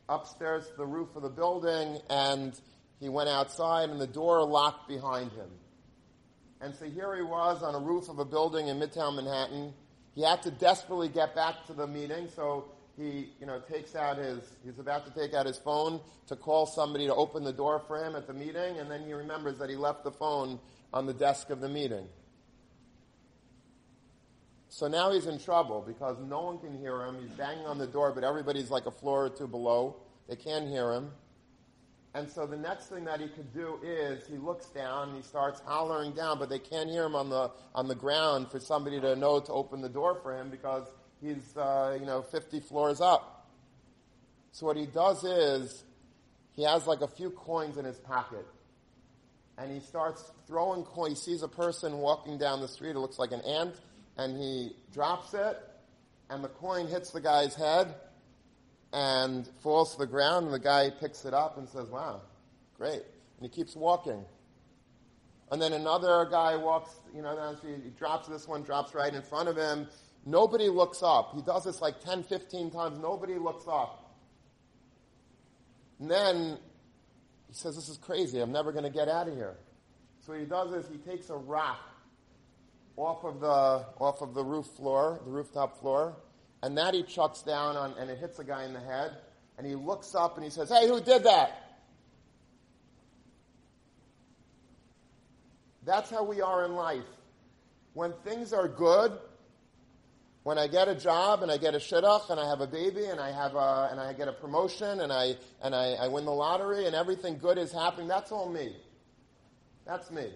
upstairs 0.08 0.68
to 0.68 0.76
the 0.76 0.86
roof 0.86 1.14
of 1.14 1.22
the 1.22 1.28
building 1.28 1.98
and 2.10 2.60
he 2.98 3.08
went 3.08 3.28
outside 3.28 3.88
and 3.88 4.00
the 4.00 4.06
door 4.06 4.44
locked 4.44 4.88
behind 4.88 5.30
him. 5.32 5.48
And 6.60 6.74
so 6.74 6.84
here 6.84 7.16
he 7.16 7.22
was 7.22 7.62
on 7.62 7.74
a 7.74 7.78
roof 7.78 8.08
of 8.08 8.18
a 8.18 8.24
building 8.24 8.68
in 8.68 8.78
Midtown 8.78 9.16
Manhattan. 9.16 9.72
He 10.14 10.22
had 10.22 10.42
to 10.42 10.50
desperately 10.50 11.08
get 11.08 11.34
back 11.34 11.64
to 11.68 11.72
the 11.72 11.86
meeting, 11.86 12.28
so 12.34 12.66
he, 12.98 13.30
you 13.40 13.46
know, 13.46 13.60
takes 13.60 13.94
out 13.94 14.18
his, 14.18 14.40
he's 14.64 14.78
about 14.78 15.06
to 15.06 15.18
take 15.18 15.32
out 15.32 15.46
his 15.46 15.56
phone 15.56 16.00
to 16.26 16.36
call 16.36 16.66
somebody 16.66 17.06
to 17.06 17.14
open 17.14 17.44
the 17.44 17.52
door 17.52 17.78
for 17.86 18.04
him 18.04 18.14
at 18.14 18.26
the 18.26 18.34
meeting, 18.34 18.78
and 18.78 18.90
then 18.90 19.02
he 19.06 19.14
remembers 19.14 19.58
that 19.58 19.70
he 19.70 19.76
left 19.76 20.04
the 20.04 20.10
phone 20.10 20.58
on 20.92 21.06
the 21.06 21.14
desk 21.14 21.48
of 21.48 21.60
the 21.60 21.68
meeting. 21.68 22.06
So 24.72 24.86
now 24.86 25.10
he's 25.10 25.26
in 25.26 25.40
trouble 25.40 25.84
because 25.84 26.16
no 26.20 26.42
one 26.42 26.58
can 26.58 26.78
hear 26.78 27.02
him. 27.02 27.16
He's 27.20 27.32
banging 27.32 27.66
on 27.66 27.76
the 27.76 27.88
door, 27.88 28.12
but 28.12 28.22
everybody's 28.22 28.70
like 28.70 28.86
a 28.86 28.92
floor 28.92 29.26
or 29.26 29.28
two 29.28 29.48
below. 29.48 29.96
They 30.28 30.36
can't 30.36 30.68
hear 30.68 30.92
him. 30.92 31.10
And 32.14 32.30
so 32.30 32.46
the 32.46 32.56
next 32.56 32.86
thing 32.86 33.04
that 33.04 33.20
he 33.20 33.26
could 33.26 33.52
do 33.52 33.80
is 33.82 34.26
he 34.28 34.36
looks 34.36 34.66
down 34.66 35.08
and 35.08 35.16
he 35.16 35.22
starts 35.22 35.60
hollering 35.60 36.12
down, 36.12 36.38
but 36.38 36.48
they 36.48 36.60
can't 36.60 36.88
hear 36.88 37.04
him 37.04 37.16
on 37.16 37.30
the 37.30 37.50
on 37.74 37.88
the 37.88 37.96
ground 37.96 38.48
for 38.50 38.60
somebody 38.60 39.00
to 39.00 39.16
know 39.16 39.40
to 39.40 39.52
open 39.52 39.80
the 39.80 39.88
door 39.88 40.20
for 40.22 40.36
him 40.36 40.50
because 40.50 40.86
he's 41.20 41.56
uh, 41.56 41.96
you 41.98 42.06
know 42.06 42.22
50 42.22 42.60
floors 42.60 43.00
up. 43.00 43.48
So 44.52 44.66
what 44.66 44.76
he 44.76 44.86
does 44.86 45.24
is 45.24 45.84
he 46.54 46.62
has 46.62 46.86
like 46.86 47.00
a 47.00 47.08
few 47.08 47.30
coins 47.30 47.76
in 47.76 47.84
his 47.84 47.98
pocket, 47.98 48.46
and 49.58 49.72
he 49.72 49.80
starts 49.80 50.30
throwing 50.46 50.84
coins. 50.84 51.24
He 51.24 51.32
sees 51.32 51.42
a 51.42 51.48
person 51.48 51.98
walking 51.98 52.38
down 52.38 52.60
the 52.60 52.68
street. 52.68 52.90
It 52.90 53.00
looks 53.00 53.18
like 53.18 53.32
an 53.32 53.40
ant 53.40 53.74
and 54.16 54.36
he 54.36 54.76
drops 54.92 55.34
it, 55.34 55.58
and 56.28 56.44
the 56.44 56.48
coin 56.48 56.86
hits 56.86 57.10
the 57.10 57.20
guy's 57.20 57.54
head 57.54 57.94
and 58.92 59.48
falls 59.62 59.92
to 59.92 59.98
the 59.98 60.06
ground, 60.06 60.46
and 60.46 60.54
the 60.54 60.58
guy 60.58 60.90
picks 60.90 61.24
it 61.24 61.34
up 61.34 61.58
and 61.58 61.68
says, 61.68 61.88
Wow, 61.88 62.22
great. 62.76 63.02
And 63.38 63.42
he 63.42 63.48
keeps 63.48 63.76
walking. 63.76 64.24
And 65.50 65.60
then 65.60 65.72
another 65.72 66.28
guy 66.30 66.56
walks, 66.56 66.90
you 67.14 67.22
know, 67.22 67.34
down 67.34 67.52
the 67.52 67.58
street, 67.58 67.80
he 67.82 67.90
drops 67.90 68.28
this 68.28 68.46
one, 68.46 68.62
drops 68.62 68.94
right 68.94 69.12
in 69.12 69.22
front 69.22 69.48
of 69.48 69.56
him. 69.56 69.88
Nobody 70.24 70.68
looks 70.68 71.02
up. 71.02 71.34
He 71.34 71.42
does 71.42 71.64
this 71.64 71.80
like 71.80 72.00
10, 72.00 72.22
15 72.22 72.70
times. 72.70 72.98
Nobody 72.98 73.36
looks 73.36 73.64
up. 73.66 74.14
And 75.98 76.10
then 76.10 76.58
he 77.48 77.54
says, 77.54 77.74
This 77.74 77.88
is 77.88 77.96
crazy. 77.96 78.40
I'm 78.40 78.52
never 78.52 78.70
going 78.72 78.84
to 78.84 78.90
get 78.90 79.08
out 79.08 79.28
of 79.28 79.34
here. 79.34 79.56
So 80.20 80.32
what 80.32 80.40
he 80.40 80.46
does 80.46 80.72
is 80.72 80.90
he 80.90 80.98
takes 80.98 81.30
a 81.30 81.36
rock 81.36 81.80
off 82.96 83.24
of 83.24 83.40
the 83.40 83.86
off 83.98 84.20
of 84.20 84.34
the 84.34 84.44
roof 84.44 84.66
floor, 84.76 85.20
the 85.24 85.30
rooftop 85.30 85.80
floor, 85.80 86.16
and 86.62 86.76
that 86.78 86.94
he 86.94 87.02
chucks 87.02 87.42
down 87.42 87.76
on, 87.76 87.94
and 87.98 88.10
it 88.10 88.18
hits 88.18 88.38
a 88.38 88.44
guy 88.44 88.64
in 88.64 88.72
the 88.72 88.80
head, 88.80 89.12
and 89.58 89.66
he 89.66 89.74
looks 89.74 90.14
up 90.14 90.36
and 90.36 90.44
he 90.44 90.50
says, 90.50 90.68
"Hey, 90.68 90.88
who 90.88 91.00
did 91.00 91.24
that?" 91.24 91.70
That's 95.84 96.10
how 96.10 96.24
we 96.24 96.40
are 96.40 96.64
in 96.64 96.74
life. 96.74 97.04
When 97.94 98.12
things 98.24 98.52
are 98.52 98.68
good, 98.68 99.18
when 100.42 100.58
I 100.58 100.68
get 100.68 100.88
a 100.88 100.94
job 100.94 101.42
and 101.42 101.50
I 101.50 101.56
get 101.56 101.74
a 101.74 101.78
shidduch 101.78 102.30
and 102.30 102.40
I 102.40 102.48
have 102.48 102.60
a 102.60 102.66
baby 102.66 103.06
and 103.06 103.20
I 103.20 103.30
have 103.30 103.54
a, 103.54 103.88
and 103.90 104.00
I 104.00 104.12
get 104.12 104.28
a 104.28 104.32
promotion 104.32 105.00
and 105.00 105.12
I 105.12 105.36
and 105.62 105.74
I, 105.74 105.92
I 105.94 106.08
win 106.08 106.24
the 106.24 106.32
lottery 106.32 106.86
and 106.86 106.94
everything 106.94 107.38
good 107.38 107.58
is 107.58 107.72
happening, 107.72 108.08
that's 108.08 108.32
all 108.32 108.48
me. 108.48 108.76
That's 109.86 110.10
me. 110.10 110.30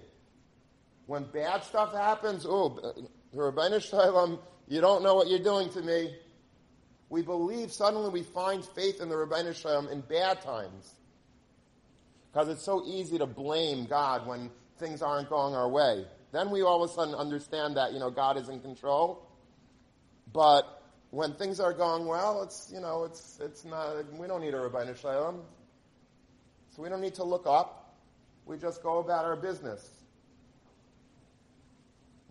When 1.07 1.25
bad 1.25 1.63
stuff 1.65 1.93
happens, 1.93 2.47
oh, 2.49 2.95
you 3.33 4.81
don't 4.81 5.03
know 5.03 5.15
what 5.15 5.29
you're 5.29 5.39
doing 5.39 5.69
to 5.71 5.83
me. 5.83 6.15
We 7.11 7.23
believe 7.23 7.71
suddenly 7.71 8.11
we 8.11 8.23
find 8.23 8.65
faith 8.65 9.01
in 9.01 9.09
the 9.09 9.15
Ribbono 9.15 9.55
Shel 9.55 9.83
Olam 9.83 9.93
in 9.93 10.01
bad 10.01 10.41
times. 10.41 10.95
Because 12.33 12.49
it's 12.49 12.65
so 12.65 12.83
easy 12.87 13.19
to 13.19 13.27
blame 13.27 13.85
God 13.85 14.27
when 14.27 14.51
things 14.79 15.03
aren't 15.03 15.29
going 15.29 15.55
our 15.55 15.69
way. 15.69 16.07
Then 16.33 16.51
we 16.51 16.63
all 16.63 16.83
of 16.83 16.91
a 16.91 16.93
sudden 16.93 17.15
understand 17.15 17.77
that, 17.77 17.93
you 17.93 18.01
know, 18.01 18.11
God 18.11 18.37
is 18.37 18.49
in 18.49 18.61
control. 18.61 19.29
But 20.33 20.83
when 21.11 21.35
things 21.35 21.61
are 21.61 21.73
going 21.73 22.07
well, 22.07 22.43
it's, 22.43 22.73
you 22.75 22.81
know, 22.81 23.05
it's, 23.05 23.39
it's 23.41 23.65
not, 23.65 24.13
we 24.19 24.27
don't 24.27 24.41
need 24.41 24.55
a 24.55 24.59
Ribbono 24.59 25.01
Shel 25.01 25.13
Olam. 25.13 25.41
So 26.75 26.83
we 26.83 26.89
don't 26.89 27.01
need 27.01 27.15
to 27.15 27.25
look 27.25 27.47
up. 27.47 27.95
We 28.47 28.57
just 28.57 28.83
go 28.83 28.99
about 28.99 29.25
our 29.25 29.37
business. 29.37 29.89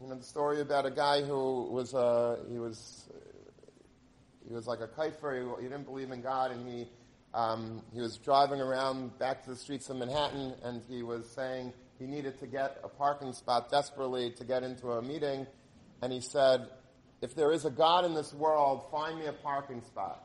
You 0.03 0.09
know, 0.09 0.15
the 0.15 0.25
story 0.25 0.59
about 0.59 0.85
a 0.85 0.91
guy 0.91 1.21
who 1.21 1.63
was, 1.71 1.93
uh, 1.93 2.35
he 2.51 2.59
was, 2.59 3.07
he 4.45 4.53
was 4.53 4.67
like 4.67 4.81
a 4.81 4.87
kaifer. 4.87 5.57
He, 5.57 5.63
he 5.63 5.69
didn't 5.69 5.85
believe 5.85 6.11
in 6.11 6.21
God 6.21 6.51
and 6.51 6.67
he, 6.67 6.89
um, 7.33 7.81
he 7.93 8.01
was 8.01 8.17
driving 8.17 8.59
around 8.59 9.17
back 9.17 9.45
to 9.45 9.51
the 9.51 9.55
streets 9.55 9.89
of 9.89 9.95
Manhattan 9.95 10.55
and 10.61 10.81
he 10.89 11.03
was 11.03 11.29
saying 11.29 11.71
he 11.99 12.05
needed 12.05 12.37
to 12.39 12.47
get 12.47 12.79
a 12.83 12.89
parking 12.89 13.31
spot 13.31 13.71
desperately 13.71 14.31
to 14.31 14.43
get 14.43 14.61
into 14.61 14.91
a 14.91 15.01
meeting. 15.01 15.47
And 16.01 16.11
he 16.11 16.19
said, 16.19 16.67
if 17.21 17.33
there 17.33 17.53
is 17.53 17.63
a 17.63 17.71
God 17.71 18.03
in 18.03 18.13
this 18.13 18.33
world, 18.33 18.83
find 18.91 19.17
me 19.17 19.27
a 19.27 19.31
parking 19.31 19.81
spot. 19.83 20.21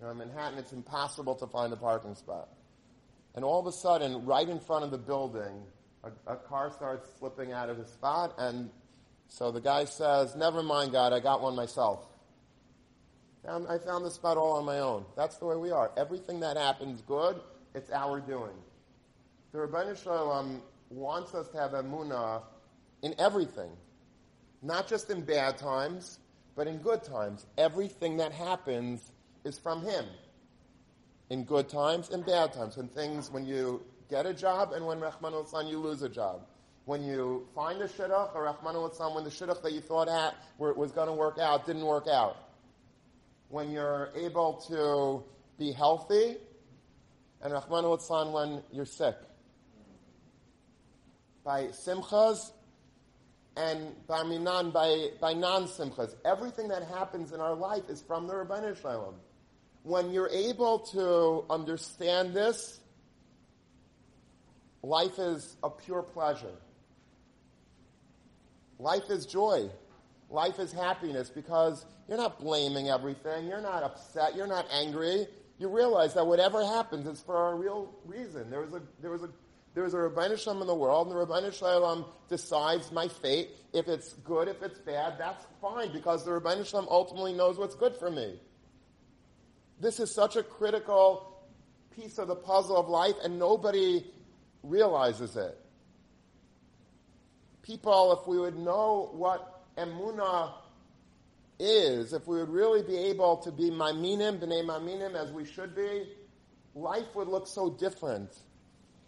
You 0.00 0.06
know, 0.06 0.10
in 0.10 0.18
Manhattan, 0.18 0.58
it's 0.58 0.72
impossible 0.72 1.36
to 1.36 1.46
find 1.46 1.72
a 1.72 1.76
parking 1.76 2.16
spot. 2.16 2.48
And 3.36 3.44
all 3.44 3.60
of 3.60 3.66
a 3.68 3.72
sudden, 3.72 4.26
right 4.26 4.48
in 4.48 4.58
front 4.58 4.84
of 4.84 4.90
the 4.90 4.98
building, 4.98 5.62
a, 6.04 6.32
a 6.32 6.36
car 6.36 6.70
starts 6.70 7.08
slipping 7.18 7.52
out 7.52 7.68
of 7.68 7.78
his 7.78 7.88
spot, 7.88 8.34
and 8.38 8.70
so 9.28 9.50
the 9.50 9.60
guy 9.60 9.84
says, 9.84 10.34
Never 10.36 10.62
mind, 10.62 10.92
God, 10.92 11.12
I 11.12 11.20
got 11.20 11.42
one 11.42 11.54
myself. 11.54 12.06
I 13.46 13.78
found 13.78 14.04
the 14.04 14.10
spot 14.10 14.36
all 14.36 14.58
on 14.58 14.66
my 14.66 14.80
own. 14.80 15.06
That's 15.16 15.36
the 15.38 15.46
way 15.46 15.56
we 15.56 15.70
are. 15.70 15.90
Everything 15.96 16.40
that 16.40 16.58
happens 16.58 17.00
good, 17.02 17.40
it's 17.74 17.90
our 17.90 18.20
doing. 18.20 18.52
The 19.52 19.58
Ribbono 19.58 20.02
Shel 20.02 20.26
Olam 20.26 20.60
wants 20.90 21.34
us 21.34 21.48
to 21.48 21.58
have 21.58 21.70
emunah 21.70 22.42
in 23.02 23.14
everything. 23.18 23.70
Not 24.60 24.86
just 24.86 25.08
in 25.08 25.22
bad 25.22 25.56
times, 25.56 26.18
but 26.56 26.66
in 26.66 26.78
good 26.78 27.02
times. 27.02 27.46
Everything 27.56 28.18
that 28.18 28.32
happens 28.32 29.12
is 29.44 29.58
from 29.58 29.82
Him. 29.82 30.04
In 31.30 31.44
good 31.44 31.68
times 31.68 32.10
and 32.10 32.26
bad 32.26 32.52
times. 32.52 32.76
When 32.76 32.88
things, 32.88 33.30
when 33.30 33.46
you 33.46 33.82
get 34.08 34.26
a 34.26 34.34
job 34.34 34.72
and 34.72 34.86
when 34.86 35.00
Rahman 35.00 35.34
al 35.34 35.68
you 35.68 35.78
lose 35.78 36.02
a 36.02 36.08
job. 36.08 36.42
When 36.84 37.02
you 37.02 37.46
find 37.54 37.80
a 37.82 37.88
shidduch, 37.88 38.34
or 38.34 38.44
Rahman 38.44 38.76
al 38.76 39.14
when 39.14 39.24
the 39.24 39.30
shidduch 39.30 39.62
that 39.62 39.72
you 39.72 39.80
thought 39.80 40.08
at, 40.08 40.34
where 40.56 40.70
it 40.70 40.76
was 40.76 40.92
going 40.92 41.08
to 41.08 41.12
work 41.12 41.38
out 41.38 41.66
didn't 41.66 41.84
work 41.84 42.06
out. 42.08 42.36
When 43.48 43.70
you're 43.70 44.10
able 44.16 44.62
to 44.68 45.24
be 45.58 45.72
healthy, 45.72 46.36
and 47.42 47.52
Rahman 47.52 47.84
al 47.84 48.32
when 48.32 48.62
you're 48.72 48.86
sick. 48.86 49.16
By 51.44 51.68
simchas 51.68 52.52
and 53.58 53.94
barminan 54.08 54.72
by, 54.72 55.08
by 55.20 55.32
non-simchas. 55.32 56.14
Everything 56.24 56.68
that 56.68 56.84
happens 56.84 57.32
in 57.32 57.40
our 57.40 57.54
life 57.54 57.82
is 57.88 58.00
from 58.00 58.26
the 58.26 58.32
Ribbono 58.32 58.80
Shel 58.80 58.92
Olam. 58.92 59.14
When 59.82 60.12
you're 60.12 60.28
able 60.28 60.78
to 60.92 61.44
understand 61.50 62.34
this, 62.34 62.80
life 64.82 65.18
is 65.18 65.56
a 65.62 65.70
pure 65.70 66.02
pleasure. 66.02 66.54
Life 68.78 69.10
is 69.10 69.26
joy. 69.26 69.68
Life 70.30 70.58
is 70.58 70.72
happiness 70.72 71.30
because 71.30 71.84
you're 72.08 72.18
not 72.18 72.38
blaming 72.38 72.88
everything. 72.88 73.46
You're 73.46 73.60
not 73.60 73.82
upset. 73.82 74.36
You're 74.36 74.46
not 74.46 74.66
angry. 74.72 75.26
You 75.58 75.68
realize 75.68 76.14
that 76.14 76.26
whatever 76.26 76.64
happens 76.64 77.06
is 77.06 77.20
for 77.20 77.52
a 77.52 77.54
real 77.54 77.92
reason. 78.04 78.50
There 78.50 78.60
was 78.60 78.72
a, 78.72 78.82
there 79.00 79.10
was 79.10 79.22
a 79.24 79.30
there's 79.74 79.94
a 79.94 79.98
Ribbono 79.98 80.36
Shel 80.36 80.56
Olam 80.56 80.62
in 80.62 80.66
the 80.66 80.74
world, 80.74 81.06
and 81.06 81.16
the 81.16 81.24
Ribbono 81.24 81.56
Shel 81.56 81.80
Olam 81.80 82.04
decides 82.28 82.90
my 82.90 83.06
fate. 83.06 83.50
If 83.72 83.86
it's 83.86 84.12
good, 84.24 84.48
if 84.48 84.60
it's 84.62 84.78
bad, 84.80 85.14
that's 85.18 85.46
fine, 85.60 85.92
because 85.92 86.24
the 86.24 86.32
Ribbono 86.32 86.68
Shel 86.68 86.82
Olam 86.82 86.88
ultimately 86.90 87.32
knows 87.32 87.58
what's 87.58 87.76
good 87.76 87.94
for 87.94 88.10
me. 88.10 88.40
This 89.80 90.00
is 90.00 90.12
such 90.12 90.34
a 90.34 90.42
critical 90.42 91.46
piece 91.94 92.18
of 92.18 92.26
the 92.26 92.34
puzzle 92.34 92.76
of 92.76 92.88
life, 92.88 93.14
and 93.22 93.38
nobody 93.38 94.04
realizes 94.68 95.36
it. 95.36 95.58
People, 97.62 98.18
if 98.20 98.26
we 98.26 98.38
would 98.38 98.58
know 98.58 99.10
what 99.12 99.62
emuna 99.76 100.52
is, 101.58 102.12
if 102.12 102.26
we 102.26 102.38
would 102.38 102.48
really 102.48 102.82
be 102.82 102.96
able 102.96 103.36
to 103.38 103.50
be 103.52 103.70
maminim, 103.70 104.38
b'nei 104.38 104.64
maminim, 104.64 105.14
as 105.14 105.30
we 105.32 105.44
should 105.44 105.74
be, 105.74 106.08
life 106.74 107.14
would 107.14 107.28
look 107.28 107.46
so 107.46 107.70
different 107.70 108.30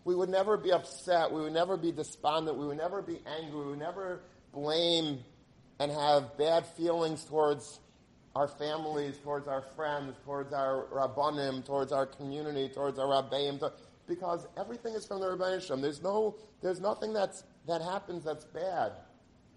we 0.05 0.15
would 0.15 0.29
never 0.29 0.57
be 0.57 0.73
upset. 0.73 1.31
We 1.31 1.43
would 1.43 1.53
never 1.53 1.77
be 1.77 1.93
despondent. 1.93 2.57
We 2.57 2.67
would 2.67 2.79
never 2.79 3.03
be 3.03 3.21
angry. 3.27 3.61
We 3.61 3.67
would 3.71 3.79
never 3.79 4.21
blame 4.53 5.21
and 5.79 5.91
have 5.91 6.37
bad 6.37 6.67
feelings 6.67 7.25
towards 7.25 7.81
our 8.35 8.49
families, 8.49 9.19
towards 9.19 9.49
our 9.49 9.63
friends, 9.77 10.15
towards 10.25 10.53
our 10.53 10.87
rabbanim, 10.93 11.65
towards 11.65 11.93
our 11.93 12.07
community, 12.07 12.69
towards 12.69 12.99
our 12.99 13.07
rabbeim, 13.07 13.61
because 14.11 14.49
everything 14.59 14.95
is 14.95 15.07
from 15.07 15.21
the 15.21 15.27
Ribbono 15.27 15.65
Shel 15.65 15.77
Olam. 15.79 15.83
There's 15.83 16.03
no, 16.03 16.35
there's 16.61 16.81
nothing 16.81 17.13
that's, 17.13 17.45
that 17.69 17.81
happens 17.81 18.25
that's 18.25 18.45
bad 18.45 18.91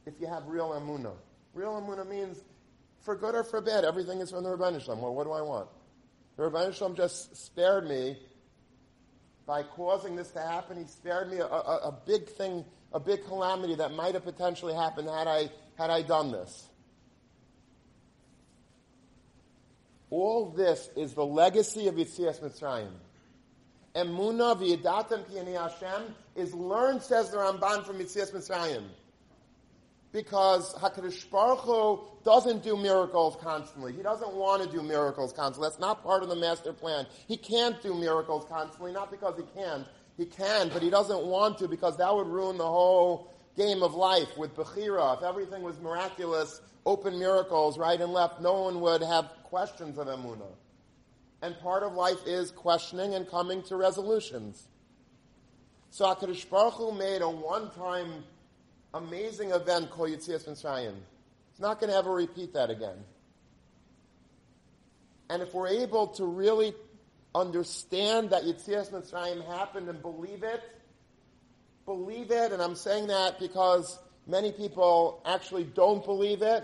if 0.06 0.13
you 0.22 0.28
have 0.28 0.46
real 0.46 0.70
emuna. 0.70 1.12
Real 1.56 1.72
emuna 1.72 2.08
means 2.08 2.39
for 3.02 3.16
good 3.16 3.34
or 3.34 3.44
for 3.44 3.62
bad, 3.62 3.84
everything 3.84 4.20
is 4.20 4.30
from 4.30 4.44
the 4.44 4.50
Ribbono 4.56 4.80
Shel 4.80 4.96
Olam. 4.96 5.00
Well, 5.00 5.16
what 5.16 5.24
do 5.24 5.32
I 5.32 5.42
want? 5.42 5.70
The 6.38 6.44
Ribbono 6.44 6.74
Shel 6.74 6.92
Olam 6.92 6.96
just 6.96 7.36
spared 7.36 7.89
me 7.89 8.16
by 9.48 9.63
causing 9.63 10.16
this 10.16 10.30
to 10.32 10.39
happen. 10.39 10.78
He 10.78 10.86
spared 10.86 11.32
me 11.32 11.38
a, 11.38 11.46
a, 11.46 11.89
a 11.89 12.00
big 12.06 12.30
thing, 12.30 12.63
a 12.94 13.00
big 13.00 13.26
calamity 13.26 13.74
that 13.76 13.92
might 13.94 14.13
have 14.13 14.24
potentially 14.24 14.76
happened 14.76 15.10
had 15.10 15.28
I, 15.28 15.50
had 15.80 15.89
I 15.89 16.04
done 16.04 16.32
this. 16.32 16.70
All 20.12 20.52
this 20.52 20.92
is 20.96 21.16
the 21.16 21.26
legacy 21.26 21.88
of 21.88 21.96
Yitzias 21.96 22.39
Mitzrayim. 22.39 22.92
Emuna 23.96 24.56
v'yedatem 24.56 25.28
ki 25.30 25.52
Hashem 25.52 26.16
is 26.36 26.54
learned, 26.54 27.02
says 27.02 27.30
the 27.30 27.38
Ramban 27.38 27.86
from 27.86 28.00
Yitzias 28.00 28.34
Mitzrayim 28.34 28.84
because 30.14 30.74
Hakadosh 30.76 31.30
Baruch 31.30 31.60
Hu 31.62 32.00
doesn't 32.24 32.64
do 32.64 32.78
miracles 32.78 33.36
constantly. 33.42 33.92
He 33.94 34.04
doesn't 34.04 34.34
want 34.34 34.64
to 34.64 34.70
do 34.70 34.82
miracles 34.84 35.34
constantly. 35.34 35.68
That's 35.68 35.82
not 35.82 36.04
part 36.04 36.24
of 36.24 36.30
the 36.30 36.36
master 36.36 36.72
plan. 36.72 37.08
He 37.28 37.36
can't 37.36 37.82
do 37.82 37.96
miracles 37.96 38.46
constantly, 38.48 38.94
not 38.94 39.12
because 39.12 39.36
he 39.38 39.60
can't. 39.60 39.86
He 40.16 40.26
can, 40.26 40.70
but 40.70 40.84
he 40.84 40.92
doesn't 40.92 41.26
want 41.26 41.58
to 41.58 41.68
because 41.68 41.98
that 41.98 42.16
would 42.16 42.28
ruin 42.28 42.58
the 42.58 42.68
whole 42.68 43.34
game 43.58 43.82
of 43.82 43.96
life 43.96 44.38
with 44.38 44.56
Bechira. 44.56 45.18
If 45.18 45.24
everything 45.24 45.64
was 45.64 45.80
miraculous, 45.80 46.62
open 46.86 47.18
miracles 47.18 47.80
right 47.80 48.00
and 48.00 48.14
left, 48.14 48.40
no 48.40 48.62
one 48.62 48.80
would 48.82 49.02
have 49.02 49.32
questions 49.44 49.98
of 49.98 50.06
Emunah. 50.06 50.54
And 51.44 51.60
part 51.60 51.84
of 51.84 51.94
life 51.94 52.26
is 52.26 52.52
questioning 52.52 53.16
and 53.16 53.30
coming 53.30 53.64
to 53.64 53.76
resolutions. 53.76 54.66
So 55.90 56.06
HaKadosh 56.06 56.50
Baruch 56.50 56.76
Hu 56.76 56.94
made 56.94 57.22
a 57.22 57.30
one-time 57.30 58.24
amazing 58.94 59.52
event 59.52 59.92
called 59.92 60.12
Yitzias 60.12 60.48
Mitzrayim. 60.48 60.96
It's 61.52 61.60
not 61.60 61.82
going 61.82 61.92
to 61.92 61.98
ever 61.98 62.14
repeat 62.14 62.54
that 62.54 62.70
again. 62.70 62.96
And 65.30 65.42
if 65.42 65.54
we're 65.54 65.68
able 65.68 66.08
to 66.14 66.26
really 66.26 66.74
understand 67.36 68.30
that 68.30 68.44
Yitzias 68.44 68.92
Mitzrayim 68.92 69.46
happened 69.46 69.90
and 69.90 70.02
believe 70.02 70.44
it, 70.44 70.62
believe 71.86 72.32
it, 72.32 72.54
and 72.54 72.62
I'm 72.62 72.76
saying 72.76 73.08
that 73.08 73.38
because 73.38 74.00
many 74.26 74.54
people 74.54 75.22
actually 75.26 75.66
don't 75.66 76.06
believe 76.06 76.42
it. 76.42 76.64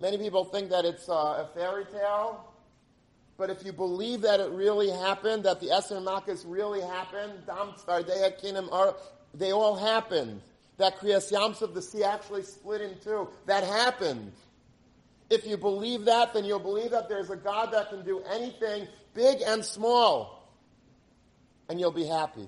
Many 0.00 0.18
people 0.18 0.44
think 0.44 0.70
that 0.70 0.84
it's 0.84 1.08
uh, 1.08 1.46
a 1.46 1.50
fairy 1.54 1.84
tale. 1.84 2.49
But 3.40 3.48
if 3.48 3.64
you 3.64 3.72
believe 3.72 4.20
that 4.20 4.38
it 4.38 4.50
really 4.50 4.90
happened, 4.90 5.44
that 5.44 5.60
the 5.60 5.68
Eser 5.68 6.04
Makkos 6.04 6.44
really 6.46 6.82
happened, 6.82 7.32
they 9.32 9.50
all 9.50 9.76
happened 9.76 10.42
that 10.76 11.00
Kriyas 11.00 11.32
Yamsuf, 11.32 11.72
the 11.72 11.80
sea 11.80 12.04
actually 12.04 12.42
split 12.42 12.82
in 12.82 12.98
two. 13.02 13.30
That 13.46 13.64
happened. 13.64 14.32
If 15.30 15.46
you 15.46 15.56
believe 15.56 16.04
that, 16.04 16.34
then 16.34 16.44
you'll 16.44 16.58
believe 16.58 16.90
that 16.90 17.08
there's 17.08 17.30
a 17.30 17.36
God 17.36 17.72
that 17.72 17.88
can 17.88 18.04
do 18.04 18.22
anything, 18.30 18.86
big 19.14 19.38
and 19.40 19.64
small. 19.64 20.46
And 21.70 21.80
you'll 21.80 21.92
be 21.92 22.04
happy. 22.04 22.46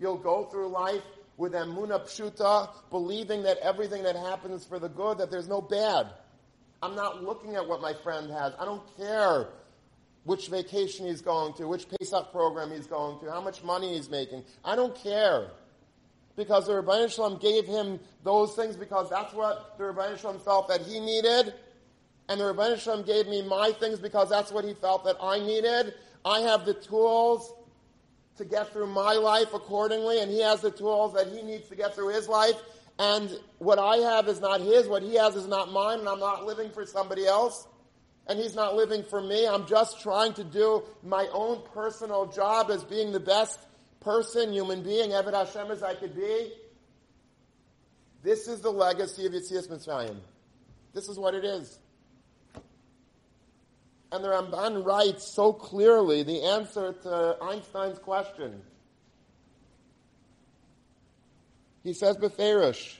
You'll 0.00 0.16
go 0.16 0.44
through 0.44 0.68
life 0.68 1.02
with 1.36 1.52
emuna 1.52 2.00
pshuta, 2.06 2.70
believing 2.88 3.42
that 3.42 3.58
everything 3.58 4.04
that 4.04 4.16
happens 4.16 4.62
is 4.62 4.66
for 4.66 4.78
the 4.78 4.88
good, 4.88 5.18
that 5.18 5.30
there's 5.30 5.46
no 5.46 5.60
bad. 5.60 6.06
I'm 6.82 6.94
not 6.94 7.22
looking 7.22 7.54
at 7.54 7.68
what 7.68 7.82
my 7.82 7.92
friend 8.02 8.30
has. 8.30 8.54
I 8.58 8.64
don't 8.64 8.82
care 8.96 9.48
which 10.24 10.48
vacation 10.48 11.06
he's 11.06 11.20
going 11.20 11.52
to, 11.54 11.68
which 11.68 11.86
Pesach 11.88 12.32
program 12.32 12.70
he's 12.70 12.86
going 12.86 13.18
to, 13.20 13.30
how 13.30 13.40
much 13.40 13.62
money 13.62 13.94
he's 13.94 14.10
making. 14.10 14.42
I 14.64 14.74
don't 14.74 14.94
care 14.94 15.50
because 16.36 16.66
the 16.66 16.72
Ribbono 16.72 17.14
Shel 17.14 17.30
Olam 17.30 17.40
gave 17.40 17.66
him 17.66 18.00
those 18.22 18.54
things 18.54 18.76
because 18.76 19.10
that's 19.10 19.32
what 19.32 19.76
the 19.78 19.84
Ribbono 19.84 20.18
Shel 20.18 20.34
Olam 20.34 20.40
felt 20.40 20.68
that 20.68 20.80
he 20.80 20.98
needed. 20.98 21.54
And 22.28 22.40
the 22.40 22.44
Ribbono 22.44 22.78
Shel 22.78 22.98
Olam 22.98 23.06
gave 23.06 23.28
me 23.28 23.42
my 23.42 23.72
things 23.72 23.98
because 23.98 24.30
that's 24.30 24.50
what 24.50 24.64
he 24.64 24.74
felt 24.74 25.04
that 25.04 25.16
I 25.20 25.38
needed. 25.38 25.94
I 26.24 26.40
have 26.40 26.64
the 26.64 26.74
tools 26.74 27.52
to 28.38 28.44
get 28.44 28.72
through 28.72 28.88
my 28.88 29.12
life 29.12 29.54
accordingly, 29.54 30.20
and 30.20 30.30
he 30.30 30.40
has 30.40 30.60
the 30.60 30.70
tools 30.70 31.14
that 31.14 31.28
he 31.28 31.42
needs 31.42 31.68
to 31.68 31.76
get 31.76 31.94
through 31.94 32.08
his 32.08 32.28
life. 32.28 32.56
And 32.98 33.30
what 33.58 33.78
I 33.78 33.96
have 33.98 34.28
is 34.28 34.40
not 34.40 34.60
his, 34.60 34.88
what 34.88 35.02
he 35.02 35.14
has 35.16 35.36
is 35.36 35.46
not 35.46 35.70
mine, 35.70 36.00
and 36.00 36.08
I'm 36.08 36.20
not 36.20 36.44
living 36.44 36.70
for 36.70 36.86
somebody 36.86 37.26
else. 37.26 37.66
And 38.26 38.38
he's 38.38 38.54
not 38.54 38.74
living 38.74 39.02
for 39.02 39.20
me. 39.20 39.46
I'm 39.46 39.66
just 39.66 40.00
trying 40.00 40.32
to 40.34 40.44
do 40.44 40.82
my 41.02 41.28
own 41.32 41.62
personal 41.74 42.26
job 42.26 42.70
as 42.70 42.82
being 42.82 43.12
the 43.12 43.20
best 43.20 43.58
person, 44.00 44.52
human 44.52 44.82
being, 44.82 45.10
Eved 45.10 45.34
Hashem 45.34 45.70
as 45.70 45.82
I 45.82 45.94
could 45.94 46.14
be. 46.14 46.52
This 48.22 48.48
is 48.48 48.60
the 48.60 48.70
legacy 48.70 49.26
of 49.26 49.32
Yitzias 49.32 49.68
Mitzrayim. 49.68 50.16
This 50.94 51.08
is 51.08 51.18
what 51.18 51.34
it 51.34 51.44
is. 51.44 51.78
And 54.10 54.22
the 54.22 54.28
Ramban 54.28 54.86
writes 54.86 55.34
so 55.34 55.52
clearly 55.52 56.22
the 56.22 56.42
answer 56.42 56.92
to 57.02 57.36
Einstein's 57.42 57.98
question. 57.98 58.62
He 61.82 61.92
says 61.92 62.16
Beferish, 62.16 62.96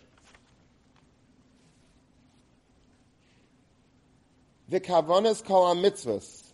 the 4.69 4.81
kavanas 4.81 5.45
kol 5.45 5.75
mitzvahs, 5.77 6.53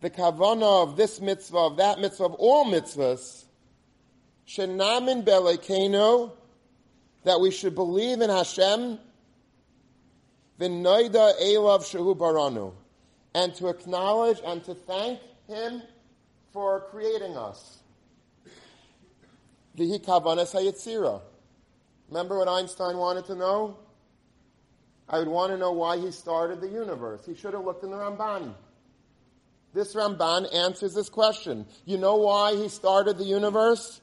the 0.00 0.10
kavana 0.10 0.82
of 0.82 0.96
this 0.96 1.20
mitzvah, 1.20 1.58
of 1.58 1.76
that 1.76 1.98
mitzvah, 1.98 2.24
of 2.24 2.34
all 2.34 2.64
mitzvahs, 2.66 3.44
shenamin 4.46 5.24
belekeno, 5.24 6.32
that 7.24 7.40
we 7.40 7.50
should 7.50 7.74
believe 7.74 8.20
in 8.20 8.30
Hashem, 8.30 8.98
v'noida 10.60 11.40
elav 11.40 11.80
shehu 11.80 12.16
baranu, 12.16 12.72
and 13.34 13.54
to 13.54 13.68
acknowledge 13.68 14.40
and 14.44 14.64
to 14.64 14.74
thank 14.74 15.18
Him 15.48 15.82
for 16.52 16.80
creating 16.90 17.36
us. 17.36 17.78
Vihi 19.76 20.04
kavanas 20.04 20.54
hayitzira. 20.54 21.20
Remember 22.08 22.38
what 22.38 22.48
Einstein 22.48 22.96
wanted 22.96 23.24
to 23.26 23.34
know? 23.34 23.76
I 25.08 25.18
would 25.18 25.28
want 25.28 25.52
to 25.52 25.58
know 25.58 25.72
why 25.72 25.98
he 25.98 26.10
started 26.10 26.60
the 26.60 26.68
universe. 26.68 27.24
He 27.26 27.34
should 27.34 27.54
have 27.54 27.64
looked 27.64 27.84
in 27.84 27.90
the 27.90 27.96
Ramban. 27.96 28.54
This 29.74 29.94
Ramban 29.94 30.54
answers 30.54 30.94
this 30.94 31.08
question. 31.08 31.66
You 31.84 31.98
know 31.98 32.16
why 32.16 32.54
he 32.56 32.68
started 32.68 33.18
the 33.18 33.24
universe? 33.24 34.00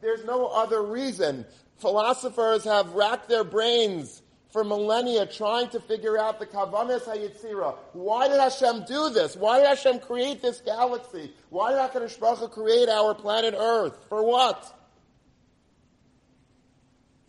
There's 0.00 0.24
no 0.24 0.46
other 0.46 0.82
reason. 0.82 1.44
Philosophers 1.76 2.64
have 2.64 2.92
racked 2.92 3.28
their 3.28 3.44
brains 3.44 4.22
for 4.50 4.64
millennia 4.64 5.26
trying 5.26 5.68
to 5.70 5.80
figure 5.80 6.18
out 6.18 6.38
the 6.38 6.46
Kavanas 6.46 7.02
HaYitzira. 7.02 7.76
Why 7.92 8.28
did 8.28 8.40
Hashem 8.40 8.84
do 8.86 9.10
this? 9.10 9.36
Why 9.36 9.58
did 9.58 9.68
Hashem 9.68 10.00
create 10.00 10.42
this 10.42 10.60
galaxy? 10.60 11.32
Why 11.50 11.70
did 11.70 11.78
HaKadosh 11.78 12.18
Baruch 12.18 12.52
create 12.52 12.88
our 12.88 13.14
planet 13.14 13.54
Earth? 13.56 14.06
For 14.08 14.24
what? 14.24 14.76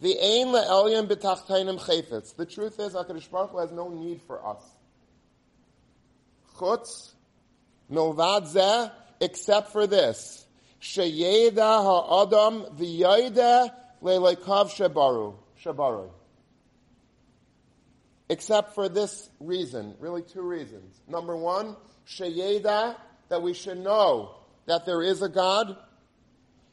The 0.01 0.17
ain 0.17 0.47
le'elyon 0.47 1.07
b'tachtainim 1.07 1.79
chayfetz. 1.79 2.35
The 2.35 2.45
truth 2.45 2.79
is, 2.79 2.93
HaKadosh 2.93 3.29
Baruch 3.29 3.51
Hu 3.51 3.57
has 3.59 3.71
no 3.71 3.89
need 3.89 4.21
for 4.23 4.45
us. 4.45 4.63
Chutz, 6.57 7.11
zeh, 7.91 8.91
except 9.19 9.71
for 9.71 9.87
this. 9.87 10.45
Sheyeda 10.81 11.55
ha'adam 11.55 12.75
v'yayda 12.77 13.71
le'leikav 14.01 14.69
shebaru. 14.71 15.35
Shebaru 15.63 16.09
except 18.31 18.73
for 18.73 18.87
this 18.87 19.29
reason, 19.41 19.93
really 19.99 20.21
two 20.21 20.41
reasons. 20.41 21.01
Number 21.05 21.35
one, 21.35 21.75
sheyeda, 22.07 22.95
that 23.27 23.41
we 23.41 23.53
should 23.53 23.77
know 23.77 24.35
that 24.67 24.85
there 24.85 25.03
is 25.03 25.21
a 25.21 25.27
God. 25.27 25.75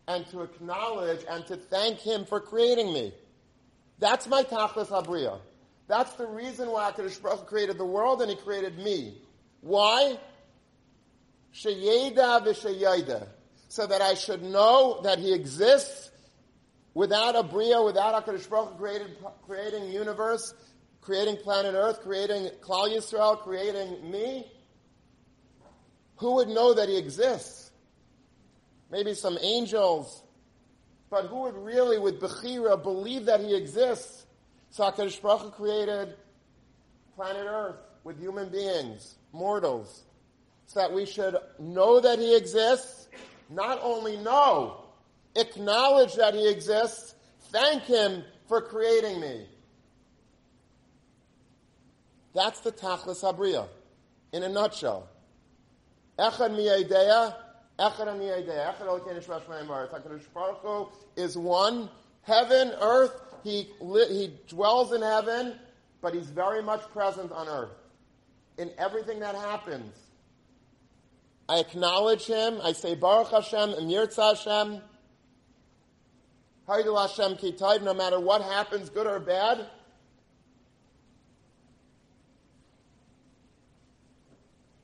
and 0.09 0.27
to 0.31 0.43
acknowledge 0.43 1.21
and 1.29 1.47
to 1.47 1.57
thank 1.57 1.99
Him 1.99 2.25
for 2.25 2.41
creating 2.41 2.93
me. 2.93 3.13
That's 3.99 4.27
my 4.27 4.43
tachlis 4.43 4.89
abriya. 4.89 5.39
That's 5.87 6.13
the 6.15 6.27
reason 6.27 6.71
why 6.71 6.91
HaKadosh 6.93 7.21
Baruch 7.23 7.47
created 7.47 7.79
the 7.79 7.85
world 7.85 8.23
and 8.23 8.31
He 8.31 8.37
created 8.37 8.79
me. 8.79 9.19
Why? 9.61 10.19
Sheyeda 11.55 12.45
v'sheyeda. 12.47 13.29
So 13.69 13.87
that 13.87 14.01
I 14.01 14.15
should 14.15 14.43
know 14.43 15.01
that 15.03 15.19
He 15.19 15.33
exists 15.33 16.11
Without 16.95 17.37
a 17.37 17.43
Bria, 17.43 17.83
without 17.83 18.27
HaKadosh 18.27 18.51
Baruch 18.51 18.77
created, 18.79 19.17
creating 19.47 19.93
universe, 19.93 20.55
creating 21.01 21.37
planet 21.37 21.75
Earth, 21.77 22.01
creating 22.03 22.49
Klal 22.61 22.95
Yisrael, 22.95 23.39
creating 23.39 24.11
me, 24.11 24.51
who 26.21 26.35
would 26.35 26.49
know 26.49 26.75
that 26.75 26.91
he 26.91 26.99
exists? 26.99 27.71
Maybe 28.91 29.15
some 29.15 29.39
angels, 29.41 30.23
but 31.09 31.25
who 31.25 31.43
would 31.43 31.57
really, 31.57 31.99
with 31.99 32.21
Bechira, 32.21 32.81
believe 32.81 33.25
that 33.25 33.41
he 33.41 33.57
exists? 33.57 34.27
So 34.69 34.89
Baruch 35.23 35.57
created 35.57 36.15
planet 37.17 37.47
Earth 37.49 37.77
with 38.05 38.21
human 38.21 38.51
beings, 38.51 39.17
mortals, 39.33 40.03
so 40.67 40.81
that 40.81 40.93
we 40.93 41.07
should 41.07 41.37
know 41.59 42.01
that 42.01 42.19
he 42.19 42.37
exists, 42.37 43.09
not 43.49 43.81
only 43.83 44.19
know, 44.19 44.85
acknowledge 45.37 46.15
that 46.17 46.35
he 46.35 46.51
exists, 46.51 47.15
thank 47.51 47.85
him 47.85 48.25
for 48.47 48.61
creating 48.61 49.21
me. 49.21 49.47
That's 52.35 52.61
the 52.61 52.73
Tachlis 52.73 53.23
Habriya, 53.23 53.69
in 54.35 54.43
a 54.43 54.49
nutshell. 54.51 55.09
Echad 56.21 56.51
miyadeya, 56.51 57.35
echad 57.79 58.09
miyadeya, 58.19 58.75
echad 58.75 58.87
al 58.87 59.01
shmash 59.01 59.47
HaKadosh 59.47 60.33
Baruch 60.35 60.59
Hu 60.61 60.89
is 61.17 61.37
one. 61.39 61.89
Heaven, 62.23 62.73
earth, 62.81 63.19
he, 63.43 63.69
he 63.81 64.31
dwells 64.47 64.93
in 64.93 65.01
heaven, 65.01 65.59
but 66.03 66.13
he's 66.13 66.29
very 66.29 66.63
much 66.63 66.83
present 66.93 67.33
on 67.33 67.49
earth. 67.49 67.71
In 68.59 68.71
everything 68.77 69.21
that 69.21 69.35
happens. 69.35 69.95
I 71.49 71.61
acknowledge 71.61 72.27
him, 72.27 72.61
I 72.63 72.73
say 72.73 72.95
Baruch 72.95 73.31
Hashem, 73.31 73.71
Emir 73.71 74.07
Hashem, 74.15 74.83
Hashem 76.69 77.37
Kitayv, 77.37 77.83
no 77.83 77.95
matter 77.95 78.21
what 78.21 78.43
happens, 78.43 78.91
good 78.91 79.07
or 79.07 79.19
bad. 79.19 79.67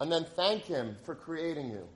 And 0.01 0.13
then 0.13 0.25
thank 0.37 0.65
Him 0.65 0.97
for 1.05 1.15
creating 1.15 1.71
you. 1.71 1.87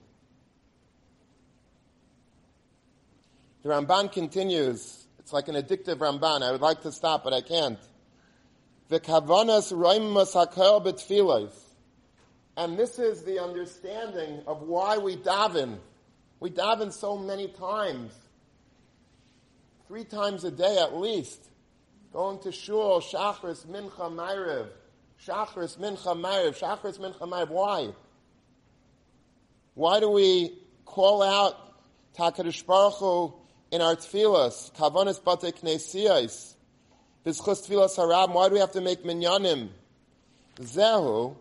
The 3.62 3.68
Ramban 3.68 4.10
continues. 4.12 5.04
It's 5.18 5.32
like 5.32 5.48
an 5.48 5.54
addictive 5.54 5.96
Ramban. 5.96 6.42
I 6.42 6.50
would 6.50 6.62
like 6.62 6.82
to 6.82 6.92
stop, 6.92 7.24
but 7.24 7.32
I 7.32 7.42
can't. 7.42 7.78
And 12.56 12.78
this 12.78 12.98
is 12.98 13.22
the 13.22 13.38
understanding 13.42 14.42
of 14.46 14.62
why 14.62 14.98
we 14.98 15.16
daven. 15.16 15.78
We 16.40 16.50
daven 16.50 16.92
so 16.92 17.18
many 17.18 17.48
times 17.48 18.14
three 19.90 20.04
times 20.04 20.44
a 20.44 20.50
day 20.52 20.78
at 20.78 20.96
least. 20.96 21.48
Going 22.12 22.38
to 22.40 22.52
shul, 22.52 23.00
shachris, 23.00 23.66
mincha, 23.66 24.12
ma'ariv. 24.12 24.68
Shachris, 25.26 25.76
mincha, 25.78 26.18
ma'ariv. 26.18 26.58
Shachris, 26.58 26.98
mincha, 26.98 27.20
ma'ariv. 27.20 27.50
Why? 27.50 27.88
Why 29.74 30.00
do 30.00 30.10
we 30.10 30.54
call 30.84 31.22
out 31.22 31.56
HaKadosh 32.18 32.64
Baruch 32.66 32.94
Hu 32.94 33.34
in 33.70 33.82
our 33.82 33.96
tefillas? 33.96 34.72
Kavanis 34.72 35.22
bate 35.22 35.54
knesiyas. 35.60 36.54
Bizchus 37.24 37.68
tefillas 37.68 37.96
harab. 37.96 38.32
Why 38.32 38.48
do 38.48 38.54
we 38.54 38.60
have 38.60 38.72
to 38.72 38.80
make 38.80 39.04
minyanim? 39.04 39.68
Zehu 40.56 41.36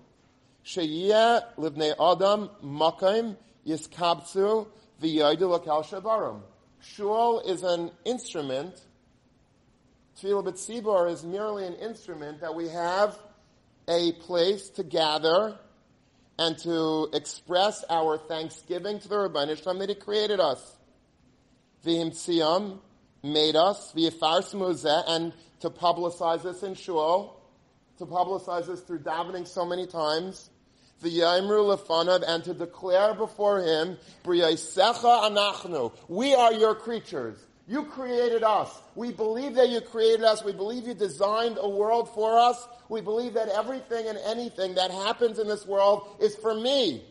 sheyeh 0.66 1.44
livnei 1.58 1.94
adam 2.00 2.50
makaim 2.64 3.38
yiskabtzu 3.66 4.68
v'yoydu 5.02 5.58
lakal 5.58 5.86
shabarim. 5.86 6.42
Shul 6.82 7.40
is 7.42 7.64
an 7.64 7.92
instrument. 8.04 8.76
Tefillah 10.18 10.46
B'tzibor 10.50 11.10
is 11.10 11.24
merely 11.24 11.66
an 11.66 11.76
instrument 11.76 12.42
that 12.42 12.54
we 12.54 12.68
have 12.68 13.18
a 13.90 14.14
place 14.14 14.70
to 14.70 14.84
gather 14.84 15.58
and 16.38 16.58
to 16.60 17.10
express 17.12 17.84
our 17.90 18.18
thanksgiving 18.18 19.00
to 19.00 19.10
the 19.10 19.16
Ribbono 19.16 19.62
Shel 19.62 19.74
Olam 19.74 19.80
that 19.80 19.90
He 19.90 19.96
created 19.96 20.40
us. 20.40 20.78
V'him 21.86 22.12
tziyam 22.12 22.80
made 23.24 23.56
us, 23.56 23.92
v'yifar 23.94 25.06
and 25.08 25.34
to 25.60 25.70
publicize 25.70 26.44
this 26.44 26.64
in 26.64 26.76
Shul, 26.76 27.42
to 27.98 28.06
publicize 28.06 28.68
this 28.68 28.82
through 28.82 29.00
davening 29.00 29.46
so 29.48 29.66
many 29.66 29.86
times 29.86 30.50
the 31.02 31.10
Yaimru 31.20 31.78
Lefanav, 31.78 32.24
and 32.28 32.44
to 32.44 32.54
declare 32.54 33.14
before 33.14 33.60
him, 33.60 33.98
Briyasecha 34.24 35.32
Anachnu, 35.32 35.94
we 36.08 36.36
are 36.36 36.54
your 36.54 36.76
creatures. 36.76 37.38
You 37.70 37.86
created 37.86 38.42
us. 38.42 38.82
We 38.96 39.12
believe 39.12 39.54
that 39.54 39.70
you 39.70 39.80
created 39.80 40.24
us. 40.24 40.44
We 40.44 40.54
believe 40.54 40.88
you 40.88 40.96
designed 40.96 41.60
a 41.62 41.70
world 41.70 42.10
for 42.16 42.40
us. 42.40 42.68
We 42.90 43.00
believe 43.00 43.36
that 43.36 43.48
everything 43.50 44.08
and 44.08 44.18
anything 44.26 44.74
that 44.74 44.90
happens 44.90 45.38
in 45.38 45.48
this 45.48 45.68
world 45.68 46.18
is 46.20 46.36
for 46.36 46.56
me. 46.56 47.04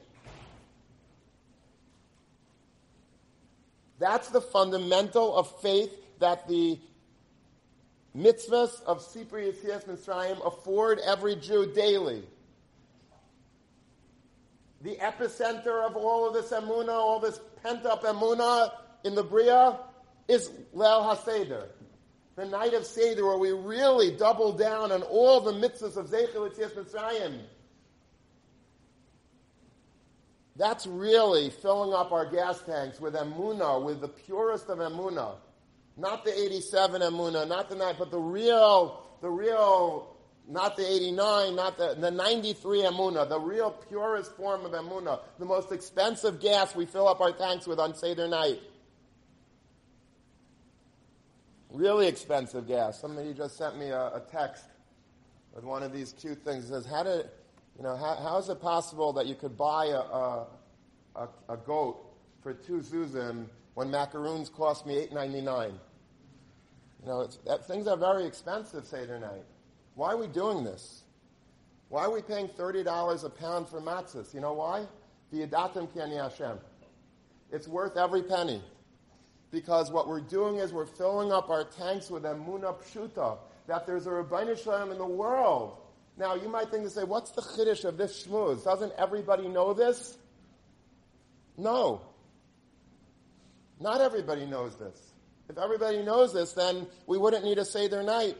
That's 4.00 4.30
the 4.30 4.40
fundamental 4.40 5.36
of 5.36 5.60
faith 5.60 5.92
that 6.18 6.48
the 6.48 6.80
mitzvahs 8.16 8.82
of 8.82 8.98
Sipri 8.98 9.52
Yitzias 9.52 9.86
Mitzrayim 9.86 10.44
afford 10.44 10.98
every 11.06 11.36
Jew 11.36 11.72
daily. 11.72 12.24
The 14.82 14.96
epicenter 14.96 15.86
of 15.86 15.94
all 15.94 16.26
of 16.26 16.34
this 16.34 16.50
emuna, 16.50 16.88
all 16.88 17.20
this 17.20 17.38
pent-up 17.62 18.02
emuna 18.02 18.72
in 19.04 19.14
the 19.14 19.22
Bria, 19.22 19.78
is 20.28 20.50
Leil 20.76 21.16
HaSeder, 21.16 21.66
the 22.36 22.44
night 22.44 22.74
of 22.74 22.84
Seder, 22.84 23.26
where 23.26 23.38
we 23.38 23.50
really 23.50 24.16
double 24.16 24.52
down 24.52 24.92
on 24.92 25.02
all 25.02 25.40
the 25.40 25.52
mitzvahs 25.52 25.96
of 25.96 26.08
Zeichel 26.10 26.48
Yitzias 26.48 26.72
Mitzrayim. 26.72 27.40
That's 30.56 30.86
really 30.86 31.50
filling 31.50 31.94
up 31.94 32.12
our 32.12 32.26
gas 32.26 32.60
tanks 32.62 33.00
with 33.00 33.14
emuna, 33.14 33.82
with 33.82 34.00
the 34.00 34.08
purest 34.08 34.68
of 34.68 34.78
emuna. 34.78 35.36
Not 35.96 36.24
the 36.24 36.32
87 36.32 37.00
emuna, 37.00 37.48
not 37.48 37.68
the 37.68 37.76
9, 37.76 37.94
but 37.98 38.10
the 38.10 38.18
real, 38.18 39.04
the 39.20 39.30
real, 39.30 40.16
not 40.48 40.76
the 40.76 40.84
89, 40.84 41.56
not 41.56 41.78
the, 41.78 41.94
the 41.98 42.10
93 42.10 42.82
emuna, 42.82 43.28
the 43.28 43.38
real 43.38 43.70
purest 43.70 44.36
form 44.36 44.64
of 44.64 44.72
emuna, 44.72 45.20
the 45.38 45.44
most 45.44 45.72
expensive 45.72 46.40
gas 46.40 46.74
we 46.74 46.86
fill 46.86 47.08
up 47.08 47.20
our 47.20 47.32
tanks 47.32 47.66
with 47.66 47.78
on 47.78 47.94
Seder 47.94 48.28
night. 48.28 48.60
Really 51.70 52.08
expensive 52.08 52.66
gas. 52.66 52.98
Somebody 53.00 53.34
just 53.34 53.56
sent 53.58 53.78
me 53.78 53.88
a, 53.88 54.06
a 54.06 54.22
text 54.30 54.64
with 55.54 55.64
one 55.64 55.82
of 55.82 55.92
these 55.92 56.14
cute 56.18 56.42
things. 56.42 56.64
It 56.64 56.68
says, 56.68 56.86
how 56.86 57.02
did, 57.02 57.26
you 57.76 57.82
know, 57.82 57.96
how, 57.96 58.16
how 58.16 58.38
is 58.38 58.48
it 58.48 58.60
possible 58.60 59.12
that 59.12 59.26
you 59.26 59.34
could 59.34 59.56
buy 59.56 59.86
a, 59.86 59.98
a, 59.98 60.46
a, 61.16 61.28
a 61.50 61.56
goat 61.56 61.98
for 62.42 62.54
two 62.54 62.78
zuzim 62.78 63.46
when 63.74 63.90
macaroons 63.90 64.48
cost 64.48 64.86
me 64.86 64.96
eight 64.96 65.12
ninety 65.12 65.40
nine? 65.42 65.74
You 67.02 67.08
know, 67.08 67.28
that, 67.46 67.66
things 67.66 67.86
are 67.86 67.96
very 67.96 68.24
expensive 68.24 68.86
Seder 68.86 69.18
night. 69.18 69.44
Why 69.94 70.12
are 70.12 70.16
we 70.16 70.26
doing 70.26 70.64
this? 70.64 71.02
Why 71.90 72.04
are 72.04 72.10
we 72.10 72.22
paying 72.22 72.48
thirty 72.48 72.82
dollars 72.82 73.24
a 73.24 73.30
pound 73.30 73.68
for 73.68 73.80
matzahs? 73.80 74.32
You 74.34 74.40
know 74.40 74.54
why? 74.54 74.86
V'yadatim 75.32 75.92
ki 75.92 76.00
Hashem. 76.16 76.58
It's 77.52 77.68
worth 77.68 77.96
every 77.96 78.22
penny 78.22 78.62
because 79.50 79.90
what 79.90 80.08
we're 80.08 80.20
doing 80.20 80.56
is 80.56 80.72
we're 80.72 80.86
filling 80.86 81.32
up 81.32 81.50
our 81.50 81.64
tanks 81.64 82.10
with 82.10 82.24
emuna 82.24 82.74
pshuta, 82.82 83.38
that 83.66 83.86
there's 83.86 84.06
a 84.06 84.10
Ribbono 84.10 84.62
Shel 84.62 84.74
Olam 84.74 84.92
in 84.92 84.98
the 84.98 85.06
world. 85.06 85.78
Now, 86.16 86.34
you 86.34 86.48
might 86.48 86.70
think 86.70 86.84
to 86.84 86.90
say, 86.90 87.04
what's 87.04 87.30
the 87.30 87.42
chiddush 87.42 87.84
of 87.84 87.96
this 87.96 88.26
shmuz? 88.26 88.64
Doesn't 88.64 88.92
everybody 88.98 89.46
know 89.48 89.72
this? 89.72 90.16
No. 91.56 92.00
Not 93.80 94.00
everybody 94.00 94.44
knows 94.44 94.76
this. 94.76 95.00
If 95.48 95.56
everybody 95.58 96.02
knows 96.02 96.34
this, 96.34 96.52
then 96.52 96.86
we 97.06 97.16
wouldn't 97.16 97.44
need 97.44 97.58
a 97.58 97.64
Seder 97.64 98.02
night. 98.02 98.36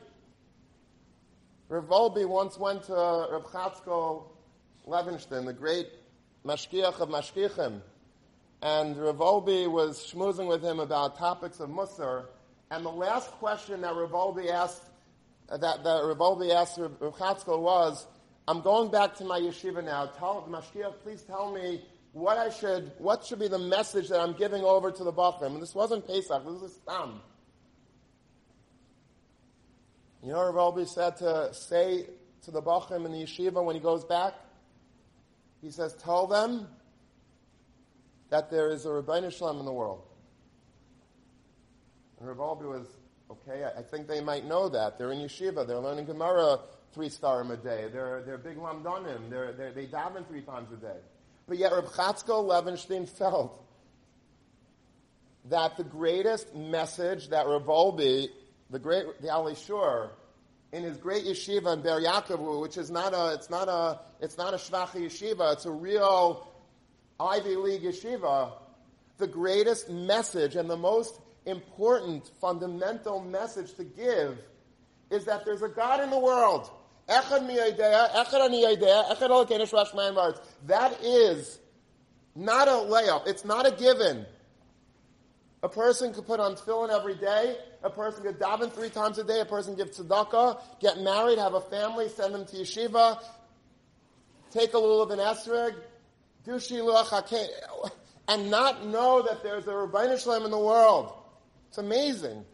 Rav 1.68 1.84
Wolbe 1.84 2.26
once 2.28 2.58
went 2.58 2.84
to 2.84 2.92
Rav 2.92 3.44
Chatzkel 3.44 4.24
Levenstein, 4.86 5.46
the 5.46 5.52
great 5.52 5.86
mashkiach 6.44 6.98
of 7.00 7.08
mashkichim, 7.08 7.80
and 8.62 8.96
Rav 8.96 9.16
Wolbe 9.18 9.70
was 9.70 9.98
schmoozing 10.12 10.48
with 10.48 10.62
him 10.62 10.80
about 10.80 11.16
topics 11.16 11.60
of 11.60 11.70
Musar. 11.70 12.26
And 12.70 12.84
the 12.84 12.90
last 12.90 13.30
question 13.32 13.82
that 13.82 13.94
Rav 13.94 14.10
Wolbe 14.10 14.50
asked, 14.50 14.82
that, 15.48 15.60
that 15.60 15.84
Rav 15.84 16.18
Wolbe 16.18 16.52
asked 16.52 16.78
Rav 16.78 16.98
Chatzkel 17.16 17.60
was, 17.60 18.06
I'm 18.48 18.60
going 18.62 18.90
back 18.90 19.14
to 19.16 19.24
my 19.24 19.38
yeshiva 19.38 19.84
now. 19.84 20.06
Tell 20.06 20.46
Mashkiach, 20.50 21.00
please 21.02 21.22
tell 21.22 21.52
me 21.52 21.84
what 22.12 22.38
I 22.38 22.50
should, 22.50 22.90
what 22.98 23.24
should 23.24 23.38
be 23.38 23.48
the 23.48 23.58
message 23.58 24.08
that 24.08 24.20
I'm 24.20 24.32
giving 24.32 24.62
over 24.64 24.90
to 24.90 25.04
the 25.04 25.12
Bachrim. 25.12 25.52
And 25.52 25.62
this 25.62 25.74
wasn't 25.74 26.06
Pesach, 26.06 26.44
this 26.44 26.60
was 26.60 26.74
Stam. 26.82 27.20
You 30.22 30.32
know 30.32 30.52
Wolbe 30.52 30.86
said 30.88 31.16
to 31.18 31.54
say 31.54 32.06
to 32.42 32.50
the 32.50 32.60
Bachrim 32.60 33.06
in 33.06 33.12
the 33.12 33.18
yeshiva 33.18 33.62
when 33.62 33.76
he 33.76 33.80
goes 33.80 34.04
back? 34.04 34.34
He 35.62 35.70
says, 35.70 35.94
tell 35.94 36.26
them 36.26 36.68
that 38.30 38.50
there 38.50 38.70
is 38.70 38.84
a 38.84 38.88
Ribbono 38.88 39.32
Shel 39.32 39.54
Olam 39.54 39.60
in 39.60 39.64
the 39.64 39.72
world. 39.72 40.02
And 42.20 42.28
Rav 42.28 42.36
Wolbe 42.38 42.68
was, 42.68 42.86
okay, 43.30 43.64
I, 43.64 43.80
I, 43.80 43.82
think 43.82 44.08
they 44.08 44.20
might 44.20 44.44
know 44.44 44.68
that. 44.68 44.98
They're 44.98 45.12
in 45.12 45.20
yeshiva, 45.20 45.66
they're 45.66 45.78
learning 45.78 46.06
Gemara 46.06 46.58
three 46.92 47.08
starim 47.08 47.52
a 47.52 47.56
day, 47.56 47.88
they're, 47.92 48.22
they're 48.22 48.38
big 48.38 48.56
lamdanim, 48.56 49.30
they're, 49.30 49.52
they're, 49.52 49.72
they 49.72 49.86
daven 49.86 50.26
three 50.26 50.40
times 50.40 50.72
a 50.72 50.76
day. 50.76 50.96
But 51.46 51.58
yet 51.58 51.72
Reb 51.72 51.86
Chatzkel 51.86 52.44
Levenstein 52.44 53.08
felt 53.08 53.64
that 55.46 55.76
the 55.76 55.84
greatest 55.84 56.54
message 56.54 57.28
that 57.28 57.46
Rav 57.46 57.62
Wolbe, 57.62 58.28
the 58.70 58.78
great, 58.78 59.20
the 59.22 59.28
Alei 59.28 59.56
Shur, 59.56 60.10
in 60.72 60.82
his 60.82 60.98
great 60.98 61.24
yeshiva 61.24 61.74
in 61.74 61.82
Be'er 61.82 62.00
Yaakov, 62.00 62.60
which 62.60 62.76
is 62.76 62.90
not 62.90 63.14
a, 63.14 63.34
it's 63.34 63.48
not 63.48 63.68
a, 63.68 64.00
it's 64.20 64.36
not 64.36 64.52
a 64.52 64.58
shvacha 64.58 64.96
yeshiva, 64.96 65.52
it's 65.54 65.64
a 65.64 65.70
real 65.70 66.46
Ivy 67.20 67.56
League 67.56 67.82
yeshiva, 67.82 68.52
the 69.18 69.26
greatest 69.26 69.90
message 69.90 70.54
and 70.54 70.70
the 70.70 70.76
most 70.76 71.20
important 71.46 72.30
fundamental 72.40 73.20
message 73.20 73.74
to 73.74 73.84
give 73.84 74.38
is 75.10 75.24
that 75.24 75.44
there's 75.44 75.62
a 75.62 75.68
God 75.68 76.02
in 76.02 76.10
the 76.10 76.18
world. 76.18 76.70
That 77.06 77.32
is 81.02 81.58
not 82.36 82.68
a 82.68 82.70
layup. 82.70 83.26
It's 83.26 83.44
not 83.44 83.66
a 83.66 83.70
given. 83.72 84.26
A 85.62 85.68
person 85.68 86.14
could 86.14 86.26
put 86.26 86.38
on 86.38 86.54
tefillin 86.54 86.90
every 86.90 87.16
day. 87.16 87.56
A 87.82 87.90
person 87.90 88.22
could 88.22 88.38
daven 88.38 88.72
three 88.72 88.90
times 88.90 89.18
a 89.18 89.24
day. 89.24 89.40
A 89.40 89.44
person 89.44 89.74
give 89.74 89.90
tzedakah, 89.90 90.60
get 90.80 91.00
married, 91.00 91.38
have 91.38 91.54
a 91.54 91.60
family, 91.60 92.08
send 92.08 92.34
them 92.34 92.44
to 92.46 92.56
yeshiva, 92.56 93.20
take 94.52 94.74
a 94.74 94.76
lulav 94.76 95.10
and 95.10 95.20
esrog, 95.20 95.74
and 98.28 98.50
not 98.50 98.86
know 98.86 99.22
that 99.22 99.42
there's 99.42 99.66
a 99.66 99.72
Ribbono 99.72 100.22
Shel 100.22 100.40
Olam 100.40 100.44
in 100.44 100.50
the 100.50 100.58
world. 100.58 101.12
It's 101.68 101.78
amazing. 101.78 102.44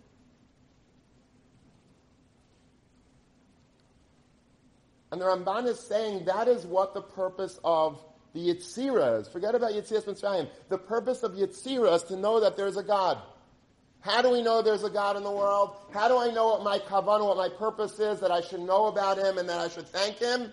And 5.12 5.20
the 5.20 5.26
Ramban 5.26 5.66
is 5.66 5.78
saying 5.78 6.24
that 6.24 6.48
is 6.48 6.66
what 6.66 6.92
the 6.92 7.02
purpose 7.02 7.60
of 7.62 8.04
the 8.32 8.48
Yitzira 8.48 9.20
is. 9.20 9.28
Forget 9.28 9.54
about 9.54 9.70
Yitzias 9.70 10.04
Mitzrayim. 10.04 10.48
The 10.68 10.78
purpose 10.78 11.22
of 11.22 11.32
Yitzira 11.32 11.94
is 11.94 12.02
to 12.04 12.16
know 12.16 12.40
that 12.40 12.56
there's 12.56 12.76
a 12.76 12.82
God. 12.82 13.18
How 14.00 14.20
do 14.22 14.30
we 14.30 14.42
know 14.42 14.60
there's 14.60 14.82
a 14.82 14.90
God 14.90 15.16
in 15.16 15.22
the 15.22 15.30
world? 15.30 15.76
How 15.92 16.08
do 16.08 16.18
I 16.18 16.30
know 16.32 16.48
what 16.48 16.64
my 16.64 16.78
kavanah, 16.78 17.26
what 17.26 17.36
my 17.36 17.48
purpose 17.48 17.98
is, 18.00 18.20
that 18.20 18.32
I 18.32 18.40
should 18.40 18.60
know 18.60 18.86
about 18.86 19.16
Him 19.18 19.38
and 19.38 19.48
that 19.48 19.60
I 19.60 19.68
should 19.68 19.86
thank 19.86 20.18
Him? 20.18 20.52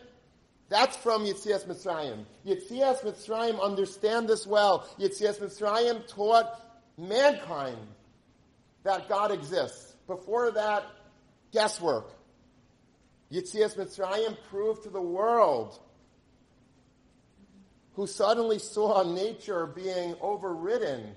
That's 0.71 0.95
from 0.95 1.25
Yitzias 1.25 1.67
Mitzrayim. 1.67 2.23
Yitzias 2.47 3.03
Mitzrayim 3.03 3.61
understand 3.61 4.29
this 4.29 4.47
well. 4.47 4.87
Yitzias 4.97 5.37
Mitzrayim 5.41 6.07
taught 6.07 6.49
mankind 6.97 7.77
that 8.83 9.09
God 9.09 9.33
exists. 9.33 9.93
Before 10.07 10.49
that, 10.51 10.85
guesswork. 11.51 12.13
Yitzias 13.29 13.75
Mitzrayim 13.75 14.37
proved 14.49 14.83
to 14.83 14.89
the 14.89 15.01
world 15.01 15.77
who 17.95 18.07
suddenly 18.07 18.57
saw 18.57 19.03
nature 19.03 19.67
being 19.67 20.15
overridden. 20.21 21.15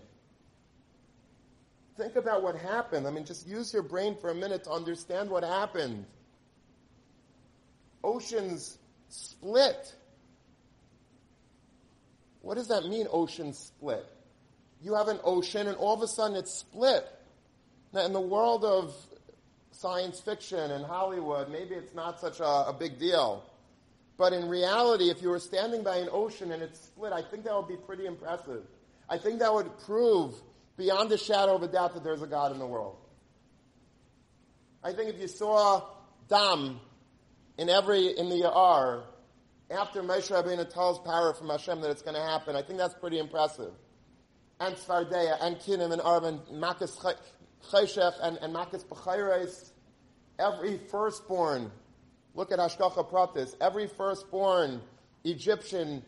Think 1.97 2.17
about 2.17 2.43
what 2.43 2.57
happened. 2.57 3.07
I 3.07 3.13
mean, 3.13 3.25
just 3.25 3.47
use 3.47 3.73
your 3.73 3.85
brain 3.85 4.17
for 4.21 4.31
a 4.31 4.35
minute 4.35 4.65
to 4.65 4.71
understand 4.73 5.31
what 5.31 5.45
happened. 5.45 6.07
Oceans 8.03 8.79
split. 9.15 9.95
What 12.41 12.57
does 12.57 12.69
that 12.69 12.85
mean, 12.85 13.07
ocean 13.11 13.53
split? 13.53 14.05
You 14.83 14.95
have 14.95 15.09
an 15.09 15.19
ocean 15.25 15.67
and 15.67 15.77
all 15.77 15.95
of 15.95 16.03
a 16.03 16.09
sudden 16.09 16.37
it's 16.37 16.53
split. 16.53 17.07
Now, 17.93 18.05
in 18.05 18.13
the 18.13 18.21
world 18.21 18.65
of 18.65 18.95
science 19.71 20.21
fiction 20.21 20.71
and 20.71 20.85
Hollywood, 20.85 21.51
maybe 21.51 21.75
it's 21.75 21.95
not 21.95 22.21
such 22.21 22.41
a, 22.41 22.45
a 22.45 22.77
big 22.79 22.99
deal. 22.99 23.45
But 24.17 24.33
in 24.33 24.49
reality, 24.49 25.11
if 25.11 25.23
you 25.23 25.31
were 25.31 25.41
standing 25.41 25.83
by 25.83 25.97
an 25.97 26.09
ocean 26.13 26.53
and 26.53 26.63
it's 26.63 26.81
split, 26.81 27.13
I 27.13 27.23
think 27.23 27.45
that 27.45 27.55
would 27.55 27.69
be 27.69 27.77
pretty 27.77 28.07
impressive. 28.07 28.63
I 29.09 29.19
think 29.19 29.41
that 29.41 29.53
would 29.53 29.79
prove 29.81 30.35
beyond 30.77 31.11
a 31.13 31.19
shadow 31.19 31.55
of 31.55 31.63
a 31.63 31.69
doubt 31.69 31.95
that 31.95 32.05
there's 32.05 32.23
a 32.23 32.27
God 32.27 32.53
in 32.53 32.59
the 32.59 32.67
world. 32.67 32.97
I 34.83 34.93
think 34.93 35.15
if 35.15 35.21
you 35.21 35.29
saw 35.29 35.83
Dam 36.29 36.79
in 37.59 37.69
every, 37.69 38.09
in 38.19 38.29
the 38.29 38.37
Ya'ar, 38.37 39.03
after 39.71 40.03
Moshe 40.03 40.31
Rabbeinu 40.31 40.69
tells 40.73 40.99
power 41.01 41.33
from 41.33 41.49
Hashem 41.49 41.81
that 41.81 41.91
it's 41.91 42.03
going 42.03 42.17
to 42.17 42.23
happen, 42.23 42.57
I 42.57 42.63
think 42.63 42.79
that's 42.79 42.95
pretty 42.95 43.19
impressive. 43.19 43.73
And 44.61 44.77
Svardeya, 44.77 45.39
and 45.41 45.57
Kinim, 45.57 45.93
and 45.93 46.01
Arv, 46.03 46.25
and 46.25 46.41
Makas 46.49 46.97
Cheshech 47.71 48.15
and, 48.23 48.37
and 48.39 48.55
Makis 48.55 48.85
B'chayres, 48.85 49.71
every 50.39 50.79
firstborn, 50.91 51.71
look 52.35 52.53
at 52.53 52.59
Hashgacha 52.59 53.11
Pratis, 53.11 53.55
every 53.61 53.87
firstborn 53.87 54.81
Egyptian 55.25 56.05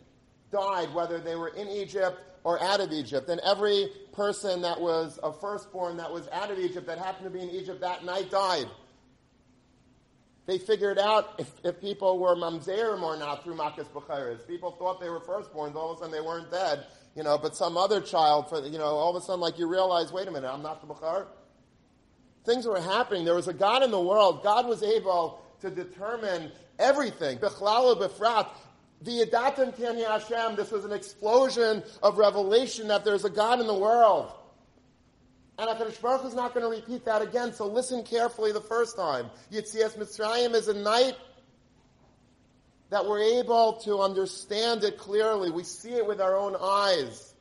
died, 0.52 0.92
whether 0.94 1.18
they 1.18 1.34
were 1.34 1.48
in 1.48 1.68
Egypt 1.68 2.18
or 2.44 2.62
out 2.62 2.80
of 2.80 2.92
Egypt. 2.92 3.28
And 3.28 3.40
every 3.40 3.88
person 4.12 4.62
that 4.62 4.80
was 4.80 5.18
a 5.22 5.32
firstborn 5.32 5.96
that 5.96 6.12
was 6.12 6.28
out 6.28 6.50
of 6.50 6.58
Egypt 6.58 6.86
that 6.86 6.98
happened 6.98 7.24
to 7.24 7.30
be 7.30 7.42
in 7.42 7.50
Egypt 7.50 7.80
that 7.80 8.04
night 8.04 8.30
died. 8.30 8.66
They 10.46 10.58
figured 10.58 10.98
out 10.98 11.34
if, 11.38 11.50
if 11.64 11.80
people 11.80 12.18
were 12.18 12.36
mamzerim 12.36 13.02
or 13.02 13.16
not 13.16 13.42
through 13.42 13.56
Makas 13.56 13.88
B'chayres. 13.88 14.46
People 14.46 14.70
thought 14.70 15.00
they 15.00 15.10
were 15.10 15.20
firstborns, 15.20 15.74
all 15.74 15.90
of 15.90 15.96
a 15.96 16.00
sudden 16.00 16.12
they 16.12 16.20
weren't 16.20 16.50
dead, 16.52 16.86
you 17.16 17.24
know, 17.24 17.36
but 17.36 17.56
some 17.56 17.76
other 17.76 18.00
child, 18.00 18.48
for, 18.48 18.64
you 18.64 18.78
know, 18.78 18.84
all 18.84 19.14
of 19.14 19.20
a 19.20 19.24
sudden 19.24 19.40
like 19.40 19.58
you 19.58 19.66
realize, 19.66 20.12
wait 20.12 20.28
a 20.28 20.30
minute, 20.30 20.48
I'm 20.48 20.62
not 20.62 20.86
the 20.86 20.94
B'char. 20.94 21.26
Things 22.44 22.64
were 22.64 22.80
happening. 22.80 23.24
There 23.24 23.34
was 23.34 23.48
a 23.48 23.52
God 23.52 23.82
in 23.82 23.90
the 23.90 24.00
world. 24.00 24.44
God 24.44 24.68
was 24.68 24.84
able 24.84 25.42
to 25.62 25.68
determine 25.68 26.52
everything. 26.78 27.38
Bechlala 27.38 28.00
befrat. 28.00 28.46
The 29.02 29.26
Yadatim 29.26 29.76
Tanya 29.76 30.08
Hashem, 30.08 30.54
this 30.54 30.70
was 30.70 30.84
an 30.84 30.92
explosion 30.92 31.82
of 32.04 32.18
revelation 32.18 32.88
that 32.88 33.04
there's 33.04 33.24
a 33.24 33.30
God 33.30 33.60
in 33.60 33.66
the 33.66 33.74
world. 33.74 34.32
And 35.58 35.70
HaKadosh 35.70 36.00
Baruch 36.02 36.26
is 36.26 36.34
not 36.34 36.52
going 36.52 36.64
to 36.64 36.70
repeat 36.70 37.06
that 37.06 37.22
again, 37.22 37.52
so 37.52 37.66
listen 37.66 38.04
carefully 38.04 38.52
the 38.52 38.60
first 38.60 38.96
time. 38.96 39.30
Yitzias 39.50 39.96
Mitzrayim 39.96 40.54
is 40.54 40.68
a 40.68 40.74
night 40.74 41.16
that 42.90 43.06
we're 43.06 43.40
able 43.40 43.74
to 43.84 44.00
understand 44.00 44.84
it 44.84 44.98
clearly. 44.98 45.50
We 45.50 45.64
see 45.64 45.94
it 45.94 46.06
with 46.06 46.20
our 46.20 46.36
own 46.36 46.56
eyes. 46.60 47.34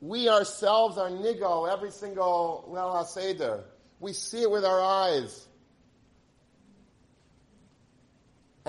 We 0.00 0.28
ourselves 0.30 0.96
are 0.96 1.10
nigo 1.10 1.70
every 1.70 1.90
single 1.90 2.64
Lel 2.68 2.92
HaSeder. 2.94 3.64
We 4.00 4.14
see 4.14 4.42
it 4.42 4.50
with 4.50 4.64
our 4.64 4.80
eyes. 4.80 5.46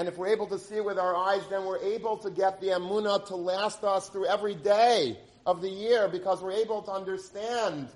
And 0.01 0.07
if 0.07 0.17
we're 0.17 0.29
able 0.29 0.47
to 0.47 0.57
see 0.57 0.77
it 0.77 0.83
with 0.83 0.97
our 0.97 1.15
eyes, 1.15 1.43
then 1.51 1.63
we're 1.63 1.77
able 1.77 2.17
to 2.17 2.31
get 2.31 2.59
the 2.59 2.69
Amunah 2.69 3.27
to 3.27 3.35
last 3.35 3.83
us 3.83 4.09
through 4.09 4.25
every 4.25 4.55
day 4.55 5.15
of 5.45 5.61
the 5.61 5.69
year 5.69 6.07
because 6.07 6.41
we're 6.41 6.53
able 6.53 6.81
to 6.81 6.91
understand 6.91 7.87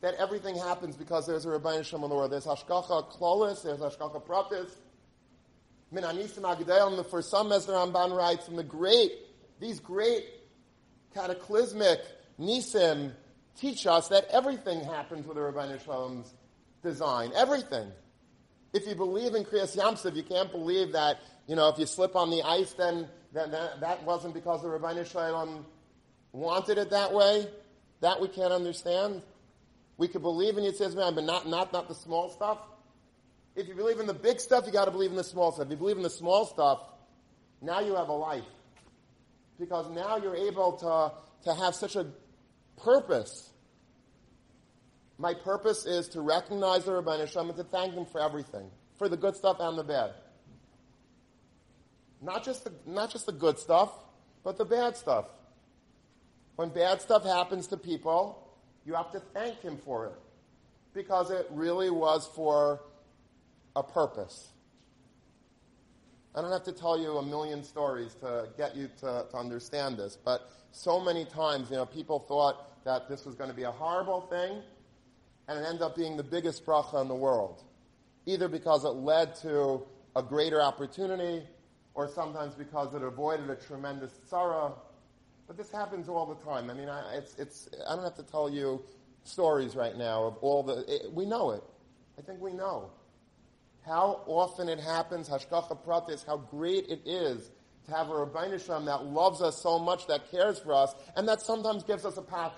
that 0.00 0.14
everything 0.14 0.56
happens 0.56 0.96
because 0.96 1.28
there's 1.28 1.44
a 1.44 1.48
Rabbi 1.50 1.82
the 1.82 1.96
world. 1.96 2.32
There's 2.32 2.44
Hashgacha 2.44 3.08
Klolis, 3.08 3.62
there's 3.62 3.78
Hashgacha 3.78 4.20
Pratis. 4.26 4.68
Min 5.92 6.02
Anisim 6.02 6.40
Agdel, 6.40 7.08
for 7.08 7.22
some, 7.22 7.52
as 7.52 7.66
the 7.66 7.74
Ramban 7.74 8.16
writes, 8.16 8.46
from 8.46 8.56
the 8.56 8.64
great, 8.64 9.12
these 9.60 9.78
great 9.78 10.24
cataclysmic 11.14 12.00
Nisim 12.40 13.12
teach 13.60 13.86
us 13.86 14.08
that 14.08 14.26
everything 14.32 14.82
happens 14.82 15.24
with 15.24 15.36
the 15.36 15.40
Ribbono 15.40 15.84
Shel 15.84 15.94
Olam's 15.94 16.34
design. 16.82 17.30
Everything. 17.36 17.92
If 18.72 18.86
you 18.86 18.94
believe 18.94 19.34
in 19.34 19.44
Kriyas 19.44 19.76
Yamsuf, 19.76 20.14
you 20.14 20.22
can't 20.22 20.50
believe 20.50 20.92
that, 20.92 21.20
you 21.46 21.56
know, 21.56 21.68
if 21.68 21.78
you 21.78 21.86
slip 21.86 22.14
on 22.16 22.30
the 22.30 22.42
ice, 22.42 22.72
then, 22.74 23.08
then 23.32 23.50
that, 23.50 23.80
that 23.80 24.04
wasn't 24.04 24.34
because 24.34 24.62
the 24.62 24.68
Ribbono 24.68 25.10
Shel 25.10 25.22
Olam 25.22 25.64
wanted 26.32 26.78
it 26.78 26.90
that 26.90 27.12
way. 27.12 27.46
That 28.00 28.20
we 28.20 28.28
can't 28.28 28.52
understand. 28.52 29.22
We 29.96 30.06
could 30.06 30.22
believe 30.22 30.56
in 30.58 30.64
Yitzhak 30.64 30.94
man, 30.94 31.14
but 31.14 31.24
not, 31.24 31.48
not, 31.48 31.72
not 31.72 31.88
the 31.88 31.94
small 31.94 32.30
stuff. 32.30 32.58
If 33.56 33.66
you 33.66 33.74
believe 33.74 33.98
in 33.98 34.06
the 34.06 34.14
big 34.14 34.38
stuff, 34.38 34.64
you 34.66 34.72
got 34.72 34.84
to 34.84 34.92
believe 34.92 35.10
in 35.10 35.16
the 35.16 35.24
small 35.24 35.50
stuff. 35.50 35.66
If 35.66 35.72
you 35.72 35.76
believe 35.76 35.96
in 35.96 36.04
the 36.04 36.10
small 36.10 36.46
stuff, 36.46 36.80
now 37.60 37.80
you 37.80 37.96
have 37.96 38.08
a 38.08 38.12
life. 38.12 38.44
Because 39.58 39.90
now 39.90 40.16
you're 40.16 40.36
able 40.36 40.72
to, 40.76 41.50
to 41.50 41.60
have 41.60 41.74
such 41.74 41.96
a 41.96 42.06
purpose 42.76 43.50
my 45.18 45.34
purpose 45.34 45.84
is 45.84 46.08
to 46.10 46.20
recognize 46.20 46.84
the 46.84 46.92
Rabbi 46.92 47.18
Hashem 47.18 47.48
and 47.48 47.56
to 47.56 47.64
thank 47.64 47.94
him 47.94 48.06
for 48.06 48.20
everything, 48.20 48.70
for 48.96 49.08
the 49.08 49.16
good 49.16 49.34
stuff 49.34 49.56
and 49.58 49.76
the 49.76 49.82
bad. 49.82 50.12
Not 52.22 52.44
just 52.44 52.64
the, 52.64 52.72
not 52.86 53.10
just 53.10 53.26
the 53.26 53.32
good 53.32 53.58
stuff, 53.58 53.90
but 54.44 54.56
the 54.56 54.64
bad 54.64 54.96
stuff. 54.96 55.26
When 56.56 56.68
bad 56.70 57.00
stuff 57.00 57.24
happens 57.24 57.66
to 57.68 57.76
people, 57.76 58.48
you 58.84 58.94
have 58.94 59.12
to 59.12 59.20
thank 59.34 59.60
him 59.60 59.76
for 59.76 60.06
it 60.06 60.18
because 60.94 61.30
it 61.30 61.46
really 61.50 61.90
was 61.90 62.28
for 62.34 62.80
a 63.76 63.82
purpose. 63.82 64.48
I 66.34 66.42
don't 66.42 66.52
have 66.52 66.64
to 66.64 66.72
tell 66.72 66.98
you 66.98 67.18
a 67.18 67.22
million 67.24 67.64
stories 67.64 68.14
to 68.16 68.48
get 68.56 68.76
you 68.76 68.88
to, 69.00 69.26
to 69.30 69.36
understand 69.36 69.96
this, 69.96 70.16
but 70.16 70.50
so 70.72 71.00
many 71.00 71.24
times, 71.24 71.70
you 71.70 71.76
know, 71.76 71.86
people 71.86 72.20
thought 72.20 72.84
that 72.84 73.08
this 73.08 73.24
was 73.24 73.34
going 73.34 73.50
to 73.50 73.56
be 73.56 73.64
a 73.64 73.70
horrible 73.70 74.20
thing, 74.22 74.62
and 75.48 75.58
it 75.58 75.66
ended 75.66 75.82
up 75.82 75.96
being 75.96 76.16
the 76.16 76.22
biggest 76.22 76.64
bracha 76.64 77.00
in 77.00 77.08
the 77.08 77.14
world. 77.14 77.62
Either 78.26 78.48
because 78.48 78.84
it 78.84 78.88
led 78.88 79.34
to 79.36 79.82
a 80.14 80.22
greater 80.22 80.60
opportunity, 80.60 81.42
or 81.94 82.06
sometimes 82.08 82.54
because 82.54 82.94
it 82.94 83.02
avoided 83.02 83.50
a 83.50 83.56
tremendous 83.56 84.12
tzara. 84.30 84.72
But 85.46 85.56
this 85.56 85.70
happens 85.70 86.08
all 86.08 86.26
the 86.26 86.44
time. 86.44 86.70
I 86.70 86.74
mean, 86.74 86.88
I, 86.88 87.16
it's, 87.16 87.34
it's, 87.36 87.68
I 87.88 87.96
don't 87.96 88.04
have 88.04 88.16
to 88.16 88.22
tell 88.22 88.50
you 88.50 88.82
stories 89.24 89.74
right 89.74 89.96
now 89.96 90.24
of 90.24 90.36
all 90.42 90.62
the, 90.62 90.84
it, 90.86 91.12
we 91.12 91.24
know 91.24 91.50
it. 91.50 91.62
I 92.18 92.22
think 92.22 92.40
we 92.40 92.52
know. 92.52 92.90
How 93.84 94.22
often 94.26 94.68
it 94.68 94.78
happens, 94.78 95.28
Hashgacha 95.28 95.78
Pratis, 95.84 96.26
how 96.26 96.36
great 96.36 96.88
it 96.88 97.00
is 97.06 97.50
to 97.86 97.94
have 97.94 98.10
a 98.10 98.12
Ribbono 98.12 98.64
Shel 98.64 98.80
Olam 98.80 98.84
that 98.84 99.06
loves 99.06 99.40
us 99.40 99.60
so 99.60 99.78
much, 99.78 100.06
that 100.08 100.30
cares 100.30 100.58
for 100.58 100.74
us, 100.74 100.94
and 101.16 101.26
that 101.26 101.40
sometimes 101.40 101.84
gives 101.84 102.04
us 102.04 102.16
a 102.18 102.22
patch 102.22 102.52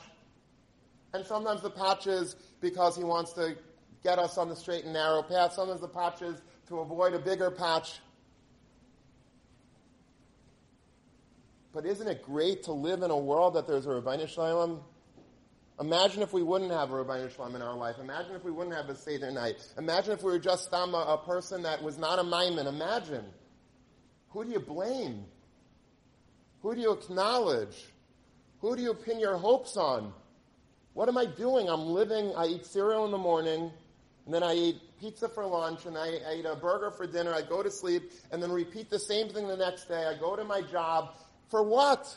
and 1.12 1.26
sometimes 1.26 1.62
the 1.62 1.70
patch 1.70 2.06
is 2.06 2.36
because 2.60 2.96
he 2.96 3.04
wants 3.04 3.32
to 3.34 3.56
get 4.02 4.18
us 4.18 4.38
on 4.38 4.48
the 4.48 4.56
straight 4.56 4.84
and 4.84 4.92
narrow 4.92 5.22
path. 5.22 5.52
Sometimes 5.52 5.80
the 5.80 5.88
patch 5.88 6.22
is 6.22 6.40
to 6.68 6.78
avoid 6.78 7.14
a 7.14 7.18
bigger 7.18 7.50
patch. 7.50 7.98
But 11.72 11.86
isn't 11.86 12.06
it 12.06 12.22
great 12.22 12.64
to 12.64 12.72
live 12.72 13.02
in 13.02 13.10
a 13.10 13.18
world 13.18 13.54
that 13.54 13.66
there's 13.66 13.86
a 13.86 13.90
Ribbono 13.90 14.28
Shel 14.28 14.44
Olam? 14.44 14.80
Imagine 15.80 16.22
if 16.22 16.32
we 16.32 16.42
wouldn't 16.42 16.72
have 16.72 16.90
a 16.90 16.94
Ribbono 16.94 17.34
Shel 17.34 17.46
Olam 17.46 17.54
in 17.56 17.62
our 17.62 17.76
life. 17.76 17.96
Imagine 18.00 18.34
if 18.34 18.44
we 18.44 18.50
wouldn't 18.50 18.74
have 18.74 18.88
a 18.88 18.96
Seder 18.96 19.30
night. 19.30 19.56
Imagine 19.78 20.12
if 20.12 20.22
we 20.22 20.32
were 20.32 20.38
just 20.38 20.72
a, 20.72 20.76
a 20.76 21.22
person 21.24 21.62
that 21.62 21.82
was 21.82 21.98
not 21.98 22.18
a 22.18 22.24
Maimon. 22.24 22.66
Imagine. 22.66 23.24
Who 24.30 24.44
do 24.44 24.50
you 24.50 24.60
blame? 24.60 25.24
Who 26.62 26.74
do 26.74 26.80
you 26.80 26.92
acknowledge? 26.92 27.86
Who 28.60 28.76
do 28.76 28.82
you 28.82 28.94
pin 28.94 29.18
your 29.18 29.36
hopes 29.36 29.76
on? 29.76 30.12
What 30.94 31.08
am 31.08 31.16
I 31.16 31.26
doing? 31.26 31.68
I'm 31.68 31.86
living, 31.86 32.32
I 32.36 32.46
eat 32.46 32.66
cereal 32.66 33.04
in 33.04 33.10
the 33.10 33.18
morning, 33.18 33.70
and 34.24 34.34
then 34.34 34.42
I 34.42 34.54
eat 34.54 34.76
pizza 35.00 35.28
for 35.28 35.46
lunch, 35.46 35.86
and 35.86 35.96
I, 35.96 36.18
I 36.28 36.34
eat 36.38 36.44
a 36.44 36.56
burger 36.56 36.90
for 36.90 37.06
dinner, 37.06 37.32
I 37.32 37.42
go 37.42 37.62
to 37.62 37.70
sleep, 37.70 38.12
and 38.30 38.42
then 38.42 38.50
repeat 38.52 38.90
the 38.90 38.98
same 38.98 39.28
thing 39.28 39.48
the 39.48 39.56
next 39.56 39.86
day. 39.86 40.04
I 40.06 40.18
go 40.18 40.36
to 40.36 40.44
my 40.44 40.62
job. 40.62 41.16
For 41.48 41.62
what? 41.62 42.16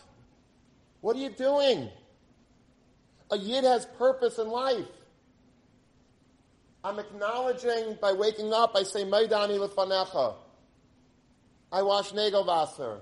What 1.02 1.16
are 1.16 1.20
you 1.20 1.30
doing? 1.30 1.90
A 3.32 3.38
yid 3.38 3.64
has 3.64 3.86
purpose 3.98 4.38
in 4.38 4.48
life. 4.48 4.86
I'm 6.84 7.00
acknowledging 7.00 7.98
by 8.02 8.12
waking 8.12 8.54
up, 8.54 8.74
I 8.76 8.84
say, 8.84 9.04
Maidani 9.06 9.58
lefanecha. 9.58 10.36
I 11.72 11.82
wash 11.82 12.12
Negelwasser. 12.12 13.00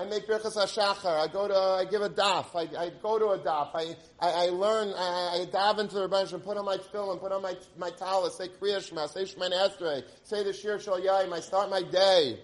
I 0.00 0.06
make 0.06 0.26
Birchas 0.26 0.56
HaShachar. 0.56 1.20
I 1.20 1.30
go 1.30 1.46
to, 1.46 1.54
I 1.54 1.84
give 1.84 2.00
a 2.00 2.08
daf. 2.08 2.46
I, 2.54 2.84
I 2.84 2.90
go 3.02 3.18
to 3.18 3.26
a 3.26 3.38
daf. 3.38 3.68
I, 3.74 3.94
I, 4.18 4.46
I 4.46 4.48
learn, 4.48 4.94
I, 4.96 5.42
I 5.42 5.44
dive 5.52 5.78
into 5.78 5.96
the 5.96 6.02
Rebbe 6.04 6.26
and 6.32 6.42
put 6.42 6.56
on 6.56 6.64
my 6.64 6.78
tefillin, 6.78 7.20
put 7.20 7.32
on 7.32 7.42
my, 7.42 7.54
my 7.76 7.90
talis, 7.90 8.38
say 8.38 8.48
Kriya 8.48 8.82
Shema, 8.82 9.08
say 9.08 9.24
Shemin 9.24 9.52
Esrei, 9.52 10.02
say 10.24 10.42
the 10.42 10.54
Shir 10.54 10.80
Shal 10.80 10.98
Yaim. 10.98 11.34
I 11.34 11.40
start 11.40 11.68
my 11.68 11.82
day. 11.82 12.40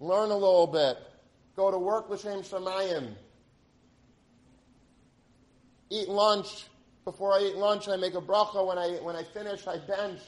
Learn 0.00 0.30
a 0.30 0.34
little 0.34 0.66
bit. 0.66 0.98
Go 1.54 1.70
to 1.70 1.78
work 1.78 2.10
L'Shem 2.10 2.40
Shemayim. 2.40 3.14
Eat 5.90 6.08
lunch. 6.08 6.64
Before 7.04 7.34
I 7.34 7.50
eat 7.50 7.56
lunch, 7.56 7.88
I 7.88 7.96
make 7.96 8.14
a 8.14 8.20
bracha. 8.20 8.66
When 8.66 8.78
I, 8.78 8.98
when 9.02 9.14
I 9.14 9.22
finish, 9.22 9.64
I 9.68 9.78
bench. 9.78 10.18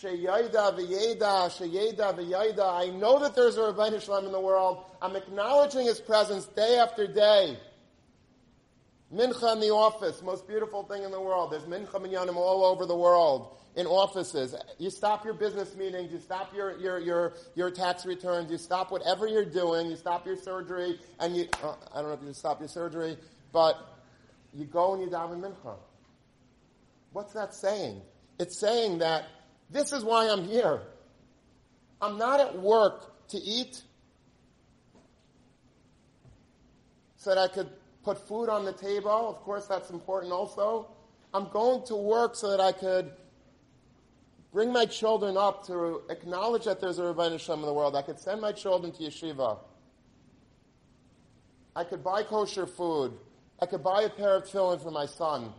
Sheyada 0.00 0.76
v'yeda, 0.76 1.48
sheyeda 1.50 2.16
v'yeda. 2.16 2.72
I 2.72 2.90
know 2.96 3.18
that 3.18 3.34
there's 3.34 3.56
a 3.56 3.60
Ribbono 3.60 4.00
Shel 4.02 4.22
Olam 4.22 4.26
in 4.26 4.32
the 4.32 4.40
world. 4.40 4.84
I'm 5.00 5.16
acknowledging 5.16 5.86
his 5.86 6.00
presence 6.00 6.46
day 6.46 6.78
after 6.78 7.06
day. 7.06 7.58
Mincha 9.14 9.52
in 9.52 9.60
the 9.60 9.68
office, 9.68 10.22
most 10.22 10.48
beautiful 10.48 10.84
thing 10.84 11.02
in 11.02 11.10
the 11.10 11.20
world. 11.20 11.52
There's 11.52 11.64
mincha 11.64 11.90
minyanim 11.90 12.36
all 12.36 12.64
over 12.64 12.86
the 12.86 12.96
world 12.96 13.54
in 13.76 13.86
offices. 13.86 14.54
You 14.78 14.88
stop 14.88 15.24
your 15.24 15.34
business 15.34 15.76
meetings, 15.76 16.10
you 16.10 16.18
stop 16.18 16.54
your, 16.54 16.78
your, 16.78 16.98
your, 16.98 17.32
your 17.54 17.70
tax 17.70 18.06
returns, 18.06 18.50
you 18.50 18.56
stop 18.56 18.90
whatever 18.90 19.26
you're 19.26 19.44
doing, 19.44 19.90
you 19.90 19.96
stop 19.96 20.26
your 20.26 20.36
surgery, 20.36 20.98
and 21.20 21.36
you, 21.36 21.46
uh, 21.62 21.74
I 21.94 22.00
don't 22.00 22.08
know 22.08 22.14
if 22.14 22.22
you 22.22 22.32
stop 22.32 22.60
your 22.60 22.68
surgery, 22.68 23.18
but 23.52 23.76
you 24.54 24.64
go 24.64 24.94
and 24.94 25.02
you 25.02 25.08
daven 25.08 25.40
mincha. 25.40 25.76
What's 27.12 27.34
that 27.34 27.54
saying? 27.54 28.00
It's 28.38 28.58
saying 28.58 28.98
that 28.98 29.26
this 29.72 29.92
is 29.92 30.04
why 30.04 30.28
I'm 30.28 30.44
here. 30.44 30.82
I'm 32.00 32.18
not 32.18 32.40
at 32.40 32.58
work 32.58 33.28
to 33.28 33.38
eat. 33.38 33.82
so 37.22 37.30
that 37.30 37.38
I 37.38 37.46
could 37.46 37.68
put 38.02 38.18
food 38.26 38.48
on 38.48 38.64
the 38.64 38.72
table. 38.72 39.30
Of 39.30 39.36
course, 39.42 39.68
that's 39.68 39.90
important 39.90 40.32
also. 40.32 40.88
I'm 41.32 41.48
going 41.50 41.86
to 41.86 41.94
work 41.94 42.34
so 42.34 42.50
that 42.50 42.58
I 42.58 42.72
could 42.72 43.12
bring 44.52 44.72
my 44.72 44.86
children 44.86 45.36
up 45.36 45.64
to 45.68 46.02
acknowledge 46.10 46.64
that 46.64 46.80
there's 46.80 46.98
a 46.98 47.04
Rabbi 47.04 47.36
Shem 47.36 47.60
in 47.60 47.66
the 47.66 47.72
world. 47.72 47.94
I 47.94 48.02
could 48.02 48.18
send 48.18 48.40
my 48.40 48.50
children 48.50 48.90
to 48.94 49.04
yeshiva. 49.04 49.58
I 51.76 51.84
could 51.84 52.02
buy 52.02 52.24
kosher 52.24 52.66
food. 52.66 53.12
I 53.60 53.66
could 53.66 53.84
buy 53.84 54.02
a 54.02 54.10
pair 54.10 54.34
of 54.34 54.42
tefillin 54.42 54.82
for 54.82 54.90
my 54.90 55.06
son. 55.06 55.52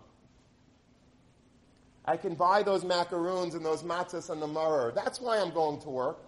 I 2.06 2.18
can 2.18 2.36
buy 2.36 2.64
those 2.64 2.84
macaroons 2.84 3.56
and 3.56 3.66
those 3.66 3.84
matzahs 3.84 4.30
and 4.30 4.42
the 4.42 4.48
maror. 4.48 4.94
That's 4.94 5.22
why 5.22 5.40
I'm 5.40 5.52
going 5.52 5.80
to 5.82 5.90
work. 5.90 6.20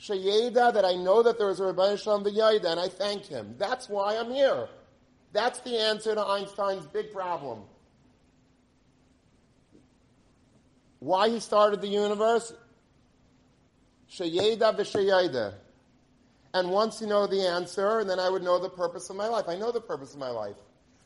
Sheyeda, 0.00 0.74
that 0.74 0.84
I 0.84 0.94
know 0.94 1.22
that 1.22 1.38
there 1.38 1.48
is 1.48 1.60
a 1.60 1.62
Ribbono 1.62 2.02
Shel 2.02 2.20
Olam 2.20 2.26
v'yayda, 2.26 2.64
and 2.64 2.80
I 2.80 2.88
thank 2.88 3.26
him. 3.26 3.54
That's 3.56 3.88
why 3.88 4.16
I'm 4.16 4.30
here. 4.30 4.68
That's 5.32 5.60
the 5.60 5.78
answer 5.78 6.14
to 6.14 6.20
Einstein's 6.20 6.86
big 6.86 7.12
problem. 7.12 7.62
Why 10.98 11.28
he 11.28 11.40
started 11.40 11.80
the 11.80 11.88
universe? 11.88 12.52
Sheyeda 14.10 14.76
v'sheyeda. 14.76 15.54
And 16.52 16.70
once 16.70 17.00
you 17.00 17.06
know 17.06 17.26
the 17.26 17.46
answer, 17.46 18.00
and 18.00 18.10
then 18.10 18.18
I 18.18 18.28
would 18.28 18.42
know 18.42 18.58
the 18.58 18.68
purpose 18.68 19.08
of 19.08 19.16
my 19.16 19.26
life. 19.26 19.46
I 19.48 19.56
know 19.56 19.72
the 19.72 19.80
purpose 19.80 20.12
of 20.12 20.20
my 20.20 20.28
life. 20.28 20.56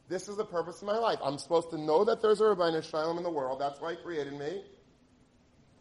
This 0.09 0.29
is 0.29 0.37
the 0.37 0.45
purpose 0.45 0.83
of 0.83 0.87
my 0.87 0.99
life. 0.99 1.19
I'm 1.23 1.39
supposed 1.39 1.71
to 1.71 1.79
know 1.79 2.05
that 2.05 2.23
there's 2.23 2.41
a 2.41 2.45
Ribbono 2.45 2.83
Shel 2.89 3.13
Olam 3.13 3.17
in 3.17 3.25
the 3.25 3.31
world. 3.31 3.61
That's 3.61 3.81
why 3.81 3.93
he 3.93 3.97
created 3.97 4.35
me. 4.35 4.63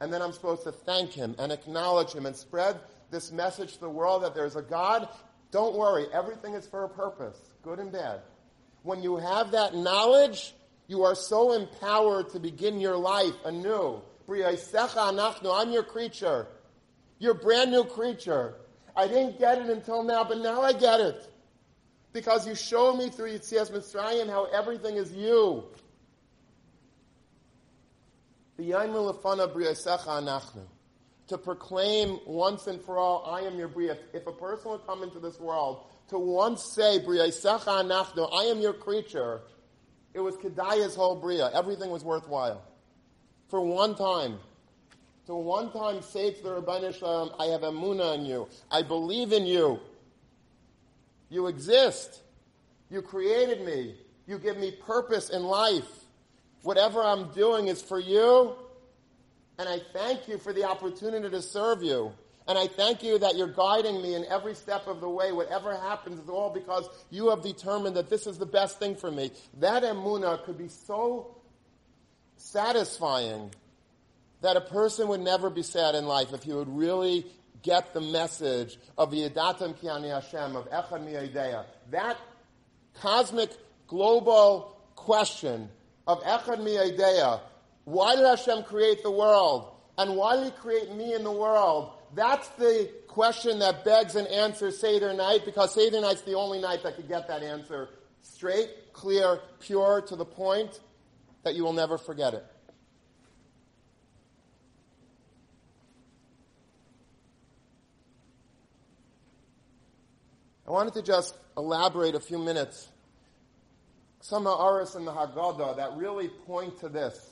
And 0.01 0.11
then 0.11 0.21
I'm 0.21 0.31
supposed 0.31 0.63
to 0.63 0.71
thank 0.71 1.13
him 1.13 1.35
and 1.37 1.51
acknowledge 1.51 2.13
him 2.13 2.25
and 2.25 2.35
spread 2.35 2.79
this 3.11 3.31
message 3.31 3.75
to 3.75 3.79
the 3.81 3.89
world 3.89 4.23
that 4.23 4.33
there's 4.33 4.55
a 4.55 4.61
God. 4.61 5.07
Don't 5.51 5.75
worry, 5.75 6.07
everything 6.11 6.53
is 6.53 6.67
for 6.67 6.83
a 6.83 6.89
purpose, 6.89 7.37
good 7.61 7.79
and 7.79 7.91
bad. 7.91 8.21
When 8.83 9.01
you 9.01 9.17
have 9.17 9.51
that 9.51 9.73
knowledge, 9.73 10.53
you 10.87 11.03
are 11.03 11.15
so 11.15 11.53
empowered 11.53 12.29
to 12.31 12.39
begin 12.39 12.79
your 12.79 12.97
life 12.97 13.33
anew. 13.45 14.01
I'm 14.27 15.71
your 15.71 15.83
creature. 15.83 16.47
You're 17.19 17.33
brand 17.35 17.71
new 17.71 17.83
creature. 17.83 18.55
I 18.95 19.07
didn't 19.07 19.39
get 19.39 19.59
it 19.59 19.69
until 19.69 20.03
now, 20.03 20.23
but 20.23 20.39
now 20.39 20.61
I 20.61 20.73
get 20.73 20.99
it. 20.99 21.27
Because 22.15 22.47
you 22.47 22.55
showed 22.55 22.93
me 22.93 23.09
through 23.09 23.31
Yitzias 23.33 23.69
Mitzrayim 23.73 24.29
how 24.29 24.45
everything 24.45 24.95
is 24.95 25.11
you. 25.11 25.65
To 31.27 31.37
proclaim 31.37 32.19
once 32.25 32.67
and 32.67 32.81
for 32.81 32.97
all, 32.97 33.25
I 33.29 33.41
am 33.41 33.57
your 33.57 33.67
Bria. 33.67 33.97
If 34.13 34.27
a 34.27 34.31
person 34.31 34.71
would 34.71 34.85
come 34.87 35.03
into 35.03 35.19
this 35.19 35.41
world 35.41 35.87
to 36.07 36.17
once 36.17 36.63
say, 36.63 36.99
I 37.05 38.43
am 38.49 38.61
your 38.61 38.73
creature, 38.73 39.41
it 40.13 40.21
was 40.21 40.37
Kedaya's 40.37 40.95
whole 40.95 41.17
Bria. 41.17 41.51
Everything 41.53 41.89
was 41.89 42.05
worthwhile. 42.05 42.63
For 43.49 43.59
one 43.59 43.93
time. 43.93 44.39
To 45.25 45.35
one 45.35 45.69
time 45.73 46.01
say 46.01 46.31
to 46.31 46.43
the 46.43 46.93
Shalom, 46.97 47.31
I 47.37 47.47
have 47.47 47.61
emuna 47.61 48.15
in 48.15 48.25
you. 48.25 48.47
I 48.71 48.83
believe 48.83 49.33
in 49.33 49.45
you. 49.45 49.81
You 51.29 51.47
exist. 51.47 52.21
You 52.89 53.01
created 53.01 53.65
me. 53.65 53.95
You 54.27 54.37
give 54.37 54.57
me 54.57 54.71
purpose 54.71 55.29
in 55.29 55.43
life. 55.43 55.87
Whatever 56.63 57.03
I'm 57.03 57.31
doing 57.31 57.67
is 57.67 57.81
for 57.81 57.99
you. 57.99 58.55
And 59.57 59.69
I 59.69 59.79
thank 59.93 60.27
you 60.27 60.37
for 60.37 60.53
the 60.53 60.63
opportunity 60.63 61.29
to 61.29 61.41
serve 61.41 61.83
you. 61.83 62.11
And 62.47 62.57
I 62.57 62.67
thank 62.67 63.01
you 63.01 63.17
that 63.19 63.35
you're 63.35 63.47
guiding 63.47 64.01
me 64.01 64.13
in 64.13 64.25
every 64.25 64.53
step 64.53 64.87
of 64.87 65.01
the 65.01 65.09
way. 65.09 65.31
Whatever 65.31 65.75
happens 65.75 66.19
is 66.19 66.29
all 66.29 66.51
because 66.51 66.87
you 67.09 67.29
have 67.29 67.41
determined 67.41 67.95
that 67.95 68.09
this 68.09 68.27
is 68.27 68.37
the 68.37 68.45
best 68.45 68.77
thing 68.77 68.95
for 68.95 69.09
me. 69.09 69.31
That 69.59 69.83
emuna 69.83 70.43
could 70.43 70.57
be 70.57 70.67
so 70.67 71.37
satisfying 72.37 73.51
that 74.41 74.57
a 74.57 74.61
person 74.61 75.07
would 75.07 75.21
never 75.21 75.49
be 75.49 75.63
sad 75.63 75.95
in 75.95 76.05
life 76.05 76.33
if 76.33 76.43
he 76.43 76.53
would 76.53 76.69
really 76.69 77.25
get 77.65 77.93
the 77.93 77.99
message 77.99 78.77
of 78.97 79.11
the 79.11 79.27
Yadatam 79.27 79.75
Kiani 79.77 80.09
Hashem, 80.13 80.55
of 80.55 80.69
Echad 80.69 81.03
Mi'edeya. 81.03 81.65
That 81.89 82.17
cosmic, 83.01 83.49
global 83.87 84.77
question 84.95 85.69
of 86.07 86.21
Echad 86.23 86.63
Mi'edeya, 86.63 87.41
why 87.83 88.15
did 88.15 88.25
Hashem 88.25 88.63
create 88.63 89.03
the 89.03 89.11
world? 89.11 89.71
And 89.97 90.15
why 90.15 90.35
did 90.35 90.45
He 90.45 90.51
create 90.51 90.93
me 90.95 91.13
in 91.13 91.23
the 91.23 91.31
world? 91.31 91.91
That's 92.13 92.47
the 92.49 92.89
question 93.07 93.59
that 93.59 93.83
begs 93.83 94.15
an 94.15 94.27
answer 94.27 94.71
Seder 94.71 95.13
night 95.13 95.41
because 95.43 95.73
Seder 95.73 96.01
night's 96.01 96.21
the 96.21 96.35
only 96.35 96.61
night 96.61 96.83
that 96.83 96.95
could 96.95 97.07
get 97.07 97.27
that 97.27 97.43
answer 97.43 97.89
straight, 98.21 98.93
clear, 98.93 99.39
pure, 99.59 100.01
to 100.01 100.15
the 100.15 100.25
point 100.25 100.79
that 101.43 101.55
you 101.55 101.63
will 101.63 101.73
never 101.73 101.97
forget 101.97 102.33
it. 102.33 102.45
I 110.67 110.71
wanted 110.71 110.93
to 110.95 111.01
just 111.01 111.35
elaborate 111.57 112.15
a 112.15 112.19
few 112.19 112.39
minutes. 112.39 112.87
Some 114.21 114.47
Aris 114.47 114.95
in 114.95 115.05
the 115.05 115.11
Haggadah 115.11 115.77
that 115.77 115.95
really 115.95 116.29
point 116.29 116.79
to 116.79 116.89
this. 116.89 117.29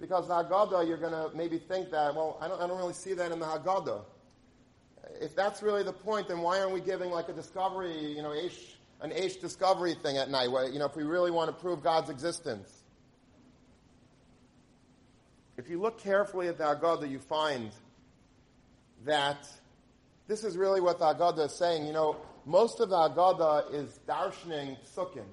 Because 0.00 0.26
the 0.26 0.34
Haggadah, 0.34 0.86
you're 0.86 0.98
going 0.98 1.12
to 1.12 1.30
maybe 1.36 1.58
think 1.58 1.90
that, 1.92 2.14
well, 2.14 2.36
I 2.40 2.48
don't, 2.48 2.60
I 2.60 2.66
don't 2.66 2.76
really 2.76 2.92
see 2.92 3.14
that 3.14 3.30
in 3.30 3.38
the 3.38 3.46
Haggadah. 3.46 4.02
If 5.20 5.36
that's 5.36 5.62
really 5.62 5.84
the 5.84 5.92
point, 5.92 6.26
then 6.28 6.40
why 6.40 6.58
aren't 6.58 6.72
we 6.72 6.80
giving 6.80 7.10
like 7.10 7.28
a 7.28 7.32
discovery, 7.32 8.12
you 8.16 8.22
know, 8.22 8.32
an 8.32 9.10
Aish 9.10 9.40
discovery 9.40 9.94
thing 9.94 10.16
at 10.16 10.28
night, 10.28 10.50
where, 10.50 10.68
you 10.68 10.80
know, 10.80 10.86
if 10.86 10.96
we 10.96 11.04
really 11.04 11.30
want 11.30 11.48
to 11.48 11.56
prove 11.56 11.82
God's 11.82 12.10
existence? 12.10 12.68
If 15.56 15.70
you 15.70 15.80
look 15.80 16.00
carefully 16.00 16.48
at 16.48 16.58
the 16.58 16.64
Haggadah, 16.64 17.08
you 17.08 17.20
find 17.20 17.70
that 19.04 19.48
this 20.28 20.44
is 20.44 20.56
really 20.56 20.80
what 20.80 20.98
the 20.98 21.04
Haggadah 21.04 21.46
is 21.46 21.52
saying. 21.52 21.86
You 21.86 21.92
know, 21.92 22.16
most 22.44 22.80
of 22.80 22.88
the 22.88 22.96
Haggadah 22.96 23.72
is 23.74 24.00
darshaning 24.08 24.76
psukim. 24.84 25.26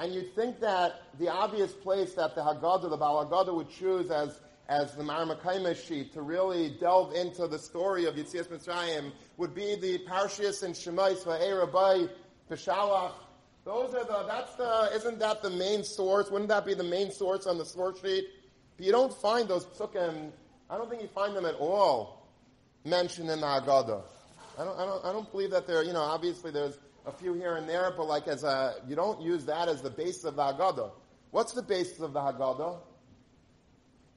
And 0.00 0.12
you'd 0.12 0.34
think 0.34 0.60
that 0.60 1.02
the 1.18 1.28
obvious 1.28 1.72
place 1.72 2.14
that 2.14 2.34
the 2.34 2.42
Haggadah, 2.42 2.90
the 2.90 2.96
Baal 2.96 3.24
Haggadah 3.24 3.54
would 3.54 3.70
choose 3.70 4.10
as, 4.10 4.40
as 4.68 4.94
the 4.94 5.02
Marmakaimer 5.02 5.76
sheet 5.76 6.12
to 6.14 6.22
really 6.22 6.76
delve 6.80 7.14
into 7.14 7.46
the 7.46 7.58
story 7.58 8.04
of 8.06 8.16
Yitzias 8.16 8.48
Mitzrayim 8.48 9.12
would 9.36 9.54
be 9.54 9.76
the 9.76 9.98
Parshias 10.06 10.62
and 10.62 10.74
Shemais, 10.74 11.22
Va'er 11.24 11.60
Rabbi, 11.60 12.12
Peshalach. 12.50 13.12
Those 13.64 13.94
are 13.94 14.04
the, 14.04 14.24
that's 14.28 14.54
the, 14.56 14.90
isn't 14.94 15.18
that 15.20 15.40
the 15.40 15.50
main 15.50 15.84
source? 15.84 16.30
Wouldn't 16.30 16.50
that 16.50 16.66
be 16.66 16.74
the 16.74 16.84
main 16.84 17.10
source 17.10 17.46
on 17.46 17.56
the 17.56 17.64
source 17.64 17.98
sheet? 18.00 18.24
But 18.76 18.84
you 18.84 18.92
don't 18.92 19.14
find 19.14 19.48
those 19.48 19.64
psukim, 19.64 20.32
I 20.68 20.76
don't 20.76 20.90
think 20.90 21.00
you 21.00 21.08
find 21.08 21.34
them 21.34 21.46
at 21.46 21.54
all 21.54 22.23
mentioned 22.84 23.30
in 23.30 23.40
the 23.40 23.46
Haggadah. 23.46 24.02
I 24.58 24.64
don't, 24.64 24.78
I 24.78 24.84
don't, 24.84 25.04
I 25.04 25.12
don't 25.12 25.30
believe 25.30 25.50
that 25.50 25.66
there, 25.66 25.82
you 25.82 25.92
know, 25.92 26.02
obviously 26.02 26.50
there's 26.50 26.78
a 27.06 27.12
few 27.12 27.34
here 27.34 27.56
and 27.56 27.68
there, 27.68 27.92
but 27.96 28.06
like 28.06 28.28
as 28.28 28.44
a, 28.44 28.76
you 28.86 28.94
don't 28.94 29.20
use 29.20 29.44
that 29.46 29.68
as 29.68 29.82
the 29.82 29.90
basis 29.90 30.24
of 30.24 30.36
the 30.36 30.42
Haggadah. 30.42 30.90
What's 31.30 31.52
the 31.52 31.62
basis 31.62 32.00
of 32.00 32.12
the 32.12 32.20
Haggadah? 32.20 32.78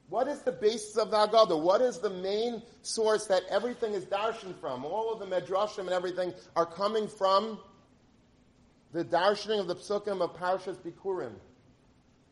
What 0.10 0.28
is 0.28 0.42
the 0.42 0.52
basis 0.52 0.98
of 0.98 1.12
the 1.12 1.18
Haggadah? 1.18 1.62
What 1.62 1.82
is 1.82 2.00
the 2.00 2.10
main 2.10 2.62
source 2.82 3.26
that 3.28 3.44
everything 3.50 3.94
is 3.94 4.06
darshan 4.06 4.58
from? 4.60 4.86
All 4.86 5.12
of 5.12 5.20
the 5.20 5.26
medrashim 5.26 5.80
and 5.80 5.90
everything 5.90 6.34
are 6.56 6.66
coming 6.66 7.08
from 7.08 7.60
the 8.94 9.04
darshaning 9.04 9.60
of 9.60 9.68
the 9.68 9.76
psukim 9.76 10.22
of 10.22 10.36
Parshas 10.38 10.78
Bikurim. 10.78 11.34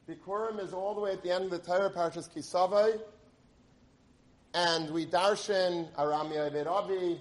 Bikurim 0.07 0.59
is 0.59 0.73
all 0.73 0.93
the 0.95 1.01
way 1.01 1.11
at 1.11 1.23
the 1.23 1.31
end 1.31 1.45
of 1.45 1.51
the 1.51 1.59
Torah, 1.59 1.89
Parshas 1.89 2.29
Kisavai, 2.29 2.99
and 4.55 4.89
we 4.89 5.05
darshan 5.05 5.91
Arami 5.95 6.37
Averavi, 6.37 7.19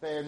Every 0.00 0.22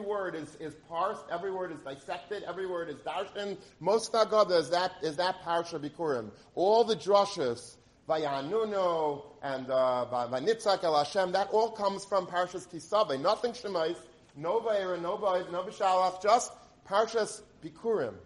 word 0.00 0.34
is, 0.34 0.56
is 0.56 0.74
parsed, 0.86 1.24
every 1.30 1.50
word 1.50 1.72
is 1.72 1.80
dissected, 1.80 2.42
every 2.42 2.66
word 2.66 2.90
is 2.90 2.96
darshan. 2.96 3.56
Most 3.80 4.12
Haggadah 4.12 4.60
is 4.60 4.68
that, 4.68 4.92
is 5.02 5.16
that 5.16 5.42
parsha 5.42 5.80
bikurim. 5.80 6.30
All 6.54 6.84
the 6.84 6.96
drushes, 6.96 7.76
Vayanuno 8.06 9.22
and 9.42 9.70
uh, 9.70 10.04
Vanitzak 10.30 10.84
El 10.84 10.98
Hashem, 10.98 11.32
that 11.32 11.48
all 11.50 11.70
comes 11.70 12.04
from 12.04 12.26
Parshas 12.26 12.68
Kisave. 12.68 13.18
Nothing 13.18 13.52
Shemais, 13.52 13.96
no 14.36 14.60
Vayera, 14.60 15.00
no 15.00 15.16
Vayz, 15.16 15.50
no 15.50 15.62
Bishalach, 15.62 16.22
just 16.22 16.52
Parshas 16.86 17.40
Bikurim. 17.64 18.16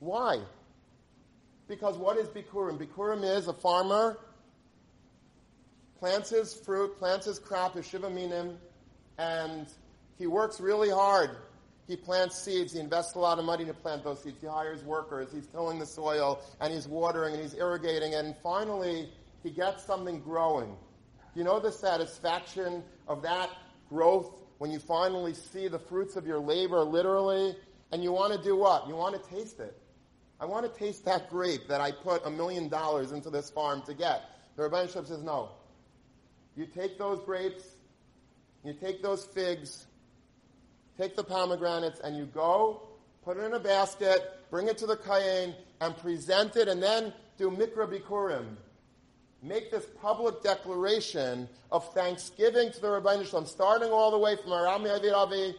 Why? 0.00 0.40
Because 1.68 1.96
what 1.96 2.16
is 2.16 2.28
Bikurim? 2.28 2.78
Bikurim 2.78 3.24
is 3.24 3.48
a 3.48 3.52
farmer 3.52 4.18
plants 5.98 6.30
his 6.30 6.54
fruit, 6.54 6.96
plants 6.98 7.26
his 7.26 7.38
crop, 7.38 7.74
his 7.74 7.86
Shiva 7.86 8.10
Minim, 8.10 8.58
and 9.18 9.66
he 10.18 10.26
works 10.26 10.60
really 10.60 10.90
hard. 10.90 11.30
He 11.88 11.96
plants 11.96 12.38
seeds, 12.38 12.72
he 12.72 12.80
invests 12.80 13.14
a 13.14 13.18
lot 13.18 13.38
of 13.38 13.44
money 13.44 13.64
to 13.64 13.74
plant 13.74 14.02
those 14.04 14.22
seeds. 14.22 14.40
He 14.40 14.46
hires 14.46 14.82
workers, 14.82 15.32
he's 15.32 15.46
tilling 15.46 15.78
the 15.78 15.86
soil, 15.86 16.42
and 16.60 16.72
he's 16.72 16.88
watering, 16.88 17.34
and 17.34 17.42
he's 17.42 17.54
irrigating, 17.54 18.14
and 18.14 18.34
finally, 18.42 19.08
he 19.42 19.50
gets 19.50 19.84
something 19.84 20.20
growing. 20.20 20.76
You 21.34 21.44
know 21.44 21.60
the 21.60 21.70
satisfaction 21.70 22.82
of 23.06 23.22
that 23.22 23.50
growth 23.88 24.32
when 24.58 24.70
you 24.70 24.78
finally 24.78 25.34
see 25.34 25.68
the 25.68 25.78
fruits 25.78 26.16
of 26.16 26.26
your 26.26 26.40
labor 26.40 26.80
literally, 26.80 27.56
and 27.92 28.02
you 28.02 28.10
want 28.10 28.32
to 28.32 28.42
do 28.42 28.56
what? 28.56 28.88
You 28.88 28.96
want 28.96 29.22
to 29.22 29.30
taste 29.30 29.60
it. 29.60 29.78
I 30.40 30.44
want 30.44 30.70
to 30.70 30.78
taste 30.78 31.04
that 31.06 31.30
grape 31.30 31.66
that 31.68 31.80
I 31.80 31.92
put 31.92 32.26
a 32.26 32.30
million 32.30 32.68
dollars 32.68 33.12
into 33.12 33.30
this 33.30 33.50
farm 33.50 33.82
to 33.82 33.94
get. 33.94 34.22
The 34.56 34.64
Ribbono 34.64 34.92
Shel 34.92 35.02
Olam 35.02 35.08
says, 35.08 35.22
no. 35.22 35.50
You 36.56 36.66
take 36.66 36.98
those 36.98 37.20
grapes, 37.20 37.64
you 38.64 38.74
take 38.74 39.02
those 39.02 39.24
figs, 39.24 39.86
take 40.98 41.16
the 41.16 41.24
pomegranates, 41.24 42.00
and 42.00 42.16
you 42.16 42.26
go, 42.26 42.82
put 43.24 43.36
it 43.38 43.44
in 43.44 43.54
a 43.54 43.60
basket, 43.60 44.40
bring 44.50 44.68
it 44.68 44.78
to 44.78 44.86
the 44.86 44.96
Kayin, 44.96 45.54
and 45.80 45.96
present 45.98 46.56
it, 46.56 46.68
and 46.68 46.82
then 46.82 47.12
do 47.38 47.50
Mikra 47.50 47.88
Bikurim. 47.88 48.56
Make 49.42 49.70
this 49.70 49.86
public 50.00 50.42
declaration 50.42 51.48
of 51.70 51.92
thanksgiving 51.94 52.72
to 52.72 52.80
the 52.80 52.88
Ribbono 52.88 53.26
Shel 53.26 53.42
Olam, 53.42 53.46
starting 53.46 53.90
all 53.90 54.10
the 54.10 54.18
way 54.18 54.36
from 54.36 54.50
Arami 54.50 54.94
Avi 54.94 55.10
Avi, 55.10 55.56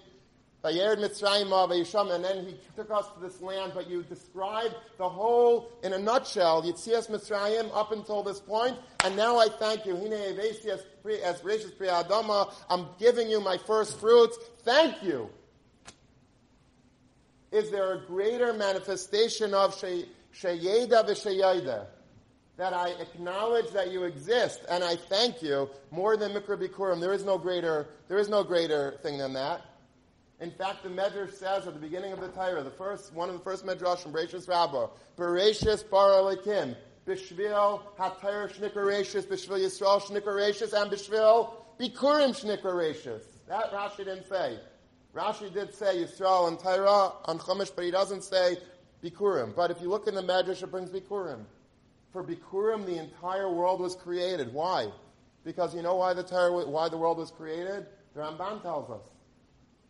and 0.64 2.24
then 2.24 2.45
he 2.45 2.60
took 2.76 2.91
us 2.91 3.05
to 3.14 3.20
this 3.22 3.41
land, 3.41 3.72
but 3.74 3.89
you 3.89 4.03
describe 4.03 4.72
the 4.97 5.08
whole, 5.08 5.72
in 5.84 5.93
a 5.93 5.99
nutshell, 5.99 6.64
Yitzias 6.64 7.10
Mitzrayim 7.10 7.70
up 7.74 7.91
until 7.91 8.24
this 8.24 8.39
point, 8.39 8.78
and 9.05 9.16
now 9.16 9.38
I 9.38 9.47
thank 9.47 9.86
you. 9.86 9.95
As 9.95 11.39
Priya 11.39 12.03
Adama, 12.03 12.53
I'm 12.70 12.88
giving 12.99 13.30
you 13.30 13.39
my 13.39 13.58
first 13.58 13.99
fruits. 13.99 14.38
Thank 14.64 15.03
you. 15.03 15.30
Is 17.51 17.72
there 17.72 17.93
a 17.93 18.05
greater 18.05 18.51
manifestation 18.51 19.53
of 19.53 19.74
Sheyeda 19.76 20.10
v'Sheyeda? 21.08 21.86
That 22.58 22.74
I 22.74 22.89
acknowledge 22.99 23.70
that 23.72 23.91
you 23.91 24.03
exist 24.03 24.66
and 24.70 24.84
I 24.84 24.95
thank 24.95 25.41
you 25.43 25.70
more 25.91 26.18
than 26.18 26.34
Mikra 26.34 26.58
Bikurim. 26.60 26.99
There 26.99 27.14
is 27.14 27.24
no 27.24 27.38
greater, 27.38 27.88
there 28.08 28.18
is 28.18 28.28
no 28.30 28.43
greater 28.43 28.97
thing 29.03 29.20
than 29.20 29.34
that. 29.34 29.62
In 30.39 30.51
fact, 30.51 30.83
the 30.83 30.89
Medrash 30.89 31.33
says 31.33 31.65
at 31.65 31.73
the 31.73 31.79
beginning 31.79 32.11
of 32.11 32.19
the 32.19 32.27
Torah, 32.27 32.61
the 32.61 32.69
first, 32.69 33.11
one 33.13 33.27
of 33.27 33.35
the 33.35 33.41
first 33.41 33.65
Medrash 33.65 33.99
from 33.99 34.13
Bereshis 34.13 34.47
Rabbah, 34.47 34.88
Bereshis 35.17 35.89
Bar 35.89 36.35
Bishvil 37.07 37.81
HaTorah 37.97 38.53
Shnikarashis, 38.53 39.25
Bishvil 39.25 39.59
Yisrael 39.59 39.99
Shnikarashis, 40.01 40.79
and 40.79 40.91
Bishvil 40.91 41.53
Bikurim 41.79 42.35
Shnikarashis. 42.35 43.23
That 43.47 43.71
Rashi 43.71 43.97
didn't 43.97 44.27
say. 44.27 44.59
Rashi 45.15 45.51
did 45.51 45.73
say 45.73 46.03
Yisrael 46.03 46.49
and 46.49 46.59
Torah 46.59 47.13
on 47.25 47.39
Chumash, 47.39 47.71
but 47.75 47.85
he 47.85 47.89
doesn't 47.89 48.23
say 48.23 48.57
Bikurim. 49.03 49.55
But 49.55 49.71
if 49.71 49.81
you 49.81 49.89
look 49.89 50.07
in 50.07 50.13
the 50.13 50.21
Medrash, 50.21 50.61
it 50.61 50.69
brings 50.69 50.91
Bikurim. 50.91 51.45
For 52.13 52.23
Bikurim, 52.23 52.85
the 52.85 52.97
entire 52.99 53.51
world 53.51 53.79
was 53.79 53.95
created. 53.95 54.53
Why? 54.53 54.91
Because 55.43 55.73
you 55.73 55.81
know 55.81 55.95
why 55.95 56.13
the 56.13 56.23
Torah, 56.23 56.67
why 56.67 56.89
the 56.89 56.97
world 56.97 57.17
was 57.17 57.31
created? 57.31 57.88
The 58.13 58.19
Ramban 58.19 58.61
tells 58.61 58.91
us. 58.91 59.16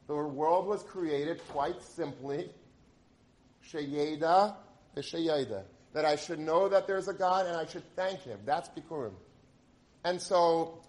The 0.07 0.15
world 0.15 0.67
was 0.67 0.83
created 0.83 1.41
quite 1.49 1.81
simply, 1.81 2.49
Sheyeda 3.69 4.55
v'Sheyeda. 4.95 5.63
That 5.93 6.05
I 6.05 6.15
should 6.15 6.39
know 6.39 6.69
that 6.69 6.87
there's 6.87 7.07
a 7.07 7.13
God 7.13 7.45
and 7.45 7.57
I 7.57 7.65
should 7.65 7.83
thank 7.95 8.21
Him. 8.21 8.39
That's 8.45 8.69
Bikurim. 8.69 9.13
And 10.03 10.21
so, 10.21 10.79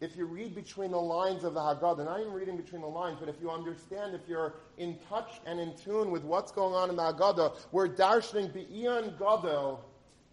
if 0.00 0.16
you 0.16 0.26
read 0.26 0.54
between 0.54 0.90
the 0.90 1.00
lines 1.00 1.42
of 1.44 1.54
the 1.54 1.60
Haggadah, 1.60 2.04
not 2.04 2.20
even 2.20 2.32
reading 2.32 2.56
between 2.56 2.82
the 2.82 2.88
lines, 2.88 3.18
but 3.20 3.28
if 3.28 3.36
you 3.40 3.50
understand, 3.50 4.14
if 4.14 4.28
you're 4.28 4.54
in 4.78 4.98
touch 5.08 5.40
and 5.46 5.58
in 5.58 5.74
tune 5.76 6.10
with 6.10 6.22
what's 6.22 6.52
going 6.52 6.74
on 6.74 6.90
in 6.90 6.96
the 6.96 7.02
Haggadah, 7.02 7.56
we're 7.72 7.88
darshaning 7.88 8.52
Be'ion 8.52 9.18
Gadol, 9.18 9.84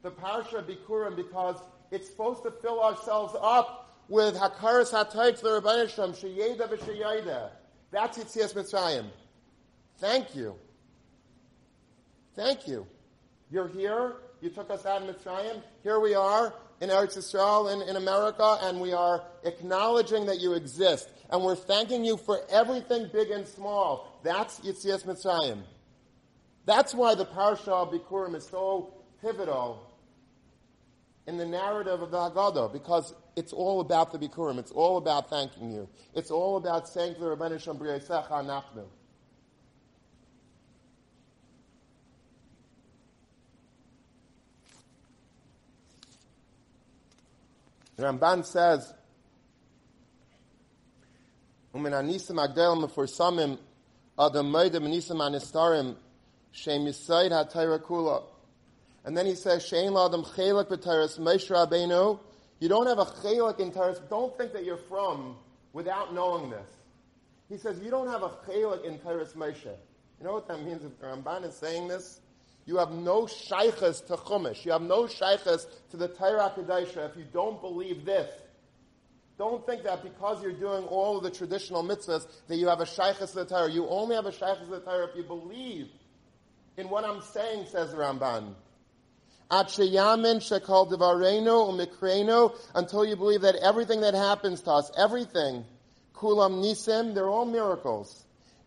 the 0.02 0.12
Parsha 0.12 0.64
Bikurim, 0.64 1.16
because 1.16 1.62
it's 1.92 2.10
supposed 2.10 2.44
to 2.44 2.52
fill 2.52 2.82
ourselves 2.84 3.36
up 3.42 3.96
with 4.08 4.36
Hakaras 4.36 4.92
HaTayt 4.92 5.40
the 5.42 5.54
Rabbi 5.54 5.88
Shem, 5.88 6.14
Sheyeda 6.14 6.68
v'Sheyeda. 6.68 7.52
That's 7.92 8.18
Yitzias 8.18 8.54
Mitzrayim. 8.54 9.06
Thank 9.98 10.36
you. 10.36 10.56
Thank 12.36 12.68
you. 12.68 12.86
You're 13.52 13.68
here. 13.68 14.16
You 14.42 14.50
took 14.50 14.70
us 14.70 14.86
out 14.86 15.02
of 15.02 15.16
Mitzrayim. 15.16 15.62
Here 15.84 16.00
we 16.00 16.14
are 16.14 16.54
in 16.82 16.90
Eretz 16.90 17.18
Yisrael 17.18 17.74
in, 17.74 17.90
in 17.90 17.96
America, 17.98 18.58
and 18.62 18.80
we 18.80 18.94
are 18.94 19.24
acknowledging 19.44 20.26
that 20.28 20.40
you 20.40 20.54
exist. 20.54 21.10
And 21.30 21.44
we're 21.44 21.56
thanking 21.56 22.06
you 22.06 22.16
for 22.16 22.40
everything 22.50 23.10
big 23.12 23.32
and 23.32 23.48
small. 23.48 24.20
That's 24.24 24.60
Yitzias 24.62 25.06
Mitzrayim. 25.06 25.64
That's 26.66 26.94
why 26.94 27.16
the 27.16 27.26
Parsha 27.26 27.70
of 27.70 27.92
Bikurim 27.92 28.36
is 28.36 28.48
so 28.48 28.94
pivotal 29.22 29.89
in 31.30 31.38
the 31.38 31.46
narrative 31.46 32.02
of 32.02 32.10
the 32.10 32.18
Haggadah, 32.18 32.74
because 32.74 33.14
it's 33.36 33.54
all 33.54 33.82
about 33.82 34.12
the 34.12 34.18
Bikurim. 34.18 34.58
It's 34.58 34.72
all 34.72 34.98
about 34.98 35.30
thanking 35.30 35.72
you. 35.72 35.88
It's 36.16 36.32
all 36.32 36.58
about 36.58 36.90
saying 36.90 37.14
to 37.14 37.20
the 37.20 37.38
Rabbeinu 37.38 37.62
Shem 37.62 37.78
B'Yisecha 37.78 38.28
Nachnu. 38.32 38.86
Ramban 48.00 48.44
says, 48.44 48.92
"Umin 51.76 51.92
anisim 51.92 52.44
agdelim 52.44 52.90
meforsamim 52.90 53.60
adam 54.18 54.52
moedim 54.52 54.82
anisim 54.82 55.18
anistarim 55.18 55.96
shem 56.52 56.86
yisaid 56.86 57.30
ha 57.30 57.44
kula." 57.78 58.24
And 59.06 59.18
then 59.18 59.26
he 59.26 59.36
says, 59.36 59.64
"Shein 59.64 59.92
ladam 59.92 60.26
chelak 60.26 60.68
b'tayras 60.68 61.20
Moshe 61.20 61.50
Rabbeinu." 61.50 62.20
You 62.60 62.68
don't 62.68 62.88
have 62.88 63.00
a 63.00 63.06
chelak 63.06 63.60
in 63.60 63.72
Taras. 63.72 64.00
Don't 64.10 64.38
think 64.38 64.54
that 64.54 64.66
you're 64.66 64.78
from 64.78 65.38
without 65.74 66.14
knowing 66.14 66.50
this. 66.50 66.68
He 67.48 67.58
says 67.58 67.80
you 67.80 67.90
don't 67.90 68.08
have 68.08 68.24
a 68.24 68.30
chelak 68.30 68.84
in 68.84 69.00
Taras 69.00 69.34
Moshe. 69.34 69.66
You 69.66 70.26
know 70.26 70.34
what 70.34 70.48
that 70.50 70.62
means? 70.64 70.84
If 70.84 71.00
Ramban 71.00 71.46
is 71.46 71.56
saying 71.56 71.88
this, 71.88 72.20
you 72.66 72.78
have 72.78 72.92
no 72.92 73.26
shaykhs 73.26 74.02
to 74.02 74.18
Chumash. 74.18 74.66
You 74.66 74.74
have 74.74 74.82
no 74.82 75.08
shaykhs 75.08 75.66
to 75.92 75.98
the 75.98 76.10
Torah 76.10 76.54
Kedusha 76.56 77.10
if 77.10 77.18
you 77.18 77.26
don't 77.34 77.62
believe 77.62 78.06
this. 78.06 78.30
Don't 79.38 79.66
think 79.66 79.84
that 79.84 80.04
because 80.04 80.44
you're 80.44 80.52
doing 80.52 80.84
all 80.84 81.18
of 81.18 81.24
the 81.24 81.32
traditional 81.32 81.82
mitzvahs 81.82 82.28
that 82.48 82.58
you 82.58 82.68
have 82.68 82.82
a 82.82 82.86
shaykhs 82.86 83.32
to 83.32 83.38
the 83.38 83.46
Torah. 83.46 83.72
You 83.72 83.88
only 83.88 84.16
have 84.16 84.26
a 84.26 84.34
shaykhs 84.34 84.60
to 84.60 84.66
the 84.66 84.82
Torah 84.82 85.08
if 85.08 85.16
you 85.16 85.24
believe 85.24 85.88
in 86.76 86.90
what 86.90 87.06
I'm 87.06 87.22
saying, 87.22 87.66
says 87.72 87.92
Ramban. 87.94 88.54
Until 89.52 89.86
you 89.86 89.98
believe 93.16 93.42
that 93.42 93.56
everything 93.64 94.02
that 94.02 94.14
happens 94.14 94.62
to 94.62 94.72
us, 94.72 94.92
everything, 94.96 95.66
kulam 96.14 96.62
nisim, 96.62 97.16
they're 97.16 97.30
all 97.30 97.46
miracles. 97.46 98.26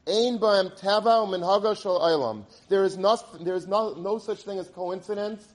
Ein 0.09 0.41
ba'em 0.41 0.76
teva 0.76 1.24
u'minhaga 1.24 1.80
shel 1.80 2.01
olam. 2.01 2.45
There 2.68 2.83
is 2.83 2.99
no, 2.99 3.16
there 3.41 3.55
is 3.55 3.68
no, 3.68 3.95
no 3.95 4.18
such 4.18 4.43
thing 4.43 4.59
as 4.59 4.68
coincidence. 4.70 5.47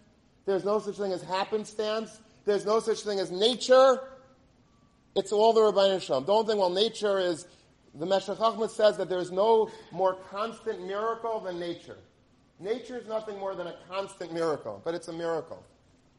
There's 0.45 0.63
no 0.63 0.79
such 0.79 0.95
thing 0.95 1.11
as 1.11 1.21
happenstance. 1.21 2.21
There's 2.45 2.65
no 2.65 2.79
such 2.79 3.01
thing 3.01 3.19
as 3.19 3.29
nature. 3.29 3.99
It's 5.17 5.33
all 5.33 5.51
the 5.51 5.59
Ribbono 5.59 6.01
Shel 6.01 6.21
Olam. 6.21 6.25
Don't 6.25 6.47
think, 6.47 6.59
well, 6.59 6.69
nature 6.69 7.19
is, 7.19 7.45
the 7.93 8.05
Meshech 8.05 8.37
Chochmah 8.37 8.69
says 8.69 8.95
that 8.95 9.09
there's 9.09 9.31
no 9.31 9.69
more 9.91 10.15
constant 10.29 10.87
miracle 10.87 11.41
than 11.41 11.59
nature. 11.59 11.97
Nature 12.59 12.97
is 12.97 13.07
nothing 13.07 13.37
more 13.37 13.55
than 13.55 13.67
a 13.67 13.75
constant 13.89 14.33
miracle, 14.33 14.81
but 14.83 14.95
it's 14.95 15.07
a 15.07 15.13
miracle. 15.13 15.63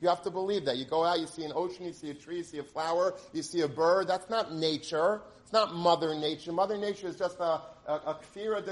You 0.00 0.08
have 0.08 0.22
to 0.22 0.30
believe 0.30 0.64
that. 0.66 0.76
You 0.76 0.84
go 0.84 1.04
out, 1.04 1.18
you 1.18 1.26
see 1.26 1.44
an 1.44 1.52
ocean, 1.54 1.86
you 1.86 1.92
see 1.92 2.10
a 2.10 2.14
tree, 2.14 2.36
you 2.36 2.44
see 2.44 2.58
a 2.58 2.62
flower, 2.62 3.14
you 3.32 3.42
see 3.42 3.62
a 3.62 3.68
bird. 3.68 4.06
That's 4.06 4.30
not 4.30 4.54
nature. 4.54 5.22
It's 5.42 5.52
not 5.52 5.74
Mother 5.74 6.14
Nature. 6.14 6.52
Mother 6.52 6.76
Nature 6.76 7.08
is 7.08 7.16
just 7.16 7.40
a, 7.40 7.62
a, 7.88 8.16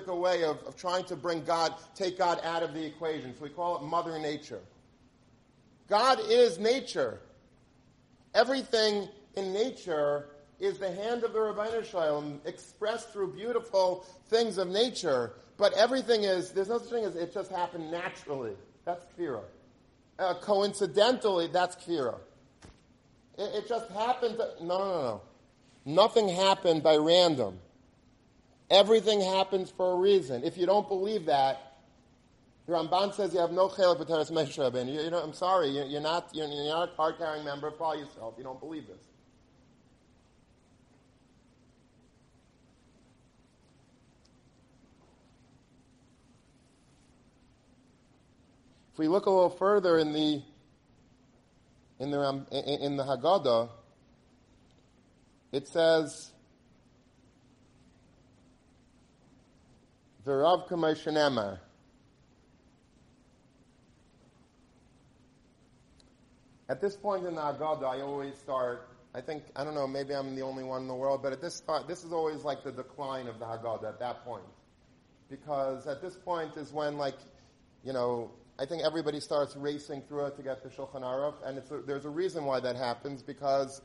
a 0.07 0.14
way 0.14 0.45
of, 0.45 0.62
of 0.64 0.77
trying 0.77 1.05
to 1.07 1.17
bring 1.17 1.43
God, 1.43 1.75
take 1.95 2.19
God 2.19 2.39
out 2.45 2.62
of 2.62 2.75
the 2.75 2.85
equation. 2.85 3.35
So 3.37 3.45
we 3.45 3.49
call 3.49 3.77
it 3.79 3.83
Mother 3.83 4.19
Nature. 4.19 4.61
God 5.89 6.21
is 6.29 6.59
nature. 6.59 7.21
Everything 8.35 9.09
in 9.37 9.53
nature 9.53 10.29
is 10.59 10.79
the 10.79 10.91
hand 10.91 11.23
of 11.25 11.33
the 11.33 11.39
Ribbono 11.39 11.85
Shel 11.85 12.23
Olam 12.23 12.47
expressed 12.47 13.12
through 13.12 13.33
beautiful 13.33 14.05
things 14.29 14.59
of 14.59 14.69
nature. 14.69 15.35
But 15.57 15.72
everything 15.74 16.24
is, 16.24 16.52
there's 16.52 16.68
no 16.68 16.78
such 16.78 16.90
thing 16.90 17.04
as 17.04 17.16
it 17.16 17.32
just 17.32 17.50
happened 17.50 17.90
naturally. 17.90 18.54
That's 18.84 19.04
kfira. 19.18 19.42
Uh, 20.18 20.34
coincidentally, 20.40 21.46
that's 21.48 21.76
kfira. 21.76 22.18
It, 23.38 23.64
it, 23.64 23.68
just 23.68 23.90
happened. 23.90 24.36
To, 24.38 24.64
no, 24.64 24.78
no, 24.78 24.84
no, 24.84 25.02
no. 25.02 25.20
Nothing 25.84 26.28
happened 26.28 26.82
by 26.82 26.96
random. 26.96 27.59
Everything 28.70 29.20
happens 29.20 29.70
for 29.70 29.92
a 29.92 29.96
reason. 29.96 30.42
If 30.42 30.59
you 30.59 30.66
don't 30.66 30.88
believe 30.88 31.26
that, 31.26 31.66
the 32.66 32.72
Ramban 32.72 33.14
says 33.14 33.32
you 33.32 33.40
have 33.40 33.52
no 33.52 33.68
chelik 33.68 34.04
b'teres 34.04 34.74
and 34.74 34.90
you, 34.90 35.00
you 35.00 35.11
know, 35.11 35.20
I'm 35.20 35.32
sorry, 35.32 35.68
you're, 35.68 35.84
you're 35.84 36.00
not 36.00 36.30
you're, 36.32 36.48
you're, 36.48 36.66
not 36.66 36.88
a 36.88 36.96
card-carrying 36.96 37.44
member. 37.44 37.68
of 37.68 37.78
Follow 37.78 37.94
yourself. 37.94 38.34
You 38.36 38.44
don't 38.44 38.59
believe 38.59 38.88
this. 38.88 38.98
If 48.97 49.01
we 49.01 49.09
look 49.09 49.26
a 49.26 49.30
little 49.30 49.51
further 49.51 49.99
in 49.99 50.14
the 50.14 50.40
in 51.99 52.11
the 52.11 52.18
um, 52.18 52.47
in 52.51 52.97
the 52.97 53.03
Haggadah, 53.03 53.68
it 55.53 55.68
says 55.68 56.30
V'rav. 60.24 61.59
At 66.70 66.80
this 66.80 66.97
point 66.97 67.26
in 67.26 67.34
the 67.34 67.42
Agada, 67.42 67.84
I 67.84 68.01
always 68.01 68.38
start, 68.38 68.88
I 69.14 69.20
think, 69.20 69.42
I 69.55 69.62
don't 69.62 69.74
know, 69.74 69.86
maybe 69.86 70.14
I'm 70.14 70.34
the 70.34 70.40
only 70.40 70.64
one 70.64 70.80
in 70.80 70.88
the 70.88 70.94
world, 70.94 71.22
but 71.22 71.34
at 71.34 71.42
this 71.42 71.55
start, 71.55 71.86
this 71.86 72.03
is 72.03 72.14
always 72.14 72.44
like 72.44 72.64
the 72.64 72.72
decline 72.72 73.26
of 73.26 73.38
the 73.38 73.44
Haggadah 73.44 73.90
at 73.90 73.99
that 73.99 74.24
point. 74.24 74.47
Because 75.28 75.86
at 75.86 76.01
this 76.01 76.16
point 76.16 76.57
is 76.57 76.72
when, 76.72 76.97
like, 76.97 77.18
you 77.84 77.92
know, 77.92 78.30
I 78.59 78.64
think 78.64 78.82
everybody 78.82 79.20
starts 79.20 79.54
racing 79.54 80.02
through 80.09 80.26
it 80.26 80.36
to 80.36 80.42
get 80.42 80.62
the 80.62 80.70
Shulchan 80.70 81.02
Orech, 81.02 81.34
and 81.44 81.59
a, 81.59 81.82
there's 81.86 82.07
a 82.07 82.11
reason 82.11 82.46
why 82.46 82.59
that 82.61 82.74
happens, 82.74 83.22
because, 83.22 83.82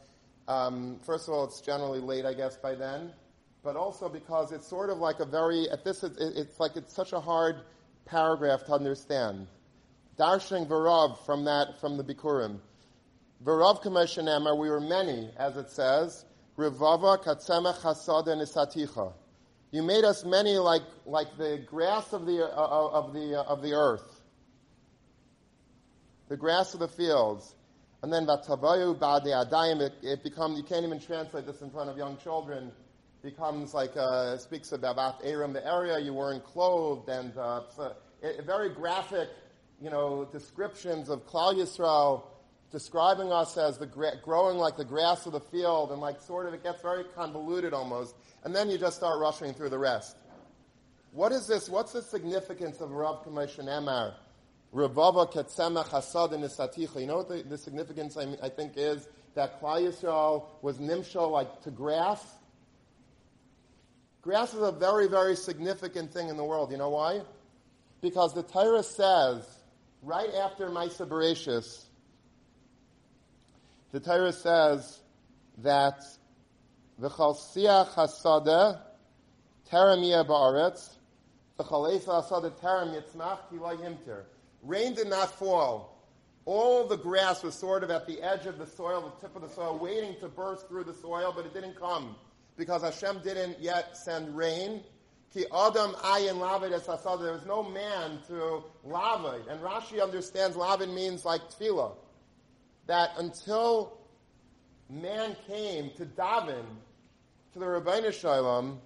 um, 0.48 0.98
first 1.06 1.28
of 1.28 1.34
all, 1.34 1.44
it's 1.44 1.60
generally 1.60 2.00
late, 2.00 2.26
I 2.26 2.34
guess, 2.34 2.56
by 2.56 2.76
then, 2.76 3.12
but 3.64 3.76
also 3.76 4.08
because 4.08 4.54
it's 4.54 4.66
sort 4.66 4.90
of 4.90 4.98
like 4.98 5.20
a 5.20 5.26
very, 5.26 5.70
at 5.70 5.84
this, 5.84 6.04
it, 6.06 6.14
it's 6.20 6.60
like 6.60 6.78
it's 6.78 6.94
such 6.94 7.12
a 7.12 7.20
hard 7.20 7.58
paragraph 8.06 8.64
to 8.66 8.74
understand. 8.74 9.48
Darshan 10.18 10.68
Varav 10.68 11.26
from 11.26 11.44
that, 11.46 11.80
from 11.82 11.98
the 11.98 12.04
Bikurim. 12.04 12.60
V'rav 13.44 13.84
kameshenemar, 13.84 14.58
we 14.58 14.70
were 14.70 14.80
many, 14.80 15.32
as 15.36 15.58
it 15.58 15.70
says, 15.70 16.26
Rivava 16.58 17.22
katzemech 17.22 17.80
hasada 17.80 18.38
nisaticha. 18.38 19.12
You 19.72 19.84
made 19.84 20.06
us 20.06 20.24
many 20.24 20.58
like, 20.58 20.84
like 21.06 21.38
the 21.38 21.62
grass 21.66 22.14
of 22.14 22.26
the, 22.26 22.46
uh, 22.46 22.90
of, 22.92 23.14
the, 23.14 23.40
uh, 23.40 23.44
of 23.44 23.62
the 23.62 23.74
earth, 23.74 24.21
the 26.32 26.38
grass 26.38 26.74
of 26.74 26.80
the 26.80 26.88
fields. 26.88 27.56
And 28.02 28.12
then 28.12 28.26
vatavayu 28.26 28.98
ba'de 28.98 29.26
adayim, 29.26 29.92
it, 30.02 30.24
becomes, 30.24 30.58
you 30.58 30.64
can't 30.64 30.86
even 30.86 30.98
translate 30.98 31.46
this 31.46 31.62
in 31.62 31.70
front 31.70 31.90
of 31.90 31.98
young 31.98 32.16
children, 32.16 32.72
becomes 33.22 33.74
like, 33.74 33.98
uh, 33.98 34.38
speaks 34.38 34.72
about 34.72 35.20
Aram, 35.26 35.52
the 35.52 35.68
area 35.68 36.00
you 36.00 36.14
weren't 36.14 36.46
clothed, 36.46 37.10
and 37.10 37.38
uh, 37.38 37.64
so, 37.76 37.94
it, 38.24 38.46
very 38.46 38.70
graphic, 38.70 39.28
you 39.82 39.90
know, 39.90 40.26
descriptions 40.32 41.10
of 41.10 41.28
Klal 41.28 41.54
Yisrael, 41.54 42.24
describing 42.72 43.34
us 43.34 43.58
as 43.58 43.78
the 43.78 43.86
gra- 43.86 44.16
growing 44.24 44.58
like 44.58 44.78
the 44.78 44.86
grass 44.86 45.26
of 45.26 45.34
the 45.34 45.42
field, 45.42 45.92
and 45.92 46.00
like 46.00 46.22
sort 46.22 46.48
of 46.48 46.54
it 46.54 46.64
gets 46.64 46.82
very 46.82 47.04
convoluted 47.14 47.74
almost, 47.74 48.16
and 48.46 48.56
then 48.56 48.70
you 48.70 48.78
just 48.78 48.96
start 48.96 49.20
rushing 49.20 49.54
through 49.54 49.70
the 49.70 49.78
rest. 49.78 50.16
What 51.12 51.34
is 51.34 51.46
this? 51.46 51.68
What's 51.68 51.92
the 51.92 52.02
significance 52.02 52.80
of 52.80 52.92
Rav 52.92 53.26
Kameshan 53.26 53.66
Emar? 53.66 54.14
Ravava 54.74 55.32
ketzemach 55.32 55.90
hasad 55.90 56.32
nisaticha. 56.32 57.02
You 57.02 57.08
know 57.08 57.18
what 57.18 57.30
the, 57.30 57.44
the 57.44 57.58
significance 57.58 58.16
I, 58.16 58.36
I, 58.42 58.50
think 58.50 58.74
is 58.78 59.08
that 59.36 59.62
Klal 59.62 59.82
Yisrael 59.82 60.46
was 60.62 60.78
nimshal 60.78 61.30
like 61.30 61.62
to 61.64 61.72
grass. 61.72 62.26
Grass 64.22 64.54
is 64.54 64.62
a 64.62 64.72
very, 64.72 65.08
very 65.08 65.36
significant 65.36 66.14
thing 66.14 66.30
in 66.30 66.38
the 66.38 66.44
world. 66.44 66.72
You 66.72 66.78
know 66.78 66.90
why? 66.90 67.22
Because 68.02 68.34
the 68.34 68.44
Torah 68.44 68.84
says 68.84 69.44
right 70.02 70.30
after 70.34 70.70
Maisa 70.70 71.08
Bereshis, 71.08 71.86
the 73.92 74.00
Torah 74.00 74.32
says 74.32 75.02
that 75.58 76.02
the 76.98 77.10
chalsiach 77.10 77.90
hasada 77.90 78.80
terem 79.70 80.04
ba'aretz 80.26 80.96
the 81.58 81.64
chalesa 81.64 82.24
hasada 82.24 82.52
terem 82.52 82.96
yitzmach 82.96 83.40
yimter. 83.52 84.24
Rain 84.64 84.94
did 84.94 85.08
not 85.08 85.32
fall. 85.38 85.92
All 86.46 86.88
the 86.88 86.98
grass 86.98 87.44
was 87.44 87.54
sort 87.54 87.84
of 87.84 87.92
at 87.92 88.08
the 88.08 88.22
edge 88.22 88.46
of 88.46 88.58
the 88.58 88.66
soil, 88.66 89.14
the 89.16 89.28
tip 89.28 89.36
of 89.36 89.42
the 89.44 89.50
soil, 89.50 89.78
waiting 89.78 90.16
to 90.20 90.28
burst 90.28 90.68
through 90.68 90.86
the 90.86 90.94
soil, 90.94 91.34
but 91.36 91.46
it 91.46 91.54
didn't 91.54 91.80
come 91.80 92.16
because 92.58 92.82
Hashem 92.82 93.22
didn't 93.24 93.60
yet 93.60 93.96
send 93.98 94.36
rain. 94.36 94.84
Ki 95.34 95.46
Adam 95.46 95.92
ayin 96.04 96.40
lavid 96.40 96.74
es 96.74 96.86
There 96.86 97.32
was 97.32 97.46
no 97.46 97.64
man 97.64 98.20
to 98.28 98.64
lavid, 98.86 99.48
and 99.50 99.62
Rashi 99.62 100.02
understands 100.02 100.58
lavid 100.58 100.94
means 100.94 101.26
like 101.26 101.42
tefillah 101.50 101.94
that 102.88 103.12
until 103.18 103.98
man 104.90 105.36
came 105.48 105.92
to 105.98 106.06
daven 106.06 106.66
to 107.54 107.60
the 107.60 107.66
Ribbono 107.66 108.12
Shel 108.12 108.44
Olam, 108.44 108.78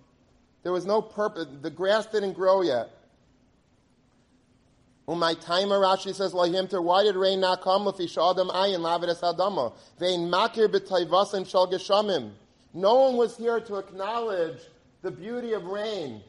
there 0.63 0.71
was 0.71 0.85
no 0.85 1.01
purpose. 1.01 1.47
The 1.61 1.69
grass 1.69 2.05
didn't 2.07 2.33
grow 2.33 2.61
yet. 2.61 2.89
Umay 5.07 5.39
timer 5.39 5.79
Rashi 5.79 6.13
says 6.15 6.33
lahimter. 6.33 6.83
Why 6.83 7.03
did 7.03 7.15
rain 7.15 7.39
not 7.39 7.61
come? 7.61 7.87
If 7.87 7.99
adam 7.99 8.49
ayin 8.49 8.79
lavedes 8.79 9.21
adama 9.21 9.73
vein 9.99 10.29
makir 10.31 10.67
b'tayvasin 10.67 11.47
shal 11.47 11.67
geshamim. 11.67 12.31
No 12.73 12.95
one 12.95 13.15
was 13.15 13.37
here 13.37 13.59
to 13.59 13.75
acknowledge 13.77 14.59
the 15.05 15.11
beauty 15.11 15.53
of 15.53 15.65
rain, 15.65 16.21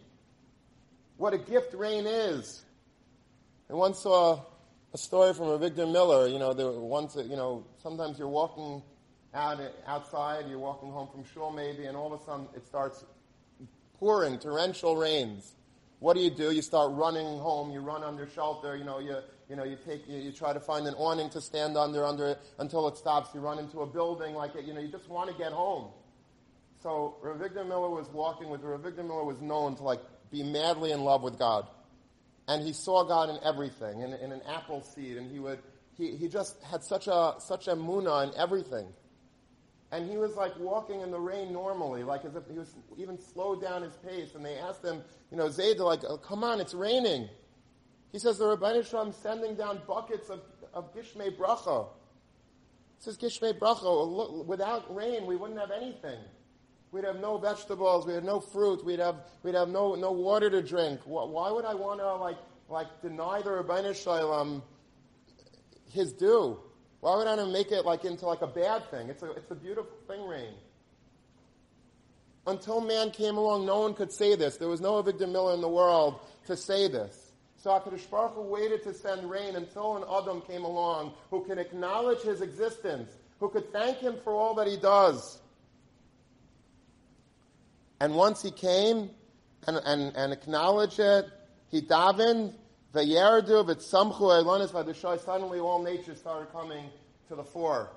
what 1.17 1.33
a 1.33 1.39
gift 1.39 1.73
rain 1.73 2.07
is. 2.07 2.63
I 3.71 3.75
once 3.75 4.01
saw 4.01 4.43
a 4.93 4.99
story 4.99 5.33
from 5.33 5.47
Avigdor 5.47 5.91
Miller. 5.91 6.29
You 6.29 6.39
know, 6.39 6.53
there 6.53 6.71
once, 6.71 7.17
you 7.17 7.37
know, 7.37 7.65
sometimes 7.83 8.19
you're 8.19 8.29
walking 8.29 8.83
out 9.35 9.61
outside, 9.87 10.45
you're 10.49 10.59
walking 10.59 10.91
home 10.91 11.09
from 11.11 11.25
shul 11.25 11.51
maybe, 11.51 11.87
and 11.87 11.97
all 11.97 12.13
of 12.13 12.21
a 12.21 12.25
sudden 12.25 12.47
it 12.55 12.67
starts 12.67 13.05
pouring, 13.99 14.39
torrential 14.39 14.95
rains. 14.95 15.55
What 16.07 16.15
do 16.15 16.23
you 16.23 16.31
do? 16.31 16.53
You 16.53 16.63
start 16.63 16.93
running 16.93 17.27
home. 17.41 17.73
You 17.73 17.81
run 17.81 18.05
under 18.05 18.29
shelter. 18.29 18.77
You 18.77 18.85
know, 18.85 19.01
you 19.01 19.17
you 19.51 19.57
know, 19.57 19.65
you 19.65 19.77
take 19.85 20.07
you, 20.07 20.19
you 20.19 20.31
try 20.31 20.53
to 20.53 20.61
find 20.61 20.87
an 20.87 20.95
awning 20.95 21.31
to 21.31 21.41
stand 21.41 21.77
under 21.77 22.05
under 22.05 22.29
it 22.29 22.39
until 22.61 22.87
it 22.87 22.97
stops. 22.97 23.35
You 23.35 23.41
run 23.41 23.59
into 23.59 23.81
a 23.81 23.87
building 23.87 24.35
like 24.37 24.55
it. 24.55 24.65
You 24.67 24.73
know, 24.73 24.81
you 24.81 24.87
just 24.87 25.09
want 25.09 25.33
to 25.33 25.37
get 25.37 25.51
home. 25.51 25.91
So 26.81 27.17
Rav 27.21 27.41
Miller 27.41 27.91
was 27.91 28.09
walking 28.13 28.51
with 28.51 28.63
Rav 28.63 28.85
Miller 28.85 29.25
was 29.25 29.41
known 29.41 29.75
to 29.79 29.83
like 29.83 30.01
be 30.31 30.45
madly 30.45 30.93
in 30.93 31.01
love 31.01 31.23
with 31.25 31.41
God 31.41 31.67
and 32.49 32.63
he 32.63 32.73
saw 32.73 33.05
God 33.05 33.29
in 33.29 33.39
everything, 33.45 34.03
in, 34.03 34.13
in 34.15 34.33
an 34.33 34.43
apple 34.49 34.83
seed, 34.83 35.17
and 35.17 35.31
he 35.31 35.39
would, 35.39 35.59
he, 35.97 36.17
he 36.17 36.29
just 36.29 36.63
had 36.63 36.85
such 36.85 37.09
a, 37.09 37.35
such 37.39 37.67
a 37.69 37.75
muna 37.75 38.29
in 38.29 38.39
everything. 38.39 38.87
And 39.97 40.11
he 40.11 40.19
was 40.19 40.37
like 40.37 40.53
walking 40.59 41.01
in 41.01 41.11
the 41.11 41.19
rain 41.19 41.55
normally, 41.55 42.05
like 42.05 42.27
as 42.27 42.37
if 42.37 42.47
he 42.51 42.59
was 42.59 42.75
even 42.99 43.19
slowed 43.19 43.63
down 43.63 43.81
his 43.81 43.95
pace. 44.07 44.35
And 44.35 44.45
they 44.45 44.59
asked 44.59 44.85
him, 44.85 45.03
you 45.31 45.39
know, 45.39 45.49
Zayd, 45.49 45.79
like, 45.79 46.01
oh, 46.07 46.19
come 46.19 46.45
on, 46.45 46.61
it's 46.61 46.75
raining. 46.75 47.31
He 48.13 48.19
says, 48.19 48.37
the 48.37 48.45
Ribbono 48.45 48.87
Shel 48.87 49.07
Olam 49.07 49.15
sending 49.15 49.55
down 49.55 49.81
buckets 49.89 50.29
of, 50.29 50.41
of 50.75 50.95
Gishmei 50.95 51.35
Bracha. 51.35 51.89
He 52.99 53.05
says, 53.05 53.17
Gishmei 53.17 53.59
Bracha, 53.59 54.45
without 54.45 54.95
rain, 54.95 55.25
we 55.25 55.35
wouldn't 55.35 55.59
have 55.59 55.71
anything. 55.71 56.19
We'd 56.93 57.05
have 57.05 57.19
no 57.19 57.39
vegetables. 57.39 58.07
We'd 58.07 58.17
have 58.17 58.25
no 58.25 58.41
fruit. 58.41 58.85
We'd 58.85 58.99
have, 58.99 59.17
we'd 59.43 59.55
have 59.55 59.71
no, 59.71 59.95
no 59.95 60.13
water 60.13 60.51
to 60.51 60.61
drink. 60.63 61.01
Why 61.07 61.51
would 61.51 61.65
I 61.65 61.75
want 61.75 62.01
to, 62.01 62.17
like, 62.17 62.39
like 62.69 63.01
deny 63.01 63.41
the 63.41 63.49
Ribbono 63.49 63.95
Shel 63.95 64.21
Olam 64.21 64.41
um, 64.41 64.63
his 65.91 66.13
due? 66.13 66.61
Why 67.07 67.19
would 67.19 67.29
I 67.29 67.45
make 67.45 67.71
it 67.71 67.87
like 67.87 68.05
into 68.05 68.27
like 68.27 68.43
a 68.43 68.49
bad 68.49 68.91
thing? 68.91 69.09
It's 69.09 69.23
a, 69.23 69.31
it's 69.31 69.53
a 69.53 69.55
beautiful 69.55 69.97
thing, 70.09 70.27
rain. 70.27 70.55
Until 72.49 72.81
man 72.81 73.13
came 73.13 73.37
along, 73.37 73.65
no 73.65 73.79
one 73.79 73.95
could 73.95 74.13
say 74.13 74.35
this. 74.35 74.57
There 74.57 74.67
was 74.67 74.81
no 74.81 75.01
Avigdor 75.01 75.31
Miller 75.31 75.55
in 75.55 75.61
the 75.61 75.69
world 75.69 76.19
to 76.47 76.57
say 76.57 76.89
this. 76.89 77.31
So 77.59 77.71
HaKadosh 77.71 78.11
Baruch 78.11 78.35
Hu 78.35 78.43
waited 78.43 78.83
to 78.83 78.93
send 78.93 79.31
rain 79.31 79.55
until 79.55 79.99
an 79.99 80.03
Adam 80.13 80.41
came 80.41 80.65
along 80.65 81.13
who 81.31 81.45
could 81.45 81.59
acknowledge 81.59 82.23
his 82.23 82.41
existence, 82.41 83.13
who 83.39 83.51
could 83.51 83.73
thank 83.73 83.99
him 83.99 84.17
for 84.25 84.33
all 84.33 84.55
that 84.55 84.67
he 84.67 84.77
does. 84.77 85.41
And 88.01 88.17
once 88.17 88.43
he 88.43 88.51
came 88.51 89.11
and, 89.69 89.81
and, 89.85 90.17
and 90.17 90.33
acknowledged 90.33 90.99
it, 90.99 91.27
he 91.69 91.83
davened, 91.83 92.55
the 92.93 93.01
Yerdu, 93.01 93.67
Vitsamchu, 93.67 94.21
Elonis, 94.21 94.71
Vadishoy, 94.71 95.23
suddenly 95.25 95.59
all 95.59 95.83
nature 95.83 96.15
started 96.15 96.51
coming 96.53 96.91
to 97.29 97.35
the 97.35 97.45
fore. 97.45 97.91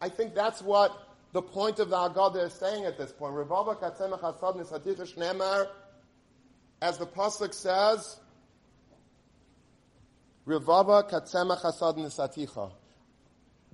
I 0.00 0.08
think 0.08 0.34
that's 0.34 0.62
what 0.62 1.08
the 1.32 1.42
point 1.42 1.78
of 1.78 1.90
the 1.90 1.96
Haggadah 1.96 2.46
is 2.46 2.52
saying 2.54 2.84
at 2.84 2.98
this 2.98 3.12
point. 3.12 3.34
As 6.82 6.98
the 6.98 7.06
Pasuk 7.06 7.54
says, 7.54 8.16
Rivava 10.46 11.08
katzemach 11.08 11.62
hasad 11.62 11.96
nisaticha. 11.96 12.72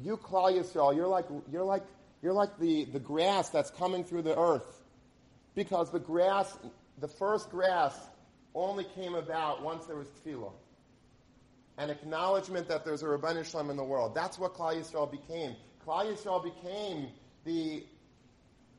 You 0.01 0.17
Klal 0.19 0.53
Yisrael, 0.53 0.95
you're 0.95 1.09
like, 1.09 1.25
you're 1.51 1.65
like, 1.65 1.83
you're 2.23 2.35
like 2.35 2.59
the, 2.59 2.85
the 2.85 3.01
grass 3.01 3.49
that's 3.49 3.71
coming 3.71 4.05
through 4.05 4.23
the 4.23 4.39
earth 4.39 4.83
because 5.55 5.91
the 5.91 5.99
grass, 5.99 6.57
the 7.01 7.09
first 7.09 7.51
grass, 7.51 7.99
only 8.63 8.85
came 8.95 9.15
about 9.15 9.63
once 9.63 9.87
there 9.87 9.97
was 9.97 10.09
tefillah. 10.09 10.53
An 11.77 11.91
acknowledgement 11.91 12.69
that 12.69 12.85
there's 12.85 13.03
a 13.03 13.07
Ribbono 13.07 13.45
Shel 13.45 13.63
Olam 13.63 13.71
in 13.71 13.77
the 13.77 13.85
world. 13.85 14.15
That's 14.15 14.39
what 14.39 14.55
Klal 14.55 14.77
Yisrael 14.77 15.11
became. 15.11 15.55
Klal 15.87 16.13
Yisrael 16.13 16.43
became 16.43 17.09
the 17.45 17.85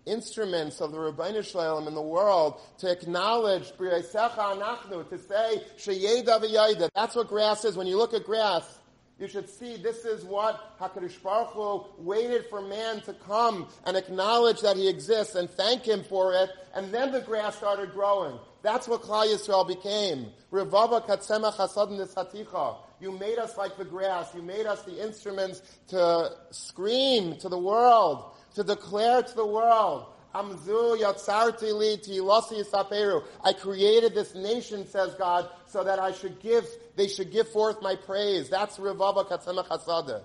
instruments 0.05 0.81
of 0.81 0.91
the 0.91 0.97
Ribbono 0.97 1.43
Shel 1.43 1.81
Olam 1.81 1.87
in 1.87 1.95
the 1.95 2.01
world 2.01 2.59
to 2.79 2.91
acknowledge 2.91 3.71
Anachnu, 3.71 5.07
to 5.09 5.17
say 5.17 5.63
Sheyeda 5.77 6.41
v'yayda. 6.41 6.89
That's 6.93 7.15
what 7.15 7.29
grass 7.29 7.63
is. 7.63 7.77
When 7.77 7.87
you 7.87 7.97
look 7.97 8.13
at 8.13 8.25
grass, 8.25 8.79
You 9.19 9.27
should 9.27 9.49
see 9.49 9.75
this 9.75 10.05
is 10.05 10.23
what 10.23 10.79
HaKadosh 10.79 11.21
Baruch 11.21 11.49
Hu 11.49 11.85
waited 11.97 12.45
for 12.49 12.61
man 12.61 13.01
to 13.01 13.13
come 13.13 13.67
and 13.85 13.97
acknowledge 13.97 14.61
that 14.61 14.77
he 14.77 14.87
exists 14.87 15.35
and 15.35 15.49
thank 15.49 15.83
him 15.83 16.03
for 16.03 16.33
it, 16.33 16.49
and 16.73 16.89
then 16.93 17.11
the 17.11 17.19
grass 17.19 17.57
started 17.57 17.91
growing. 17.91 18.39
That's 18.61 18.87
what 18.87 19.01
Klal 19.01 19.25
Yisrael 19.25 19.67
became. 19.67 20.27
Revava 20.51 21.05
katzemach 21.05 21.55
hasadin 21.55 22.77
You 22.99 23.11
made 23.13 23.37
us 23.37 23.57
like 23.57 23.77
the 23.77 23.85
grass. 23.85 24.33
You 24.35 24.41
made 24.41 24.65
us 24.65 24.81
the 24.83 25.01
instruments 25.01 25.61
to 25.89 26.31
scream 26.51 27.37
to 27.37 27.49
the 27.49 27.57
world, 27.57 28.33
to 28.55 28.63
declare 28.63 29.23
to 29.23 29.35
the 29.35 29.45
world, 29.45 30.07
Amzu 30.35 30.99
yatzarti 30.99 31.73
li 31.73 31.97
tilasi 31.97 32.69
saperu. 32.69 33.23
I 33.43 33.53
created 33.53 34.13
this 34.13 34.35
nation, 34.35 34.85
says 34.87 35.15
God, 35.15 35.49
so 35.65 35.83
that 35.83 35.99
I 35.99 36.11
should 36.11 36.39
give, 36.39 36.67
they 36.95 37.07
should 37.07 37.31
give 37.31 37.49
forth 37.49 37.81
my 37.81 37.95
praise. 37.95 38.49
That's 38.49 38.77
Revava 38.77 39.27
Katzemach 39.27 39.67
Hasada. 39.67 40.21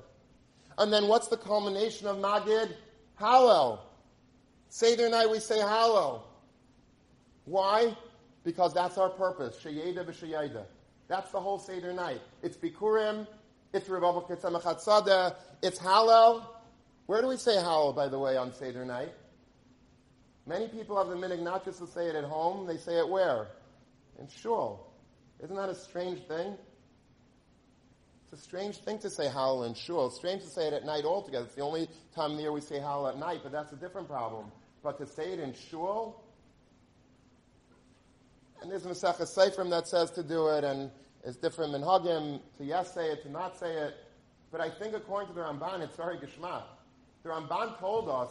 And 0.76 0.92
then 0.92 1.08
what's 1.08 1.28
the 1.28 1.36
culmination 1.36 2.06
of 2.06 2.16
Magid? 2.18 2.74
Hallel. 3.18 3.78
Seder 4.68 5.08
night 5.08 5.30
we 5.30 5.38
say 5.38 5.58
Hallel. 5.58 6.22
Why? 7.44 7.96
Because 8.44 8.74
that's 8.74 8.98
our 8.98 9.10
purpose. 9.10 9.58
Sheyeda 9.62 10.04
b'sheyeda. 10.04 10.64
That's 11.08 11.30
the 11.30 11.40
whole 11.40 11.58
Seder 11.58 11.92
night. 11.92 12.20
It's 12.42 12.56
Bikurim, 12.56 13.26
it's 13.72 13.88
Katzemach 13.88 14.62
Hasada, 14.62 15.34
it's 15.62 15.78
Hallel. 15.78 16.44
Where 17.06 17.20
do 17.20 17.28
we 17.28 17.36
say 17.36 17.56
Hallel, 17.56 17.94
by 17.94 18.08
the 18.08 18.18
way, 18.18 18.36
on 18.36 18.52
Seder 18.52 18.84
night? 18.84 19.12
Many 20.46 20.68
people 20.68 20.96
have 20.96 21.08
the 21.08 21.14
minhag 21.14 21.42
not 21.42 21.64
just 21.64 21.78
to 21.78 21.86
say 21.86 22.06
it 22.06 22.14
at 22.14 22.24
home, 22.24 22.66
they 22.66 22.76
say 22.76 22.98
it 22.98 23.08
where? 23.08 23.48
In 24.18 24.28
shul. 24.28 24.92
Isn't 25.42 25.56
that 25.56 25.68
a 25.68 25.74
strange 25.74 26.20
thing? 26.26 26.56
It's 28.30 28.40
a 28.40 28.44
strange 28.44 28.78
thing 28.78 28.98
to 29.00 29.10
say 29.10 29.26
Hallel 29.26 29.66
in 29.66 29.74
shul. 29.74 30.06
It's 30.06 30.16
strange 30.16 30.42
to 30.42 30.48
say 30.48 30.68
it 30.68 30.72
at 30.72 30.84
night 30.84 31.04
altogether. 31.04 31.44
It's 31.46 31.54
the 31.54 31.62
only 31.62 31.88
time 32.14 32.32
of 32.32 32.36
the 32.36 32.42
year 32.42 32.52
we 32.52 32.60
say 32.60 32.76
Hallel 32.76 33.10
at 33.10 33.18
night, 33.18 33.40
but 33.42 33.52
that's 33.52 33.72
a 33.72 33.76
different 33.76 34.08
problem. 34.08 34.46
But 34.82 34.98
to 34.98 35.06
say 35.06 35.32
it 35.32 35.40
in 35.40 35.54
shul, 35.54 36.23
and 38.64 38.72
there's 38.72 38.86
a 38.86 38.88
Maseches 38.88 39.36
Sofrim 39.36 39.68
that 39.68 39.86
says 39.86 40.10
to 40.12 40.22
do 40.22 40.48
it, 40.48 40.64
and 40.64 40.90
it's 41.22 41.36
different 41.36 41.74
minhagim 41.74 42.40
to 42.56 42.64
yes 42.64 42.94
say 42.94 43.10
it, 43.10 43.22
to 43.22 43.30
not 43.30 43.58
say 43.58 43.74
it. 43.74 43.94
But 44.50 44.62
I 44.62 44.70
think 44.70 44.94
according 44.94 45.28
to 45.28 45.34
the 45.34 45.42
Ramban, 45.42 45.82
it's 45.82 45.96
very 45.96 46.16
geshmak. 46.16 46.62
The 47.24 47.28
Ramban 47.28 47.78
told 47.78 48.08
us 48.08 48.30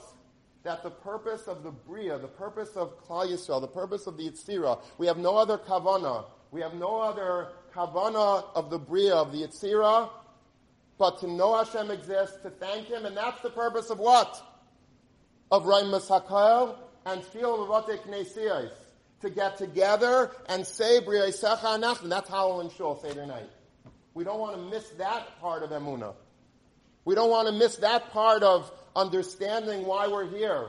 that 0.64 0.82
the 0.82 0.90
purpose 0.90 1.44
of 1.44 1.62
the 1.62 1.70
Bria, 1.70 2.18
the 2.18 2.28
purpose 2.28 2.70
of 2.76 3.00
Klal 3.06 3.32
Yisrael, 3.32 3.62
the 3.62 3.68
purpose 3.68 4.08
of 4.08 4.18
the 4.18 4.24
Yitzira, 4.24 4.82
we 4.98 5.06
have 5.06 5.18
no 5.18 5.38
other 5.38 5.60
kavana. 5.60 6.26
We 6.50 6.62
have 6.62 6.74
no 6.74 7.00
other 7.00 7.50
kavana 7.76 8.44
of 8.56 8.72
the 8.72 8.80
Bria, 8.80 9.14
of 9.14 9.32
the 9.34 9.44
Yitzira, 9.44 10.10
but 10.98 11.20
to 11.20 11.28
know 11.28 11.56
Hashem 11.64 11.92
exists, 11.92 12.38
to 12.42 12.50
thank 12.50 12.88
Him, 12.88 13.06
and 13.06 13.16
that's 13.16 13.42
the 13.42 13.52
purpose 13.52 13.92
of 13.92 14.00
what? 14.00 14.42
Of 15.52 15.66
Raim 15.66 15.92
Masakael 15.92 16.78
and 17.06 17.24
Fil 17.24 17.68
Vavote 17.68 18.00
Knesiyas. 18.08 18.72
To 19.24 19.30
get 19.30 19.58
together 19.58 20.32
and 20.48 20.68
say 20.68 21.00
Bria 21.00 21.28
Yisecha 21.28 21.60
Anachim. 21.60 22.10
That's 22.10 22.30
Hallel 22.30 22.60
and 22.60 22.72
Shul, 22.74 23.00
Seder 23.02 23.26
night. 23.26 23.50
We 24.14 24.26
don't 24.26 24.38
want 24.38 24.58
to 24.58 24.62
miss 24.62 24.90
that 24.98 25.40
part 25.40 25.64
of 25.64 25.70
Emunah. 25.70 26.14
We 27.06 27.16
don't 27.16 27.30
want 27.30 27.48
to 27.48 27.54
miss 27.54 27.78
that 27.78 28.12
part 28.12 28.44
of 28.44 28.70
understanding 28.98 29.86
why 29.86 30.10
we're 30.10 30.28
here. 30.28 30.68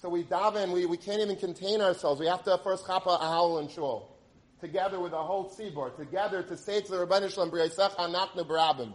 So 0.00 0.08
we 0.08 0.22
daven, 0.22 0.72
we, 0.72 0.86
we 0.86 0.96
can't 0.96 1.20
even 1.20 1.34
contain 1.34 1.80
ourselves. 1.80 2.20
We 2.20 2.26
have 2.26 2.44
to 2.44 2.56
first 2.62 2.86
chapa 2.86 3.18
ahal 3.20 3.58
and 3.58 3.68
shul. 3.68 4.16
Together 4.60 5.00
with 5.00 5.10
the 5.10 5.18
whole 5.18 5.50
tzibor, 5.50 5.96
together 5.96 6.44
to 6.44 6.56
say 6.56 6.80
to 6.80 6.88
the 6.88 7.04
Ribbono 7.04 7.34
Shel 7.34 7.50
Olam, 7.50 7.96
anachnu 7.96 8.46
barabim. 8.46 8.94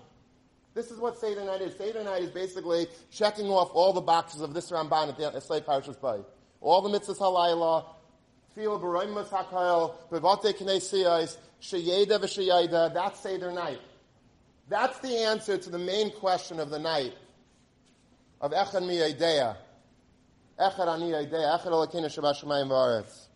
This 0.73 0.91
is 0.91 0.97
what 0.97 1.19
Seder 1.19 1.43
night 1.43 1.61
is. 1.61 1.77
Seder 1.77 2.05
night 2.05 2.23
is 2.23 2.29
basically 2.29 2.87
checking 3.11 3.47
off 3.47 3.69
all 3.73 3.91
the 3.91 3.99
boxes 3.99 4.39
of 4.39 4.53
this 4.53 4.71
Ramban 4.71 5.09
at 5.09 5.17
the 5.17 5.23
Eslay 5.39 5.61
Parashas 5.61 6.01
Bay. 6.01 6.23
All 6.63 6.81
the 6.81 6.97
mitzvahs 6.97 7.17
halayla, 7.17 7.83
feel 8.55 8.79
b'roimus 8.79 9.27
hakayel, 9.27 9.95
b'vate 10.09 10.57
knesiyais, 10.57 11.35
sheyeda 11.61 12.17
v'sheyeda, 12.19 12.93
that's 12.93 13.19
Seder 13.19 13.51
night. 13.51 13.81
That's 14.69 14.97
the 14.99 15.09
answer 15.09 15.57
to 15.57 15.69
the 15.69 15.77
main 15.77 16.11
question 16.11 16.61
of 16.61 16.69
the 16.69 16.79
night 16.79 17.13
of 18.39 18.51
Echad 18.53 18.87
mi 18.87 18.95
Echad 18.95 19.57
ani 20.87 21.11
Yedea, 21.11 21.59
Echad 21.59 21.65
alakina 21.65 22.05
Shabbat 22.05 22.41
Shemayim 22.41 22.69
v'aretz. 22.69 23.27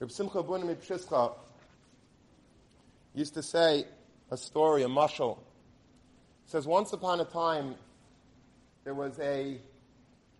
Reb 0.00 0.10
Simcha 0.10 0.42
Bunim 0.42 0.74
Pshischa 0.74 1.32
used 3.14 3.34
to 3.34 3.42
say 3.42 3.86
a 4.30 4.36
story, 4.36 4.82
a 4.82 4.88
mushal. 4.88 5.38
says 6.46 6.66
once 6.66 6.92
upon 6.92 7.20
a 7.20 7.24
time 7.24 7.74
there 8.84 8.94
was 8.94 9.18
a 9.20 9.60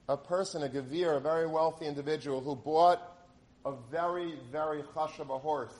a 0.08 0.16
person, 0.16 0.62
a 0.62 0.68
gavir, 0.68 1.16
a 1.16 1.20
very 1.20 1.46
wealthy 1.46 1.86
individual 1.86 2.40
who 2.40 2.54
bought 2.54 3.00
a 3.64 3.72
very, 3.90 4.34
very 4.52 4.82
hush 4.94 5.18
of 5.18 5.30
a 5.30 5.38
horse, 5.38 5.74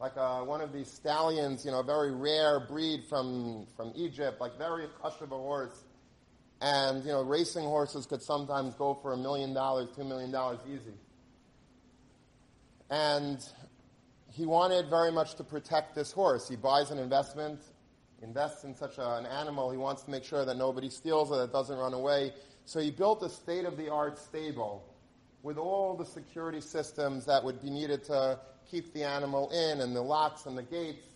like 0.00 0.16
a, 0.16 0.42
one 0.42 0.62
of 0.62 0.72
these 0.72 0.90
stallions, 0.90 1.64
you 1.64 1.70
know, 1.70 1.80
a 1.80 1.84
very 1.84 2.12
rare 2.12 2.60
breed 2.60 3.04
from, 3.08 3.66
from 3.76 3.92
Egypt, 3.94 4.40
like 4.40 4.56
very 4.56 4.86
hush 5.02 5.20
of 5.20 5.32
a 5.32 5.36
horse. 5.36 5.84
And, 6.62 7.04
you 7.04 7.12
know, 7.12 7.22
racing 7.22 7.64
horses 7.64 8.06
could 8.06 8.22
sometimes 8.22 8.74
go 8.74 8.94
for 9.02 9.12
a 9.12 9.16
million 9.16 9.52
dollars, 9.52 9.88
two 9.94 10.04
million 10.04 10.30
dollars 10.30 10.60
easy. 10.66 10.96
And 12.88 13.38
he 14.36 14.44
wanted 14.44 14.90
very 14.90 15.10
much 15.10 15.34
to 15.36 15.44
protect 15.44 15.94
this 15.94 16.12
horse. 16.12 16.46
He 16.46 16.56
buys 16.56 16.90
an 16.90 16.98
investment, 16.98 17.58
invests 18.20 18.64
in 18.64 18.74
such 18.74 18.98
a, 18.98 19.16
an 19.16 19.24
animal. 19.24 19.70
He 19.70 19.78
wants 19.78 20.02
to 20.02 20.10
make 20.10 20.24
sure 20.24 20.44
that 20.44 20.58
nobody 20.58 20.90
steals 20.90 21.30
it, 21.30 21.36
that 21.36 21.44
it 21.44 21.52
doesn't 21.52 21.78
run 21.78 21.94
away. 21.94 22.34
So 22.66 22.78
he 22.78 22.90
built 22.90 23.22
a 23.22 23.30
state-of-the-art 23.30 24.18
stable 24.18 24.84
with 25.42 25.56
all 25.56 25.96
the 25.96 26.04
security 26.04 26.60
systems 26.60 27.24
that 27.24 27.42
would 27.44 27.62
be 27.62 27.70
needed 27.70 28.04
to 28.04 28.38
keep 28.70 28.92
the 28.92 29.04
animal 29.04 29.48
in 29.52 29.80
and 29.80 29.96
the 29.96 30.02
locks 30.02 30.44
and 30.44 30.58
the 30.58 30.62
gates. 30.62 31.06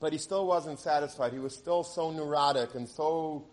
But 0.00 0.12
he 0.12 0.18
still 0.18 0.46
wasn't 0.46 0.80
satisfied. 0.80 1.34
He 1.34 1.40
was 1.40 1.54
still 1.54 1.84
so 1.84 2.10
neurotic 2.10 2.74
and 2.74 2.88
so 2.88 3.44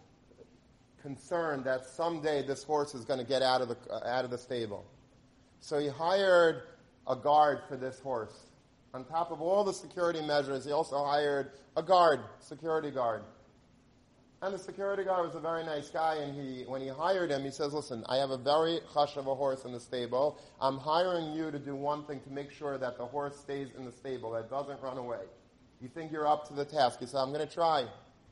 concerned 1.02 1.66
that 1.66 1.86
someday 1.88 2.48
this 2.48 2.64
horse 2.64 2.96
is 2.96 3.04
going 3.04 3.20
to 3.20 3.26
get 3.26 3.42
out 3.42 3.62
of 3.62 3.68
the, 3.68 3.78
uh, 3.92 4.08
out 4.08 4.24
of 4.24 4.32
the 4.32 4.38
stable. 4.38 4.86
So 5.60 5.80
he 5.80 5.88
hired 5.88 6.64
a 7.08 7.16
guard 7.16 7.62
for 7.68 7.76
this 7.76 8.00
horse. 8.00 8.48
On 8.94 9.04
top 9.04 9.32
of 9.32 9.42
all 9.42 9.64
the 9.64 9.74
security 9.74 10.22
measures, 10.22 10.66
he 10.66 10.72
also 10.72 11.04
hired 11.04 11.52
a 11.76 11.84
guard, 11.84 12.22
security 12.40 12.92
guard. 12.92 13.24
And 14.42 14.54
the 14.54 14.60
security 14.60 15.04
guard 15.04 15.26
was 15.26 15.36
a 15.36 15.40
very 15.40 15.66
nice 15.66 15.90
guy, 15.90 16.16
and 16.16 16.34
he, 16.34 16.64
when 16.64 16.82
he 16.82 16.88
hired 16.88 17.30
him, 17.30 17.44
he 17.44 17.52
says, 17.52 17.74
listen, 17.74 18.06
I 18.08 18.16
have 18.18 18.30
a 18.30 18.38
very 18.38 18.80
hush 18.88 19.18
of 19.18 19.28
a 19.28 19.36
horse 19.36 19.66
in 19.66 19.74
the 19.74 19.80
stable. 19.80 20.40
I'm 20.62 20.78
hiring 20.78 21.34
you 21.34 21.52
to 21.52 21.60
do 21.60 21.76
one 21.76 22.06
thing 22.06 22.22
to 22.22 22.30
make 22.30 22.50
sure 22.50 22.78
that 22.78 22.98
the 22.98 23.06
horse 23.06 23.38
stays 23.38 23.68
in 23.78 23.84
the 23.84 23.92
stable, 23.92 24.32
that 24.32 24.50
doesn't 24.50 24.82
run 24.82 24.98
away. 24.98 25.24
You 25.82 25.90
think 25.90 26.12
you're 26.12 26.28
up 26.28 26.48
to 26.48 26.54
the 26.54 26.64
task. 26.64 27.00
He 27.02 27.06
said, 27.06 27.18
I'm 27.18 27.34
going 27.34 27.46
to 27.46 27.54
try. 27.54 27.86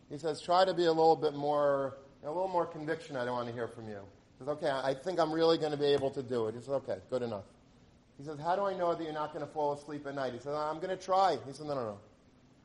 He 0.09 0.17
says, 0.17 0.41
try 0.41 0.63
to 0.63 0.73
be 0.73 0.85
a 0.85 0.91
little 0.91 1.15
bit 1.17 1.33
more, 1.33 1.97
a 2.23 2.27
little 2.27 2.47
more 2.47 2.65
conviction 2.65 3.17
I 3.17 3.25
don't 3.25 3.33
want 3.33 3.47
to 3.49 3.53
hear 3.53 3.67
from 3.67 3.89
you. 3.89 3.99
He 4.37 4.45
says, 4.45 4.49
okay, 4.49 4.69
I 4.69 4.93
think 4.93 5.19
I'm 5.19 5.31
really 5.31 5.57
going 5.57 5.71
to 5.71 5.77
be 5.77 5.85
able 5.85 6.11
to 6.11 6.21
do 6.21 6.47
it. 6.47 6.55
He 6.55 6.61
says, 6.61 6.69
okay, 6.69 6.97
good 7.09 7.23
enough. 7.23 7.45
He 8.17 8.23
says, 8.23 8.39
how 8.39 8.55
do 8.55 8.63
I 8.63 8.75
know 8.75 8.93
that 8.93 9.03
you're 9.03 9.13
not 9.13 9.33
going 9.33 9.45
to 9.45 9.51
fall 9.51 9.73
asleep 9.73 10.05
at 10.07 10.15
night? 10.15 10.33
He 10.33 10.39
says, 10.39 10.55
I'm 10.55 10.77
going 10.77 10.95
to 10.95 11.03
try. 11.03 11.37
He 11.45 11.53
says, 11.53 11.65
no, 11.65 11.75
no, 11.75 11.83
no. 11.83 11.99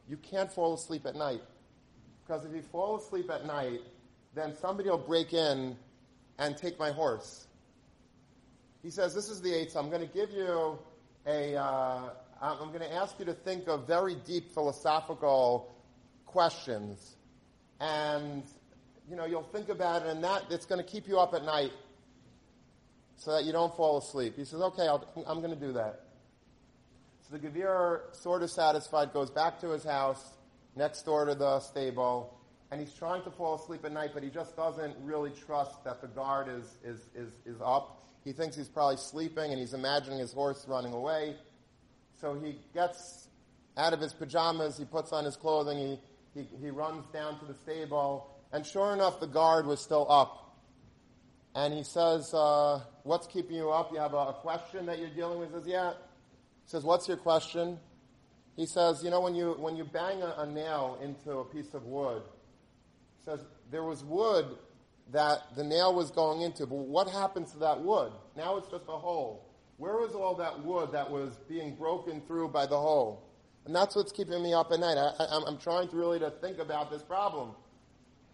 You 0.08 0.16
can't 0.16 0.50
fall 0.50 0.74
asleep 0.74 1.06
at 1.06 1.14
night. 1.14 1.42
Because 2.24 2.44
if 2.44 2.54
you 2.54 2.62
fall 2.62 2.96
asleep 2.96 3.30
at 3.30 3.46
night, 3.46 3.80
then 4.34 4.56
somebody 4.56 4.88
will 4.88 4.98
break 4.98 5.32
in 5.32 5.76
and 6.38 6.56
take 6.56 6.78
my 6.78 6.90
horse. 6.90 7.46
He 8.82 8.90
says, 8.90 9.14
This 9.14 9.28
is 9.28 9.40
the 9.40 9.52
eighth. 9.52 9.76
I'm 9.76 9.90
going 9.90 10.06
to 10.06 10.12
give 10.12 10.30
you 10.30 10.78
a. 11.26 11.56
uh, 11.56 12.10
going 12.72 12.80
to 12.80 12.92
ask 12.92 13.18
you 13.18 13.24
to 13.24 13.34
think 13.34 13.68
of 13.68 13.86
very 13.86 14.16
deep 14.26 14.52
philosophical 14.52 15.72
questions. 16.26 17.16
And, 17.80 18.42
you 19.09 19.16
know, 19.16 19.24
you'll 19.24 19.42
think 19.42 19.68
about 19.68 20.03
it, 20.03 20.09
and 20.09 20.22
that 20.24 20.44
it's 20.50 20.66
going 20.66 20.82
to 20.82 20.88
keep 20.88 21.09
you 21.09 21.18
up 21.18 21.34
at 21.34 21.44
night 21.44 21.72
so 23.16 23.32
that 23.32 23.44
you 23.44 23.53
don't 23.53 23.74
fall 23.76 23.98
asleep. 23.98 24.34
He 24.36 24.44
says, 24.44 24.61
Okay, 24.61 24.88
i 24.88 25.30
am 25.30 25.40
going 25.40 25.55
to 25.55 25.57
do 25.57 25.72
that. 25.72 26.00
So 27.28 27.36
the 27.36 27.48
Gavir, 27.48 28.00
sort 28.12 28.42
of 28.42 28.50
satisfied, 28.50 29.12
goes 29.12 29.30
back 29.30 29.61
to 29.61 29.70
his 29.70 29.84
house 29.84 30.32
next 30.76 31.03
door 31.03 31.24
to 31.26 31.34
the 31.34 31.61
stable, 31.61 32.38
and 32.70 32.80
he's 32.80 32.94
trying 32.94 33.22
to 33.24 33.30
fall 33.30 33.55
asleep 33.55 33.84
at 33.84 33.92
night, 33.92 34.11
but 34.14 34.22
he 34.22 34.30
just 34.30 34.57
doesn't 34.57 34.96
really 35.03 35.30
trust 35.46 35.84
that 35.84 36.00
the 36.00 36.09
guard 36.09 36.48
is, 36.48 36.64
is, 36.84 37.00
is, 37.14 37.32
is 37.44 37.61
up. 37.62 38.03
He 38.24 38.32
thinks 38.32 38.57
he's 38.57 38.68
probably 38.68 38.96
sleeping, 38.96 39.50
and 39.50 39.61
he's 39.61 39.74
imagining 39.74 40.18
his 40.18 40.32
horse 40.32 40.64
running 40.66 40.92
away. 40.92 41.36
So 42.20 42.34
he 42.34 42.57
gets 42.72 43.28
out 43.76 43.92
of 43.92 44.00
his 44.00 44.12
pajamas, 44.12 44.78
he 44.78 44.84
puts 44.84 45.12
on 45.12 45.24
his 45.24 45.36
clothing, 45.36 45.78
he, 46.34 46.40
he, 46.40 46.48
he 46.61 46.70
runs 46.70 47.05
down 47.12 47.38
to 47.40 47.44
the 47.44 47.55
stable, 47.55 48.31
And 48.53 48.66
sure 48.66 48.92
enough, 48.92 49.18
the 49.18 49.26
guard 49.26 49.66
was 49.66 49.80
still 49.80 50.07
up. 50.11 50.57
And 51.55 51.72
he 51.72 51.82
says, 51.82 52.32
uh, 52.34 52.80
What's 53.03 53.26
keeping 53.26 53.57
you 53.57 53.70
up? 53.70 53.92
You 53.92 53.98
have 53.98 54.14
a, 54.14 54.16
a, 54.16 54.32
question 54.32 54.86
that 54.86 54.98
you're 54.98 55.11
dealing 55.11 55.38
with? 55.38 55.48
He 55.50 55.55
says, 55.55 55.66
Yeah. 55.66 55.90
He 55.90 56.70
says, 56.70 56.84
What's 56.84 57.09
your 57.09 57.16
question? 57.16 57.78
He 58.57 58.66
says, 58.66 59.03
You 59.03 59.11
know, 59.11 59.20
when 59.20 59.34
you, 59.34 59.53
when 59.59 59.76
you 59.76 59.84
bang 59.84 60.22
a, 60.22 60.34
a 60.38 60.46
nail 60.46 60.98
into 61.03 61.38
a 61.38 61.44
piece 61.44 61.74
of 61.74 61.84
wood, 61.84 62.22
he 63.18 63.24
says, 63.24 63.40
There 63.70 63.84
was 63.84 64.05
wood 64.05 64.46
that 65.11 65.55
the 65.57 65.64
nail 65.64 65.94
was 65.94 66.11
going 66.11 66.42
into, 66.42 66.66
but 66.66 66.76
what 66.76 67.09
happens 67.09 67.53
to 67.53 67.59
that 67.59 67.80
wood? 67.80 68.12
Now 68.36 68.57
it's 68.57 68.68
just 68.68 68.84
a 68.88 68.96
hole. 68.96 69.48
Where 69.76 69.96
was 69.96 70.12
all 70.12 70.34
that 70.36 70.62
wood 70.64 70.92
that 70.92 71.11
was 71.11 71.36
being 71.48 71.74
broken 71.74 72.20
through 72.22 72.48
by 72.48 72.66
the 72.66 72.78
hole? 72.78 73.28
And 73.66 73.74
that's 73.74 73.94
what's 73.94 74.12
keeping 74.12 74.42
me 74.42 74.55
up 74.55 74.72
at 74.72 74.80
night. 74.80 74.96
I, 74.96 75.42
am 75.46 75.59
trying 75.59 75.88
to 75.88 75.96
really 75.96 76.18
to 76.20 76.30
think 76.30 76.59
about 76.59 76.90
this 76.90 77.03
problem. 77.03 77.55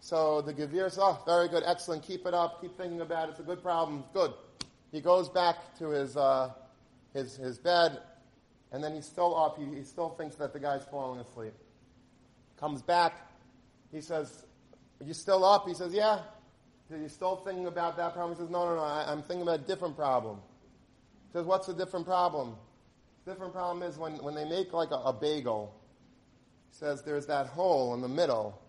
So 0.01 0.41
the 0.41 0.53
Gevir 0.53 0.89
says, 0.89 0.99
oh, 1.01 1.21
very 1.25 1.49
good, 1.49 1.63
excellent, 1.65 2.03
keep 2.03 2.25
it 2.25 2.33
up, 2.33 2.61
keep 2.61 2.77
thinking 2.77 3.01
about 3.01 3.27
it, 3.27 3.31
it's 3.31 3.39
a 3.39 3.43
good 3.43 3.61
problem, 3.61 4.03
good. 4.13 4.31
He 4.91 5.01
goes 5.01 5.29
back 5.29 5.77
to 5.79 5.89
his, 5.89 6.15
uh, 6.15 6.51
his, 7.13 7.35
his 7.35 7.57
bed, 7.57 7.99
and 8.71 8.83
then 8.83 8.95
he's 8.95 9.05
still 9.05 9.37
up, 9.37 9.57
he, 9.57 9.65
he 9.77 9.83
still 9.83 10.09
thinks 10.09 10.35
that 10.37 10.53
the 10.53 10.59
guy's 10.59 10.85
falling 10.85 11.19
asleep. 11.19 11.53
Comes 12.59 12.81
back, 12.81 13.29
he 13.91 14.01
says, 14.01 14.45
are 15.01 15.05
you 15.05 15.13
still 15.13 15.43
up? 15.45 15.67
He 15.67 15.73
says, 15.73 15.93
yeah. 15.93 16.19
Are 16.91 16.97
you 16.97 17.09
still 17.09 17.37
thinking 17.37 17.67
about 17.67 17.97
that 17.97 18.13
problem? 18.13 18.35
He 18.35 18.41
says, 18.41 18.49
no, 18.49 18.65
no, 18.65 18.75
no, 18.75 18.81
I, 18.81 19.11
am 19.11 19.21
thinking 19.21 19.43
about 19.43 19.59
a 19.59 19.63
different 19.63 19.95
problem. 19.95 20.39
He 21.27 21.33
says, 21.33 21.45
what's 21.45 21.67
the 21.67 21.73
different 21.73 22.05
problem? 22.05 22.55
The 23.25 23.31
different 23.31 23.53
problem 23.53 23.87
is 23.87 23.97
when, 23.97 24.13
when 24.23 24.33
they 24.33 24.45
make 24.45 24.73
like 24.73 24.91
a, 24.91 24.95
a 24.95 25.13
bagel, 25.13 25.75
he 26.71 26.75
says 26.77 27.03
there's 27.03 27.27
that 27.27 27.47
hole 27.47 27.93
in 27.93 28.01
the 28.01 28.07
middle 28.07 28.59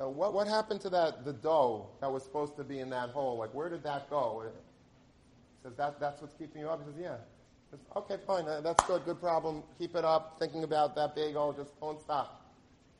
uh, 0.00 0.08
what, 0.08 0.34
what 0.34 0.48
happened 0.48 0.80
to 0.82 0.90
that, 0.90 1.24
the 1.24 1.32
dough 1.32 1.86
that 2.00 2.10
was 2.10 2.22
supposed 2.22 2.56
to 2.56 2.64
be 2.64 2.80
in 2.80 2.90
that 2.90 3.10
hole? 3.10 3.38
Like, 3.38 3.54
where 3.54 3.68
did 3.68 3.82
that 3.84 4.10
go? 4.10 4.42
It 4.46 4.54
says, 5.62 5.72
that, 5.76 6.00
that's 6.00 6.20
what's 6.20 6.34
keeping 6.34 6.62
you 6.62 6.68
up? 6.68 6.80
He 6.80 6.92
says, 6.92 7.00
yeah. 7.00 7.16
Says, 7.70 7.80
okay, 7.96 8.16
fine. 8.26 8.46
Uh, 8.46 8.60
that's 8.60 8.84
good. 8.86 9.04
Good 9.04 9.20
problem. 9.20 9.62
Keep 9.78 9.94
it 9.94 10.04
up. 10.04 10.36
Thinking 10.38 10.64
about 10.64 10.96
that 10.96 11.14
bagel. 11.14 11.52
Just 11.52 11.78
don't 11.80 12.00
stop. 12.00 12.44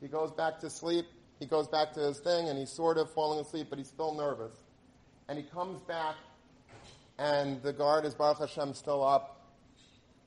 He 0.00 0.08
goes 0.08 0.30
back 0.30 0.60
to 0.60 0.70
sleep. 0.70 1.06
He 1.40 1.46
goes 1.46 1.66
back 1.66 1.92
to 1.94 2.00
his 2.00 2.20
thing, 2.20 2.48
and 2.48 2.58
he's 2.58 2.70
sort 2.70 2.96
of 2.96 3.10
falling 3.10 3.40
asleep, 3.40 3.66
but 3.68 3.78
he's 3.78 3.88
still 3.88 4.14
nervous. 4.14 4.52
And 5.28 5.36
he 5.36 5.44
comes 5.44 5.80
back, 5.82 6.14
and 7.18 7.60
the 7.62 7.72
guard 7.72 8.04
is 8.04 8.14
Baruch 8.14 8.38
Hashem 8.38 8.74
still 8.74 9.04
up, 9.04 9.52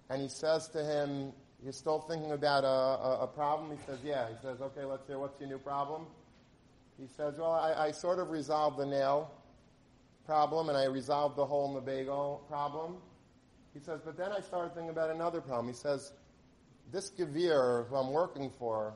and 0.09 0.22
he 0.22 0.28
says 0.28 0.68
to 0.70 0.84
him, 0.84 1.32
"You're 1.63 1.72
still 1.72 1.99
thinking 2.01 2.32
about 2.32 2.65
a, 2.65 2.68
a, 2.68 3.20
a 3.24 3.28
problem?" 3.28 3.72
He 3.72 3.78
says, 3.86 3.99
"Yeah." 4.03 4.28
He 4.28 4.36
says, 4.41 4.59
"Okay, 4.59 4.84
let's 4.84 5.07
hear. 5.07 5.18
What's 5.18 5.39
your 5.39 5.49
new 5.49 5.59
problem?" 5.59 6.07
He 6.99 7.07
says, 7.15 7.35
well, 7.37 7.51
I, 7.51 7.87
I 7.87 7.91
sort 7.91 8.19
of 8.19 8.31
resolved 8.31 8.77
the 8.77 8.85
nail 8.85 9.31
problem 10.25 10.67
and 10.69 10.77
I 10.77 10.85
resolved 10.85 11.35
the 11.35 11.45
hole 11.45 11.67
in 11.69 11.75
the 11.75 11.81
bagel 11.81 12.43
problem. 12.49 12.97
He 13.73 13.79
says, 13.79 14.01
but 14.03 14.17
then 14.17 14.31
I 14.31 14.41
started 14.41 14.73
thinking 14.73 14.89
about 14.89 15.11
another 15.11 15.39
problem. 15.39 15.67
He 15.67 15.73
says, 15.73 16.11
this 16.91 17.11
Gevir 17.11 17.87
who 17.87 17.95
I'm 17.95 18.11
working 18.11 18.51
for, 18.57 18.95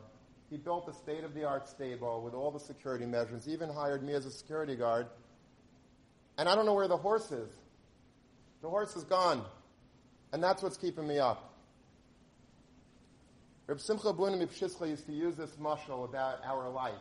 he 0.50 0.58
built 0.58 0.90
a 0.90 0.94
state-of-the-art 0.94 1.70
stable 1.70 2.22
with 2.24 2.34
all 2.34 2.52
the 2.52 2.60
security 2.60 3.06
measures, 3.06 3.48
even 3.48 3.70
hired 3.70 4.04
me 4.04 4.14
as 4.14 4.26
a 4.26 4.32
security 4.32 4.76
guard. 4.76 5.08
And 6.38 6.50
I 6.50 6.56
don't 6.56 6.66
know 6.66 6.74
where 6.74 6.88
the 6.88 6.98
horse 6.98 7.32
is. 7.32 7.50
The 8.62 8.70
horse 8.70 8.96
is 8.96 9.04
gone. 9.04 9.46
And 10.34 10.44
that's 10.44 10.64
what's 10.64 10.78
keeping 10.78 11.08
me 11.08 11.20
up. 11.20 11.54
Reb 13.68 13.80
Simcha 13.80 14.12
Bunim 14.14 14.42
used 14.42 15.06
to 15.06 15.14
use 15.14 15.36
this 15.36 15.52
mushal 15.52 16.04
about 16.04 16.40
our 16.44 16.70
life 16.70 16.94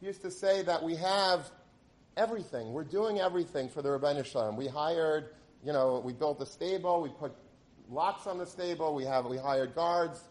used 0.00 0.22
to 0.22 0.30
say 0.30 0.62
that 0.62 0.82
we 0.82 0.96
have 0.96 1.50
everything. 2.16 2.72
We're 2.72 2.84
doing 2.84 3.20
everything 3.20 3.68
for 3.68 3.82
the 3.82 3.90
Ribbono 3.90 4.24
Shel 4.24 4.42
Olam. 4.42 4.56
We 4.56 4.66
hired, 4.66 5.30
you 5.64 5.72
know, 5.72 6.00
we 6.04 6.12
built 6.12 6.40
a 6.40 6.46
stable, 6.46 7.02
we 7.02 7.10
put 7.10 7.32
locks 7.88 8.26
on 8.26 8.38
the 8.38 8.46
stable, 8.46 8.94
we 8.94 9.04
have, 9.04 9.26
we 9.26 9.36
hired 9.36 9.74
guards, 9.74 10.22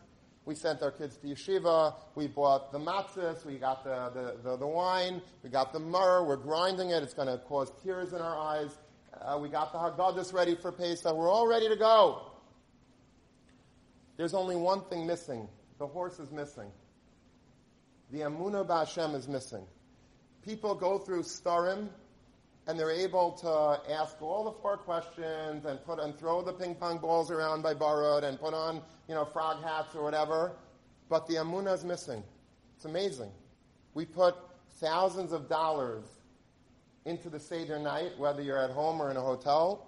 we 0.45 0.55
sent 0.55 0.81
our 0.81 0.91
kids 0.91 1.17
to 1.17 1.27
yeshiva, 1.27 1.93
we 2.15 2.27
bought 2.27 2.71
the 2.71 2.79
matzahs, 2.79 3.45
we 3.45 3.57
got 3.57 3.83
the, 3.83 4.09
the, 4.13 4.49
the, 4.49 4.57
the 4.57 4.67
wine, 4.67 5.21
we 5.43 5.49
got 5.49 5.71
the 5.71 5.79
myrrh, 5.79 6.23
we're 6.23 6.37
grinding 6.37 6.89
it, 6.89 7.03
it's 7.03 7.13
going 7.13 7.27
to 7.27 7.37
cause 7.37 7.71
tears 7.83 8.13
in 8.13 8.19
our 8.19 8.37
eyes. 8.37 8.77
Uh, 9.21 9.37
we 9.37 9.49
got 9.49 9.71
the 9.71 9.77
Haggadahs 9.77 10.33
ready 10.33 10.55
for 10.55 10.71
Pesach, 10.71 11.13
we're 11.13 11.29
all 11.29 11.47
ready 11.47 11.67
to 11.67 11.75
go. 11.75 12.31
There's 14.17 14.33
only 14.33 14.55
one 14.55 14.81
thing 14.85 15.05
missing. 15.05 15.47
The 15.77 15.87
horse 15.87 16.19
is 16.19 16.31
missing 16.31 16.71
the 18.11 18.19
Amunah 18.19 18.65
Ba'Hashem 18.65 19.15
is 19.15 19.27
missing. 19.27 19.65
People 20.43 20.73
go 20.73 20.97
through 20.97 21.23
Starim, 21.23 21.89
and 22.67 22.79
they're 22.79 22.91
able 22.91 23.31
to 23.31 23.91
ask 23.91 24.21
all 24.21 24.43
the 24.43 24.51
four 24.61 24.77
questions 24.77 25.65
and 25.65 25.83
put 25.83 25.99
and 25.99 26.17
throw 26.17 26.41
the 26.41 26.53
ping 26.53 26.75
pong 26.75 26.97
balls 26.99 27.31
around 27.31 27.61
by 27.61 27.73
borrowed 27.73 28.23
and 28.23 28.39
put 28.39 28.53
on 28.53 28.81
you 29.07 29.15
know 29.15 29.25
frog 29.25 29.63
hats 29.63 29.95
or 29.95 30.03
whatever, 30.03 30.53
but 31.09 31.27
the 31.27 31.35
Amunah 31.35 31.73
is 31.73 31.83
missing. 31.83 32.23
It's 32.75 32.85
amazing. 32.85 33.31
We 33.93 34.05
put 34.05 34.35
thousands 34.79 35.33
of 35.33 35.49
dollars 35.49 36.05
into 37.05 37.29
the 37.29 37.39
Seder 37.39 37.79
night, 37.79 38.11
whether 38.17 38.41
you're 38.41 38.61
at 38.61 38.69
home 38.69 39.01
or 39.01 39.09
in 39.09 39.17
a 39.17 39.21
hotel, 39.21 39.87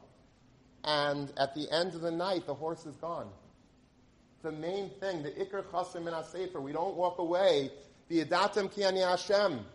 and 0.84 1.32
at 1.38 1.54
the 1.56 1.72
end 1.72 1.94
of 1.94 2.02
the 2.02 2.12
night, 2.12 2.46
the 2.46 2.54
horse 2.54 2.86
is 2.86 2.96
gone. 2.96 3.30
The 4.42 4.52
main 4.52 4.90
thing, 5.00 5.22
the 5.22 5.30
Iker 5.30 5.64
Chasim 5.66 6.08
in 6.08 6.24
Sefer, 6.24 6.60
we 6.60 6.72
don't 6.72 6.96
walk 6.96 7.20
away 7.20 7.70
V'yadatem 8.12 8.72
ki 8.72 8.82
Hashem. 8.82 9.66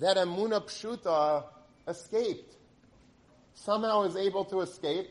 That 0.00 0.16
Emuna 0.16 0.62
Pshuta 0.64 1.44
escaped. 1.86 2.56
Somehow 3.54 4.02
is 4.02 4.16
able 4.16 4.44
to 4.46 4.60
escape, 4.60 5.08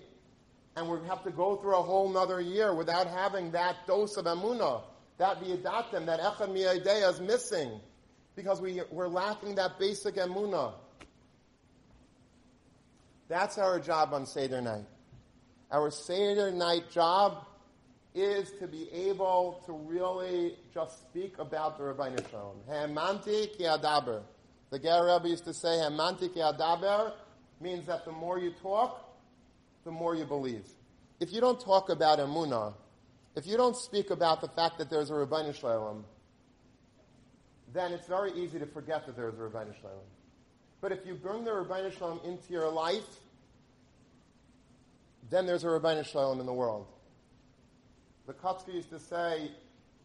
and 0.75 0.89
we 0.89 0.97
have 1.07 1.23
to 1.23 1.31
go 1.31 1.55
through 1.57 1.75
a 1.75 1.81
whole 1.81 2.09
another 2.09 2.41
year 2.41 2.73
without 2.73 3.07
having 3.07 3.51
that 3.51 3.75
dose 3.87 4.17
of 4.17 4.25
Emuna. 4.25 4.81
That 5.17 5.41
V'yadatem, 5.41 6.05
that 6.07 6.19
Echad 6.19 6.51
Mi'adeya 6.51 7.11
is 7.13 7.21
missing, 7.21 7.79
because 8.35 8.59
we, 8.59 8.81
we're 8.91 9.07
lacking 9.07 9.55
that 9.55 9.79
basic 9.79 10.15
Emuna. 10.15 10.73
That's 13.27 13.57
our 13.57 13.79
job 13.79 14.13
on 14.13 14.25
Seder 14.25 14.59
night. 14.59 14.85
Our 15.71 15.91
Seder 15.91 16.51
night 16.51 16.89
job 16.89 17.45
is 18.15 18.51
to 18.59 18.67
be 18.67 18.89
able 18.91 19.61
to 19.65 19.73
really 19.73 20.55
just 20.73 21.01
speak 21.01 21.37
about 21.37 21.77
the 21.77 21.83
Rabbi 21.83 22.15
Shalom. 22.29 22.57
Hemanti 22.69 23.55
ki 23.55 23.63
adaber. 23.63 24.23
The 24.71 24.79
Ger 24.79 25.05
Rebbe 25.05 25.29
used 25.29 25.45
to 25.45 25.53
say, 25.53 25.69
Hemanti 25.69 26.33
ki 26.33 26.39
adaber 26.39 27.13
means 27.61 27.85
that 27.87 28.05
the 28.05 28.11
more 28.11 28.39
you 28.39 28.51
talk, 28.61 29.17
the 29.83 29.91
more 29.91 30.15
you 30.15 30.25
believe. 30.25 30.67
If 31.19 31.31
you 31.31 31.41
don't 31.41 31.59
talk 31.59 31.89
about 31.89 32.19
Emunah, 32.19 32.73
if 33.35 33.45
you 33.45 33.57
don't 33.57 33.75
speak 33.75 34.09
about 34.09 34.41
the 34.41 34.47
fact 34.47 34.79
that 34.79 34.89
there's 34.89 35.11
a 35.11 35.13
Ribbono 35.13 35.53
Shel 35.53 35.69
Olam, 35.69 36.03
then 37.71 37.93
it's 37.93 38.07
very 38.07 38.31
easy 38.33 38.57
to 38.57 38.65
forget 38.65 39.05
that 39.05 39.15
there's 39.15 39.35
a 39.35 39.43
Rabbi 39.43 39.71
Shalom. 39.79 39.99
But 40.81 40.91
if 40.91 41.05
you 41.05 41.13
bring 41.13 41.43
the 41.43 41.51
Ribbono 41.51 41.95
Shel 41.97 42.19
Olam 42.19 42.25
into 42.25 42.51
your 42.51 42.69
life, 42.69 43.19
then 45.29 45.45
there's 45.45 45.63
a 45.63 45.67
Ribbono 45.67 46.03
Shel 46.03 46.33
Olam 46.35 46.39
in 46.39 46.47
the 46.47 46.53
world. 46.53 46.87
The 48.29 48.35
Kotzker 48.35 48.75
used 48.75 48.91
to 48.91 48.99
say, 48.99 49.49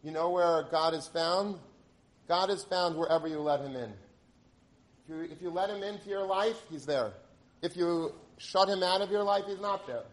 you 0.03 0.09
know 0.09 0.31
where 0.31 0.63
God 0.71 0.95
is 0.95 1.07
found? 1.07 1.59
God 2.27 2.49
is 2.49 2.63
found 2.63 2.97
wherever 2.97 3.27
you 3.27 3.37
let 3.37 3.59
him 3.59 3.75
in. 3.75 3.93
If 5.03 5.09
you, 5.09 5.21
if 5.31 5.41
you 5.43 5.51
let 5.51 5.69
him 5.69 5.83
into 5.83 6.09
your 6.09 6.25
life, 6.25 6.59
he's 6.71 6.87
there. 6.87 7.13
If 7.61 7.77
you 7.77 8.15
shut 8.39 8.67
him 8.67 8.81
out 8.81 9.01
of 9.01 9.11
your 9.11 9.21
life, 9.21 9.43
he's 9.47 9.61
not 9.61 9.85
there. 9.85 10.05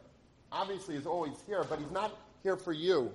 Obviously, 0.53 0.97
he's 0.97 1.07
always 1.07 1.33
here, 1.47 1.65
but 1.67 1.79
he's 1.79 1.91
not 1.91 2.15
here 2.43 2.59
for 2.59 2.75
you. 2.75 3.11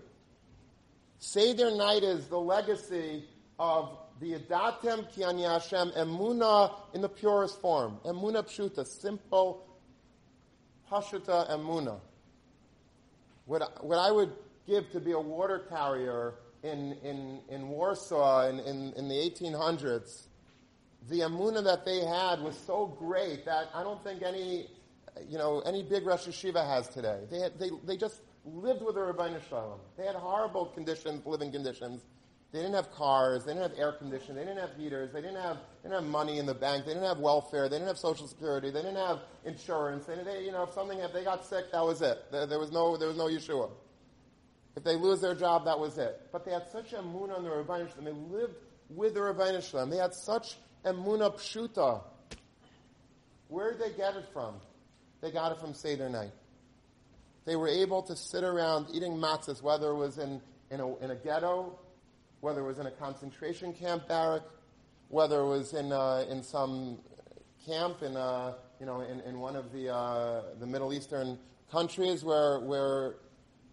Seder 1.19 1.77
night 1.77 2.01
is 2.01 2.25
the 2.25 2.39
legacy 2.39 3.23
of 3.59 3.95
the 4.19 4.33
Adatem 4.33 5.13
Kiani 5.13 5.47
Hashem 5.47 5.91
Emuna 5.91 6.73
in 6.95 7.01
the 7.01 7.09
purest 7.09 7.61
form. 7.61 7.99
Emuna 8.03 8.43
Pshuta, 8.43 8.83
simple, 8.83 9.63
Pashuta 10.91 11.51
Emuna. 11.51 11.99
What, 13.45 13.85
what 13.85 13.99
I 13.99 14.11
would 14.11 14.33
give 14.67 14.91
to 14.91 14.99
be 14.99 15.13
a 15.13 15.19
water 15.19 15.59
carrier 15.69 16.35
in, 16.63 16.93
in, 17.03 17.39
in 17.49 17.69
Warsaw 17.69 18.49
in, 18.49 18.59
in, 18.59 18.93
in 18.93 19.07
the 19.07 19.15
1800s, 19.15 20.27
the 21.09 21.21
amuna 21.21 21.63
that 21.63 21.85
they 21.85 21.99
had 21.99 22.41
was 22.41 22.57
so 22.65 22.87
great 22.99 23.45
that 23.45 23.69
I 23.73 23.83
don't 23.83 24.03
think 24.03 24.23
any, 24.23 24.67
you 25.27 25.37
know, 25.37 25.61
any 25.61 25.83
big 25.83 26.05
Rosh 26.05 26.27
Yeshiva 26.27 26.65
has 26.67 26.87
today. 26.89 27.21
They, 27.31 27.39
had, 27.39 27.57
they, 27.57 27.69
they 27.85 27.97
just 27.97 28.21
lived 28.45 28.81
with 28.81 28.95
the 28.95 29.01
Rabbi 29.01 29.37
Shalom. 29.47 29.79
They 29.97 30.05
had 30.05 30.15
horrible 30.15 30.65
conditions, 30.65 31.25
living 31.25 31.51
conditions. 31.51 32.01
They 32.51 32.59
didn't 32.59 32.75
have 32.75 32.91
cars. 32.91 33.43
They 33.43 33.53
didn't 33.53 33.71
have 33.71 33.79
air 33.79 33.91
conditioning. 33.91 34.35
They 34.35 34.45
didn't 34.45 34.59
have 34.59 34.75
heaters. 34.77 35.11
They 35.11 35.21
didn't 35.21 35.41
have, 35.41 35.57
they 35.83 35.89
didn't 35.89 36.03
have 36.03 36.11
money 36.11 36.39
in 36.39 36.45
the 36.45 36.53
bank. 36.53 36.85
They 36.85 36.93
didn't 36.93 37.07
have 37.07 37.19
welfare. 37.19 37.67
They 37.67 37.75
didn't 37.75 37.89
have 37.89 37.97
social 37.97 38.25
security. 38.25 38.71
They 38.71 38.81
didn't 38.81 38.95
have 38.95 39.19
insurance. 39.45 40.05
They, 40.05 40.15
they 40.23 40.45
you 40.45 40.51
know, 40.51 40.63
if 40.63 40.73
something, 40.73 40.97
if 40.99 41.11
they 41.11 41.25
got 41.25 41.45
sick, 41.45 41.71
that 41.73 41.83
was 41.83 42.01
it. 42.01 42.23
There, 42.31 42.45
there 42.45 42.59
was 42.59 42.71
no, 42.71 42.95
there 42.95 43.09
was 43.09 43.17
no 43.17 43.25
Yeshua. 43.25 43.69
If 44.77 44.83
they 44.83 44.95
lose 44.95 45.21
their 45.21 45.33
job, 45.33 45.65
that 45.65 45.79
was 45.79 45.97
it. 45.97 46.21
But 46.31 46.45
they 46.45 46.51
had 46.51 46.69
such 46.71 46.93
a 46.93 47.01
moon 47.01 47.31
on 47.31 47.43
the 47.43 47.49
Rebbeinu 47.49 47.97
and 47.97 48.05
they 48.05 48.11
lived 48.11 48.53
with 48.91 49.15
the 49.15 49.21
Ribbono 49.21 49.59
Shel 49.67 49.83
Olam. 49.83 49.89
They 49.89 49.97
had 49.97 50.13
such 50.13 50.59
emuna 50.85 51.35
pshuta. 51.35 52.03
Where 53.47 53.71
did 53.71 53.81
they 53.81 53.97
get 53.97 54.15
it 54.15 54.25
from? 54.31 54.53
They 55.19 55.31
got 55.31 55.51
it 55.51 55.59
from 55.59 55.73
Seder 55.73 56.09
night. 56.09 56.29
They 57.45 57.55
were 57.55 57.67
able 57.67 58.03
to 58.03 58.15
sit 58.15 58.43
around 58.43 58.89
eating 58.93 59.13
matzahs, 59.13 59.63
whether 59.63 59.89
it 59.89 59.95
was 59.95 60.19
in, 60.19 60.39
in, 60.69 60.79
a, 60.79 60.95
in 60.97 61.09
a 61.09 61.15
ghetto, 61.15 61.79
whether 62.41 62.61
it 62.61 62.67
was 62.67 62.77
in 62.77 62.85
a 62.85 62.91
concentration 62.91 63.73
camp 63.73 64.07
barrack, 64.07 64.43
whether 65.09 65.39
it 65.39 65.47
was 65.47 65.73
in, 65.73 65.91
uh, 65.91 66.23
in 66.29 66.43
some 66.43 66.99
camp 67.65 68.03
in, 68.03 68.15
uh, 68.15 68.53
you 68.79 68.85
know, 68.85 69.01
in, 69.01 69.21
in 69.21 69.39
one 69.39 69.55
of 69.55 69.73
the, 69.73 69.91
uh, 69.91 70.43
the 70.59 70.67
Middle 70.67 70.93
Eastern 70.93 71.39
countries 71.71 72.23
where, 72.23 72.59
where 72.59 73.15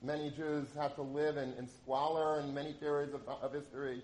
many 0.05 0.31
Jews 0.31 0.69
had 0.79 0.95
to 0.97 1.03
live 1.03 1.37
in, 1.37 1.53
in 1.55 1.67
squalor 1.67 2.41
in 2.41 2.53
many 2.55 2.73
periods 2.73 3.15
of, 3.15 3.23
of 3.29 3.53
history. 3.53 4.03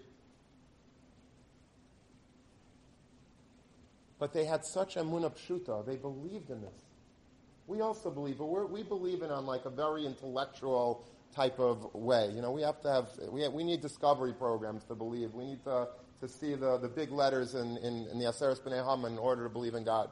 But 4.18 4.32
they 4.34 4.44
had 4.44 4.64
such 4.64 4.96
emuna 4.96 5.32
pshuta. 5.32 5.84
They 5.86 5.96
believed 5.96 6.50
in 6.50 6.60
this. 6.60 6.84
We 7.66 7.80
also 7.80 8.10
believe, 8.10 8.38
but 8.38 8.46
we 8.46 8.82
believe 8.82 9.22
in 9.22 9.30
on 9.30 9.46
like 9.46 9.64
a 9.64 9.70
very 9.70 10.04
intellectual 10.04 11.06
type 11.34 11.58
of 11.58 11.94
way. 11.94 12.30
You 12.34 12.42
know, 12.42 12.50
we 12.50 12.62
have 12.62 12.80
to 12.82 12.90
have, 12.90 13.08
we, 13.30 13.42
have, 13.42 13.52
we 13.52 13.64
need 13.64 13.80
discovery 13.80 14.32
programs 14.32 14.84
to 14.84 14.94
believe. 14.94 15.32
We 15.32 15.44
need 15.44 15.64
to, 15.64 15.88
to 16.20 16.28
see 16.28 16.54
the, 16.54 16.78
the 16.78 16.88
big 16.88 17.12
letters 17.12 17.54
in, 17.54 17.76
in, 17.78 18.08
in 18.10 18.18
the 18.18 18.24
Aseres 18.24 18.60
B'nai 18.60 18.84
Haman 18.84 19.12
in 19.12 19.18
order 19.18 19.44
to 19.44 19.48
believe 19.48 19.74
in 19.74 19.84
God. 19.84 20.10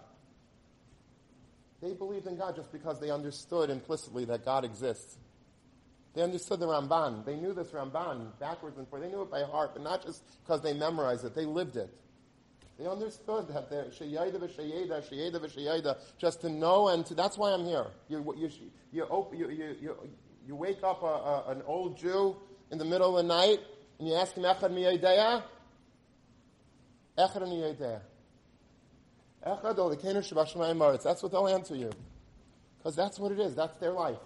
They 1.82 1.92
believed 1.94 2.26
in 2.26 2.36
God 2.36 2.56
just 2.56 2.72
because 2.72 3.00
they 3.00 3.10
understood 3.10 3.70
implicitly 3.70 4.24
that 4.26 4.44
God 4.44 4.64
exists. 4.64 5.18
They 6.18 6.24
understood 6.24 6.58
the 6.58 6.66
Ramban. 6.66 7.24
They 7.24 7.36
knew 7.36 7.52
this 7.52 7.68
Ramban 7.68 8.36
backwards 8.40 8.76
and 8.76 8.88
forwards. 8.88 9.08
They 9.08 9.16
knew 9.16 9.22
it 9.22 9.30
by 9.30 9.44
heart, 9.44 9.70
but 9.74 9.84
not 9.84 10.04
just 10.04 10.24
because 10.42 10.60
they 10.60 10.72
memorized 10.72 11.24
it. 11.24 11.32
They 11.32 11.44
lived 11.44 11.76
it. 11.76 11.96
They 12.76 12.88
understood 12.88 13.46
that 13.46 13.70
the 13.70 13.92
sheyeda 13.96 14.34
v'sheyeda, 14.34 15.08
sheyeda 15.08 15.36
v'sheyeda, 15.36 15.96
just 16.18 16.40
to 16.40 16.48
know 16.48 16.88
and 16.88 17.06
to, 17.06 17.14
that's 17.14 17.38
why 17.38 17.52
I'm 17.52 17.64
here. 17.64 17.86
You, 18.08 18.34
you, 18.36 18.50
you, 18.90 19.06
you, 19.32 19.48
you, 19.48 19.76
you, 19.80 19.96
you 20.44 20.56
wake 20.56 20.82
up 20.82 21.04
a, 21.04 21.06
a, 21.06 21.44
an 21.50 21.62
old 21.64 21.96
Jew 21.96 22.36
in 22.72 22.78
the 22.78 22.84
middle 22.84 23.16
of 23.16 23.24
the 23.24 23.28
night 23.32 23.60
and 24.00 24.08
you 24.08 24.16
ask 24.16 24.34
him, 24.34 24.42
Echad 24.42 24.72
miyedeya? 24.72 25.44
Echad 27.16 27.42
miyedeya. 27.42 28.00
Echad 29.46 29.74
oh, 29.78 29.82
o 29.82 29.86
l'keinu 29.86 30.16
shabashmayim 30.16 30.78
maritz. 30.78 31.04
That's 31.04 31.22
what 31.22 31.30
they'll 31.30 31.46
answer 31.46 31.76
you. 31.76 31.92
Because 32.78 32.96
that's 32.96 33.20
what 33.20 33.30
it 33.30 33.38
is. 33.38 33.54
That's 33.54 33.76
their 33.76 33.92
life. 33.92 34.18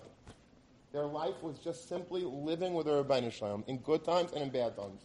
Their 0.92 1.06
life 1.06 1.42
was 1.42 1.58
just 1.58 1.88
simply 1.88 2.22
living 2.22 2.74
with 2.74 2.86
the 2.86 3.02
Ribbono 3.02 3.32
Shel 3.32 3.48
Olam 3.48 3.68
in 3.68 3.78
good 3.78 4.04
times 4.04 4.32
and 4.32 4.42
in 4.42 4.50
bad 4.50 4.76
times 4.76 5.02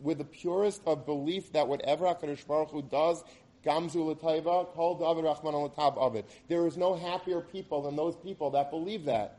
with 0.00 0.18
the 0.18 0.24
purest 0.24 0.82
of 0.86 1.06
belief 1.06 1.52
that 1.52 1.66
whatever 1.66 2.04
HaKadosh 2.04 2.46
Baruch 2.46 2.70
Hu 2.70 2.82
does, 2.82 3.24
Gamzu 3.64 4.04
l'taiva, 4.06 4.72
kol 4.74 4.96
David 4.96 5.24
Rahman 5.24 5.70
of 5.78 6.16
it. 6.16 6.28
There 6.48 6.66
is 6.66 6.76
no 6.76 6.94
happier 6.94 7.40
people 7.40 7.82
than 7.82 7.96
those 7.96 8.14
people 8.16 8.50
that 8.50 8.70
believe 8.70 9.06
that. 9.06 9.38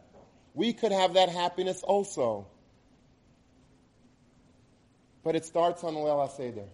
We 0.56 0.74
could 0.74 0.92
have 0.92 1.14
that 1.14 1.30
happiness 1.30 1.84
also. 1.84 2.48
But 5.24 5.36
it 5.36 5.46
starts 5.46 5.84
on 5.84 5.94
Leil 5.94 6.28
HaSeder. 6.28 6.68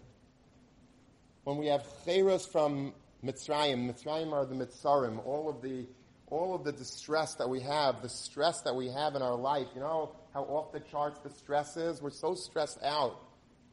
When 1.44 1.58
we 1.58 1.68
have 1.68 1.84
chayras 2.06 2.48
from 2.50 2.94
Mitzrayim, 3.26 3.92
Mitzrayim 3.92 4.32
are 4.32 4.46
the 4.46 4.56
Mitzarim, 4.56 5.26
all 5.26 5.50
of 5.50 5.62
the 5.62 5.86
all 6.32 6.56
of 6.56 6.64
the 6.64 6.72
distress 6.72 7.36
that 7.36 7.48
we 7.48 7.60
have, 7.60 8.02
the 8.02 8.10
stress 8.10 8.62
that 8.62 8.74
we 8.74 8.88
have 8.88 9.16
in 9.16 9.22
our 9.22 9.36
life. 9.36 9.68
You 9.76 9.82
know 9.82 10.16
how 10.34 10.44
off 10.44 10.72
the 10.72 10.80
charts 10.80 11.20
the 11.20 11.30
stress 11.30 11.78
is? 11.78 12.02
We're 12.02 12.10
so 12.10 12.34
stressed 12.34 12.82
out 12.84 13.20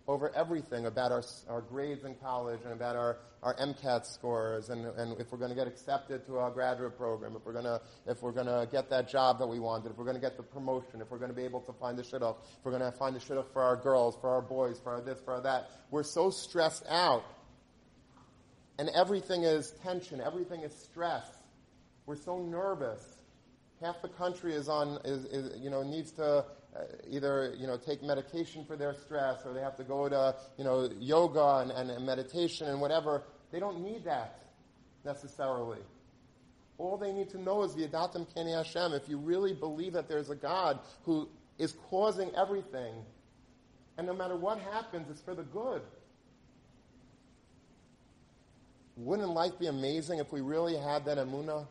over 0.08 0.34
everything 0.34 0.86
about 0.86 1.12
our, 1.12 1.22
our 1.48 1.60
grades 1.60 2.04
in 2.04 2.14
college 2.16 2.60
and 2.64 2.72
about 2.72 2.96
our, 2.96 3.18
our 3.42 3.54
MCAT 3.56 4.06
scores 4.06 4.70
and, 4.70 4.86
and 4.86 5.20
if 5.20 5.30
we're 5.30 5.38
going 5.38 5.50
to 5.50 5.54
get 5.54 5.68
accepted 5.68 6.26
to 6.26 6.38
our 6.38 6.50
graduate 6.50 6.96
program, 6.96 7.36
if 7.36 7.44
we're 7.44 7.52
going 7.52 7.64
to, 7.64 7.80
if 8.06 8.22
we're 8.22 8.32
going 8.32 8.46
to 8.46 8.66
get 8.72 8.90
that 8.90 9.08
job 9.08 9.38
that 9.38 9.46
we 9.46 9.60
wanted, 9.60 9.92
if 9.92 9.98
we're 9.98 10.06
going 10.06 10.16
to 10.16 10.20
get 10.20 10.36
the 10.36 10.42
promotion, 10.42 11.00
if 11.00 11.10
we're 11.10 11.18
going 11.18 11.30
to 11.30 11.36
be 11.36 11.44
able 11.44 11.60
to 11.60 11.72
find 11.74 11.96
the 11.96 12.02
shidduch, 12.02 12.36
if 12.40 12.64
we're 12.64 12.76
going 12.76 12.90
to 12.90 12.98
find 12.98 13.14
the 13.14 13.20
shidduch 13.20 13.52
for 13.52 13.62
our 13.62 13.76
girls, 13.76 14.16
for 14.20 14.30
our 14.30 14.42
boys, 14.42 14.80
for 14.82 14.94
our 14.94 15.00
this, 15.00 15.20
for 15.20 15.34
our 15.34 15.42
that. 15.42 15.70
We're 15.90 16.02
so 16.02 16.30
stressed 16.30 16.84
out. 16.88 17.24
And 18.80 18.88
everything 18.90 19.42
is 19.42 19.72
tension. 19.82 20.20
Everything 20.20 20.62
is 20.62 20.72
stress. 20.72 21.37
We're 22.08 22.16
so 22.16 22.38
nervous. 22.38 23.18
Half 23.82 24.00
the 24.00 24.08
country 24.08 24.54
is 24.54 24.66
on, 24.66 24.98
is, 25.04 25.26
is 25.26 25.60
you 25.60 25.68
know, 25.68 25.82
needs 25.82 26.10
to 26.12 26.24
uh, 26.26 26.42
either 27.06 27.54
you 27.58 27.66
know 27.66 27.76
take 27.76 28.02
medication 28.02 28.64
for 28.64 28.76
their 28.76 28.94
stress 28.94 29.44
or 29.44 29.52
they 29.52 29.60
have 29.60 29.76
to 29.76 29.84
go 29.84 30.08
to 30.08 30.34
you 30.56 30.64
know 30.64 30.88
yoga 30.98 31.58
and, 31.58 31.70
and, 31.70 31.90
and 31.90 32.06
meditation 32.06 32.66
and 32.66 32.80
whatever. 32.80 33.24
They 33.52 33.60
don't 33.60 33.82
need 33.82 34.04
that 34.04 34.42
necessarily. 35.04 35.80
All 36.78 36.96
they 36.96 37.12
need 37.12 37.28
to 37.28 37.42
know 37.42 37.62
is 37.62 37.74
the 37.74 37.86
Adatam 37.86 38.26
Keni 38.34 38.56
Hashem. 38.56 38.94
If 38.94 39.06
you 39.06 39.18
really 39.18 39.52
believe 39.52 39.92
that 39.92 40.08
there's 40.08 40.30
a 40.30 40.34
God 40.34 40.78
who 41.04 41.28
is 41.58 41.74
causing 41.90 42.34
everything, 42.34 42.94
and 43.98 44.06
no 44.06 44.14
matter 44.14 44.34
what 44.34 44.58
happens, 44.60 45.10
it's 45.10 45.20
for 45.20 45.34
the 45.34 45.42
good. 45.42 45.82
Wouldn't 48.96 49.28
life 49.28 49.58
be 49.58 49.66
amazing 49.66 50.20
if 50.20 50.32
we 50.32 50.40
really 50.40 50.74
had 50.74 51.04
that 51.04 51.18
emuna? 51.18 51.66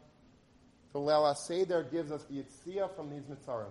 The 0.97 1.03
Leil 1.03 1.37
Seder 1.37 1.83
gives 1.83 2.11
us 2.11 2.23
the 2.23 2.37
Yitzhak 2.37 2.95
from 2.95 3.11
these 3.11 3.21
Mitzarim. 3.25 3.69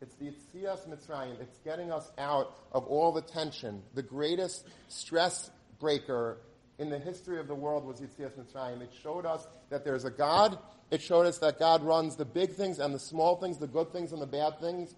It's 0.00 0.14
the 0.14 0.26
Yitzias 0.26 0.88
Mitzrayim. 0.88 1.40
It's 1.40 1.58
getting 1.64 1.90
us 1.90 2.12
out 2.16 2.54
of 2.70 2.86
all 2.86 3.10
the 3.10 3.22
tension. 3.22 3.82
The 3.94 4.04
greatest 4.04 4.64
stress 4.86 5.50
breaker 5.80 6.38
in 6.78 6.90
the 6.90 6.98
history 7.00 7.40
of 7.40 7.48
the 7.48 7.56
world 7.56 7.84
was 7.84 8.00
Yitzias 8.00 8.38
Mitzrayim. 8.38 8.82
It 8.82 8.92
showed 9.02 9.26
us 9.26 9.48
that 9.70 9.84
there's 9.84 10.04
a 10.04 10.12
God. 10.12 10.60
It 10.92 11.02
showed 11.02 11.26
us 11.26 11.38
that 11.38 11.58
God 11.58 11.82
runs 11.82 12.14
the 12.14 12.24
big 12.24 12.52
things 12.52 12.78
and 12.78 12.94
the 12.94 13.00
small 13.00 13.34
things, 13.34 13.58
the 13.58 13.66
good 13.66 13.92
things 13.92 14.12
and 14.12 14.22
the 14.22 14.26
bad 14.26 14.60
things. 14.60 14.94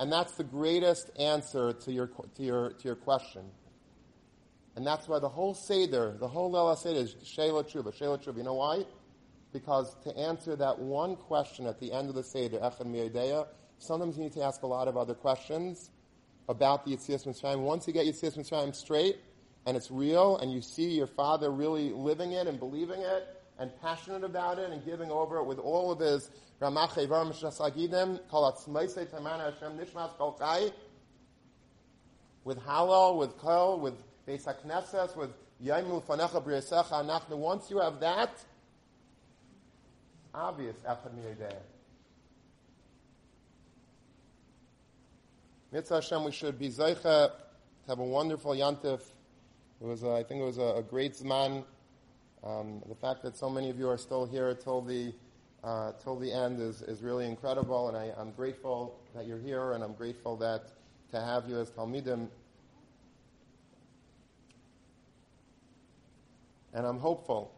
And 0.00 0.10
that's 0.10 0.32
the 0.32 0.42
greatest 0.42 1.08
answer 1.20 1.72
to 1.72 1.92
your, 1.92 2.08
to 2.08 2.42
your, 2.42 2.70
to 2.72 2.84
your 2.84 2.96
question. 2.96 3.42
And 4.74 4.84
that's 4.84 5.06
why 5.06 5.20
the 5.20 5.28
whole 5.28 5.54
Seder, 5.54 6.16
the 6.18 6.26
whole 6.26 6.50
Leil 6.50 6.76
Seder 6.76 6.98
is 6.98 7.14
Sheila 7.22 7.62
Tshuva, 7.62 7.94
Sheila 7.94 8.18
Tshuva. 8.18 8.38
You 8.38 8.42
know 8.42 8.54
why? 8.54 8.84
Because 9.52 9.94
to 10.04 10.16
answer 10.16 10.56
that 10.56 10.78
one 10.78 11.16
question 11.16 11.66
at 11.66 11.78
the 11.78 11.92
end 11.92 12.08
of 12.08 12.14
the 12.14 12.22
Seder, 12.22 12.58
Echad 12.58 12.86
Miyadeya, 12.86 13.46
sometimes 13.78 14.16
you 14.16 14.24
need 14.24 14.32
to 14.32 14.42
ask 14.42 14.62
a 14.62 14.66
lot 14.66 14.88
of 14.88 14.96
other 14.96 15.14
questions 15.14 15.90
about 16.48 16.84
the 16.84 16.92
Yitzias 16.92 17.26
Mitzrayim. 17.26 17.60
Once 17.60 17.86
you 17.86 17.92
get 17.92 18.06
Yitzias 18.06 18.36
Mitzrayim 18.38 18.74
straight, 18.74 19.18
and 19.66 19.76
it's 19.76 19.90
real, 19.90 20.38
and 20.38 20.52
you 20.52 20.60
see 20.60 20.90
your 20.90 21.06
father 21.06 21.50
really 21.50 21.90
living 21.90 22.32
it 22.32 22.46
and 22.46 22.58
believing 22.58 23.00
it, 23.00 23.42
and 23.58 23.70
passionate 23.80 24.24
about 24.24 24.58
it, 24.58 24.70
and 24.70 24.84
giving 24.84 25.10
over 25.10 25.36
it 25.36 25.44
with 25.44 25.58
all 25.58 25.92
of 25.92 26.00
his 26.00 26.30
Ramach 26.60 26.94
Evar 26.94 27.30
Mishasagidim, 27.30 28.20
Kol 28.28 28.50
Atzmaisei 28.50 29.06
Tamana 29.06 29.52
Hashem 29.52 29.78
Nishmas 29.78 30.16
Kol 30.16 30.36
Chai, 30.38 30.72
with 32.44 32.58
Halal, 32.58 33.18
with 33.18 33.36
Kol, 33.38 33.78
with 33.78 33.94
Beis 34.26 34.44
HaKnesses, 34.44 35.16
with 35.16 35.30
Yaimu 35.64 36.02
Fanecha 36.04 36.42
B'Yesecha. 36.44 37.36
Once 37.36 37.70
you 37.70 37.78
have 37.78 38.00
that, 38.00 38.44
obvious 40.34 40.76
Echad 40.88 41.12
Miyadeh. 41.14 41.54
Mitzvah 45.72 45.94
Hashem, 45.96 46.24
we 46.24 46.32
should 46.32 46.58
be 46.58 46.68
Zeicha, 46.68 47.02
to 47.02 47.32
have 47.88 47.98
a 47.98 48.04
wonderful 48.04 48.52
Yantif. 48.52 49.00
It 49.80 49.86
was, 49.86 50.02
a, 50.02 50.12
I 50.12 50.22
think 50.22 50.40
it 50.40 50.44
was 50.44 50.58
a, 50.58 50.74
a 50.76 50.82
great 50.82 51.14
Zman. 51.14 51.64
Um, 52.44 52.82
the 52.88 52.94
fact 52.94 53.22
that 53.22 53.36
so 53.36 53.48
many 53.48 53.70
of 53.70 53.78
you 53.78 53.88
are 53.88 53.96
still 53.96 54.26
here 54.26 54.54
till 54.54 54.82
the, 54.82 55.14
uh, 55.64 55.92
till 56.02 56.18
the 56.18 56.30
end 56.30 56.60
is, 56.60 56.82
is 56.82 57.02
really 57.02 57.26
incredible, 57.26 57.88
and 57.88 57.96
I, 57.96 58.12
I'm 58.18 58.32
grateful 58.32 58.98
that 59.14 59.26
you're 59.26 59.38
here, 59.38 59.72
and 59.72 59.82
I'm 59.82 59.94
grateful 59.94 60.36
that 60.38 60.64
to 61.12 61.20
have 61.20 61.48
you 61.48 61.58
as 61.58 61.70
Talmidim. 61.70 62.28
And 66.74 66.86
I'm 66.86 66.98
hopeful 66.98 67.52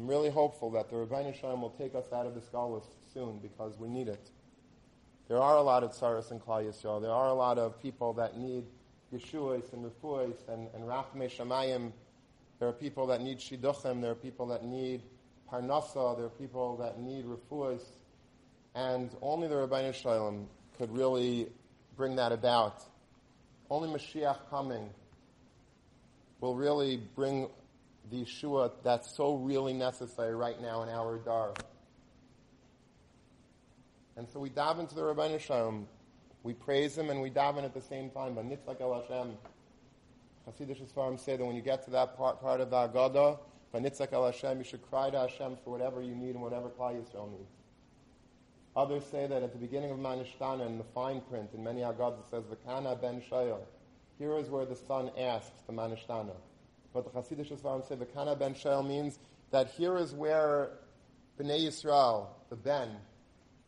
I'm 0.00 0.06
really 0.06 0.30
hopeful 0.30 0.70
that 0.70 0.88
the 0.88 0.96
Ribbono 0.96 1.38
Shel 1.38 1.50
Olam 1.50 1.60
will 1.60 1.76
take 1.76 1.94
us 1.94 2.10
out 2.10 2.24
of 2.24 2.34
this 2.34 2.48
galus 2.50 2.84
soon 3.12 3.38
because 3.38 3.78
we 3.78 3.86
need 3.86 4.08
it. 4.08 4.30
There 5.28 5.36
are 5.36 5.58
a 5.58 5.62
lot 5.62 5.84
of 5.84 5.90
tsaras 5.90 6.30
in 6.30 6.40
Klal 6.40 6.64
Yisrael. 6.64 7.02
There 7.02 7.10
are 7.10 7.28
a 7.28 7.34
lot 7.34 7.58
of 7.58 7.78
people 7.82 8.14
that 8.14 8.38
need 8.38 8.64
Yeshuas 9.12 9.74
and 9.74 9.84
Refuas 9.84 10.48
and, 10.48 10.68
and 10.74 10.84
Rachmei 10.84 11.30
Shamayim. 11.30 11.92
There 12.58 12.66
are 12.66 12.72
people 12.72 13.08
that 13.08 13.20
need 13.20 13.40
Shidduchim. 13.40 14.00
There 14.00 14.12
are 14.12 14.14
people 14.14 14.46
that 14.46 14.64
need 14.64 15.02
Parnasa. 15.52 16.16
There 16.16 16.24
are 16.24 16.30
people 16.30 16.78
that 16.78 16.98
need 16.98 17.26
Refuas. 17.26 17.82
And 18.74 19.10
only 19.20 19.48
the 19.48 19.56
Ribbono 19.56 19.92
Shel 19.92 20.12
Olam 20.12 20.46
could 20.78 20.96
really 20.96 21.48
bring 21.94 22.16
that 22.16 22.32
about. 22.32 22.82
Only 23.68 23.90
Mashiach 23.90 24.48
coming 24.48 24.88
will 26.40 26.54
really 26.54 27.02
bring 27.14 27.50
the 28.10 28.24
Yeshua 28.24 28.72
that's 28.82 29.16
so 29.16 29.36
really 29.36 29.72
necessary 29.72 30.34
right 30.34 30.60
now 30.60 30.82
in 30.82 30.88
our 30.88 31.18
dar. 31.18 31.54
And 34.16 34.28
so 34.28 34.40
we 34.40 34.50
dive 34.50 34.78
into 34.78 34.94
the 34.94 35.02
Ribbono 35.02 35.40
Shel 35.40 35.56
Olam 35.56 35.84
We 36.42 36.52
praise 36.52 36.98
Him 36.98 37.10
and 37.10 37.22
we 37.22 37.30
daven 37.30 37.64
at 37.64 37.72
the 37.72 37.80
same 37.80 38.10
time. 38.10 38.34
But 38.34 38.44
Nitzak 38.44 38.80
El 38.80 39.00
Hashem. 39.00 39.36
Hasidic 40.48 40.92
Sfarim 40.92 41.18
say 41.18 41.36
that 41.36 41.44
when 41.44 41.54
you 41.54 41.62
get 41.62 41.84
to 41.84 41.90
that 41.90 42.16
part, 42.16 42.40
part 42.40 42.60
of 42.60 42.70
the 42.70 42.76
Agadah, 42.76 43.38
by 43.72 43.78
Nitzak 43.78 44.12
El 44.12 44.26
Hashem, 44.26 44.58
you 44.58 44.64
should 44.64 44.82
cry 44.90 45.10
to 45.10 45.20
Hashem 45.20 45.56
for 45.62 45.70
whatever 45.70 46.02
you 46.02 46.14
need 46.14 46.30
and 46.30 46.42
whatever 46.42 46.68
Klal 46.68 46.94
Yisrael 46.94 47.30
needs. 47.30 47.52
Others 48.76 49.04
say 49.10 49.26
that 49.26 49.42
at 49.42 49.52
the 49.52 49.58
beginning 49.58 49.90
of 49.90 49.98
Manishtana, 49.98 50.66
in 50.66 50.78
the 50.78 50.84
fine 50.84 51.20
print, 51.22 51.50
in 51.54 51.62
many 51.62 51.80
Agadas, 51.80 52.20
it 52.20 52.30
says, 52.30 52.44
V'kana 52.44 53.00
ben 53.00 53.22
Shayel. 53.30 53.60
Here 54.18 54.36
is 54.36 54.48
where 54.48 54.64
the 54.64 54.76
son 54.76 55.10
asks 55.18 55.62
the 55.66 55.72
Manishtana. 55.72 56.34
But 56.92 57.04
the 57.04 57.10
Hasidic 57.10 57.50
Sfarim 57.60 57.86
say, 57.88 57.96
V'kana 57.96 58.38
ben 58.38 58.54
Shayel 58.54 58.86
means 58.86 59.18
that 59.50 59.70
here 59.70 59.96
is 59.96 60.12
where 60.12 60.72
Bnei 61.38 61.66
Yisrael, 61.66 62.26
the 62.48 62.56
Ben, 62.56 62.90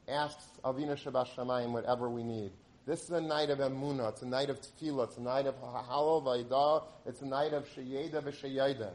asks 0.08 0.44
Avinu 0.64 0.96
Shabbat 1.00 1.70
whatever 1.70 2.08
we 2.08 2.24
need. 2.24 2.50
This 2.84 3.04
is 3.04 3.10
a 3.10 3.20
night 3.20 3.50
of 3.50 3.58
emunah. 3.60 4.08
It's 4.10 4.22
a 4.22 4.26
night 4.26 4.50
of 4.50 4.60
tefillah. 4.60 5.04
It's 5.04 5.16
a 5.16 5.22
night 5.22 5.46
of 5.46 5.54
halal 5.60 6.24
vayda. 6.24 6.82
It's 7.06 7.22
a 7.22 7.26
night 7.26 7.52
of 7.52 7.64
sheyeda 7.68 8.22
v'sheyeda. 8.22 8.90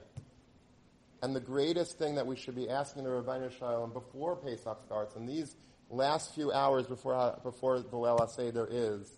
And 1.24 1.36
the 1.36 1.40
greatest 1.40 1.98
thing 1.98 2.16
that 2.16 2.28
we 2.28 2.36
should 2.36 2.56
be 2.56 2.70
asking 2.70 3.06
the 3.06 3.10
Rabbi 3.10 3.48
Shalom 3.58 3.92
before 3.92 4.36
Pesach 4.36 4.78
starts, 4.86 5.16
and 5.16 5.28
these 5.28 5.56
last 5.90 6.36
few 6.36 6.52
hours 6.52 6.86
before 6.86 7.40
before 7.44 7.80
the 7.80 7.98
Leil 7.98 8.30
Seder 8.30 8.68
is, 8.70 9.10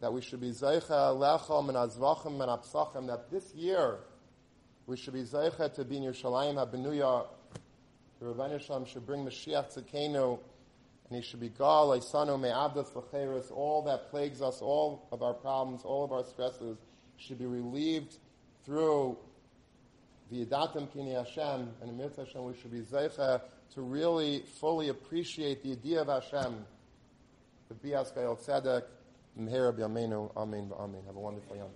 that 0.00 0.12
we 0.12 0.20
should 0.20 0.40
be 0.40 0.50
zeicha 0.50 0.88
lechem 0.88 1.68
and 1.68 1.76
azvachim 1.76 2.40
and 2.40 2.50
apsachim. 2.50 3.06
That 3.06 3.30
this 3.30 3.54
year 3.54 3.98
we 4.86 4.96
should 4.96 5.14
be 5.14 5.22
zeicha 5.22 5.74
to 5.74 5.84
be 5.84 5.96
in 5.96 6.04
Yerushalayim 6.04 6.54
habenuya. 6.54 7.26
The 8.20 8.26
Ribbono 8.26 8.60
Shel 8.60 8.80
Olam 8.80 8.86
should 8.86 9.06
bring 9.06 9.24
Mashiach 9.24 9.72
Tzekenu 9.72 10.40
and 11.08 11.22
he 11.22 11.26
should 11.26 11.40
be 11.40 11.48
gal, 11.48 11.88
Isano, 11.90 12.38
Me'abdas, 12.38 12.90
Lacheris, 12.90 13.50
all 13.50 13.82
that 13.82 14.10
plagues 14.10 14.42
us, 14.42 14.60
all 14.60 15.06
of 15.10 15.22
our 15.22 15.32
problems, 15.32 15.82
all 15.84 16.04
of 16.04 16.12
our 16.12 16.24
stresses 16.24 16.76
should 17.16 17.38
be 17.38 17.46
relieved 17.46 18.16
through 18.64 19.16
the 20.30 20.44
Yadatim 20.44 20.92
Kini 20.92 21.12
Hashem, 21.12 21.70
and 21.80 21.90
Amir 21.90 22.10
Hashem, 22.14 22.44
we 22.44 22.54
should 22.60 22.72
be 22.72 22.80
Zeicha 22.80 23.40
to 23.74 23.80
really 23.80 24.40
fully 24.60 24.88
appreciate 24.88 25.62
the 25.62 25.72
idea 25.72 26.02
of 26.02 26.08
Hashem. 26.08 26.66
The 27.68 27.74
Bias 27.74 28.12
Gayel 28.14 28.38
Tzedek, 28.38 28.82
Mehera 29.38 29.72
B'Yameinu, 29.72 30.32
Amen, 30.36 30.72
Amen. 30.78 31.02
Have 31.06 31.16
a 31.16 31.20
wonderful 31.20 31.56
Yom 31.56 31.70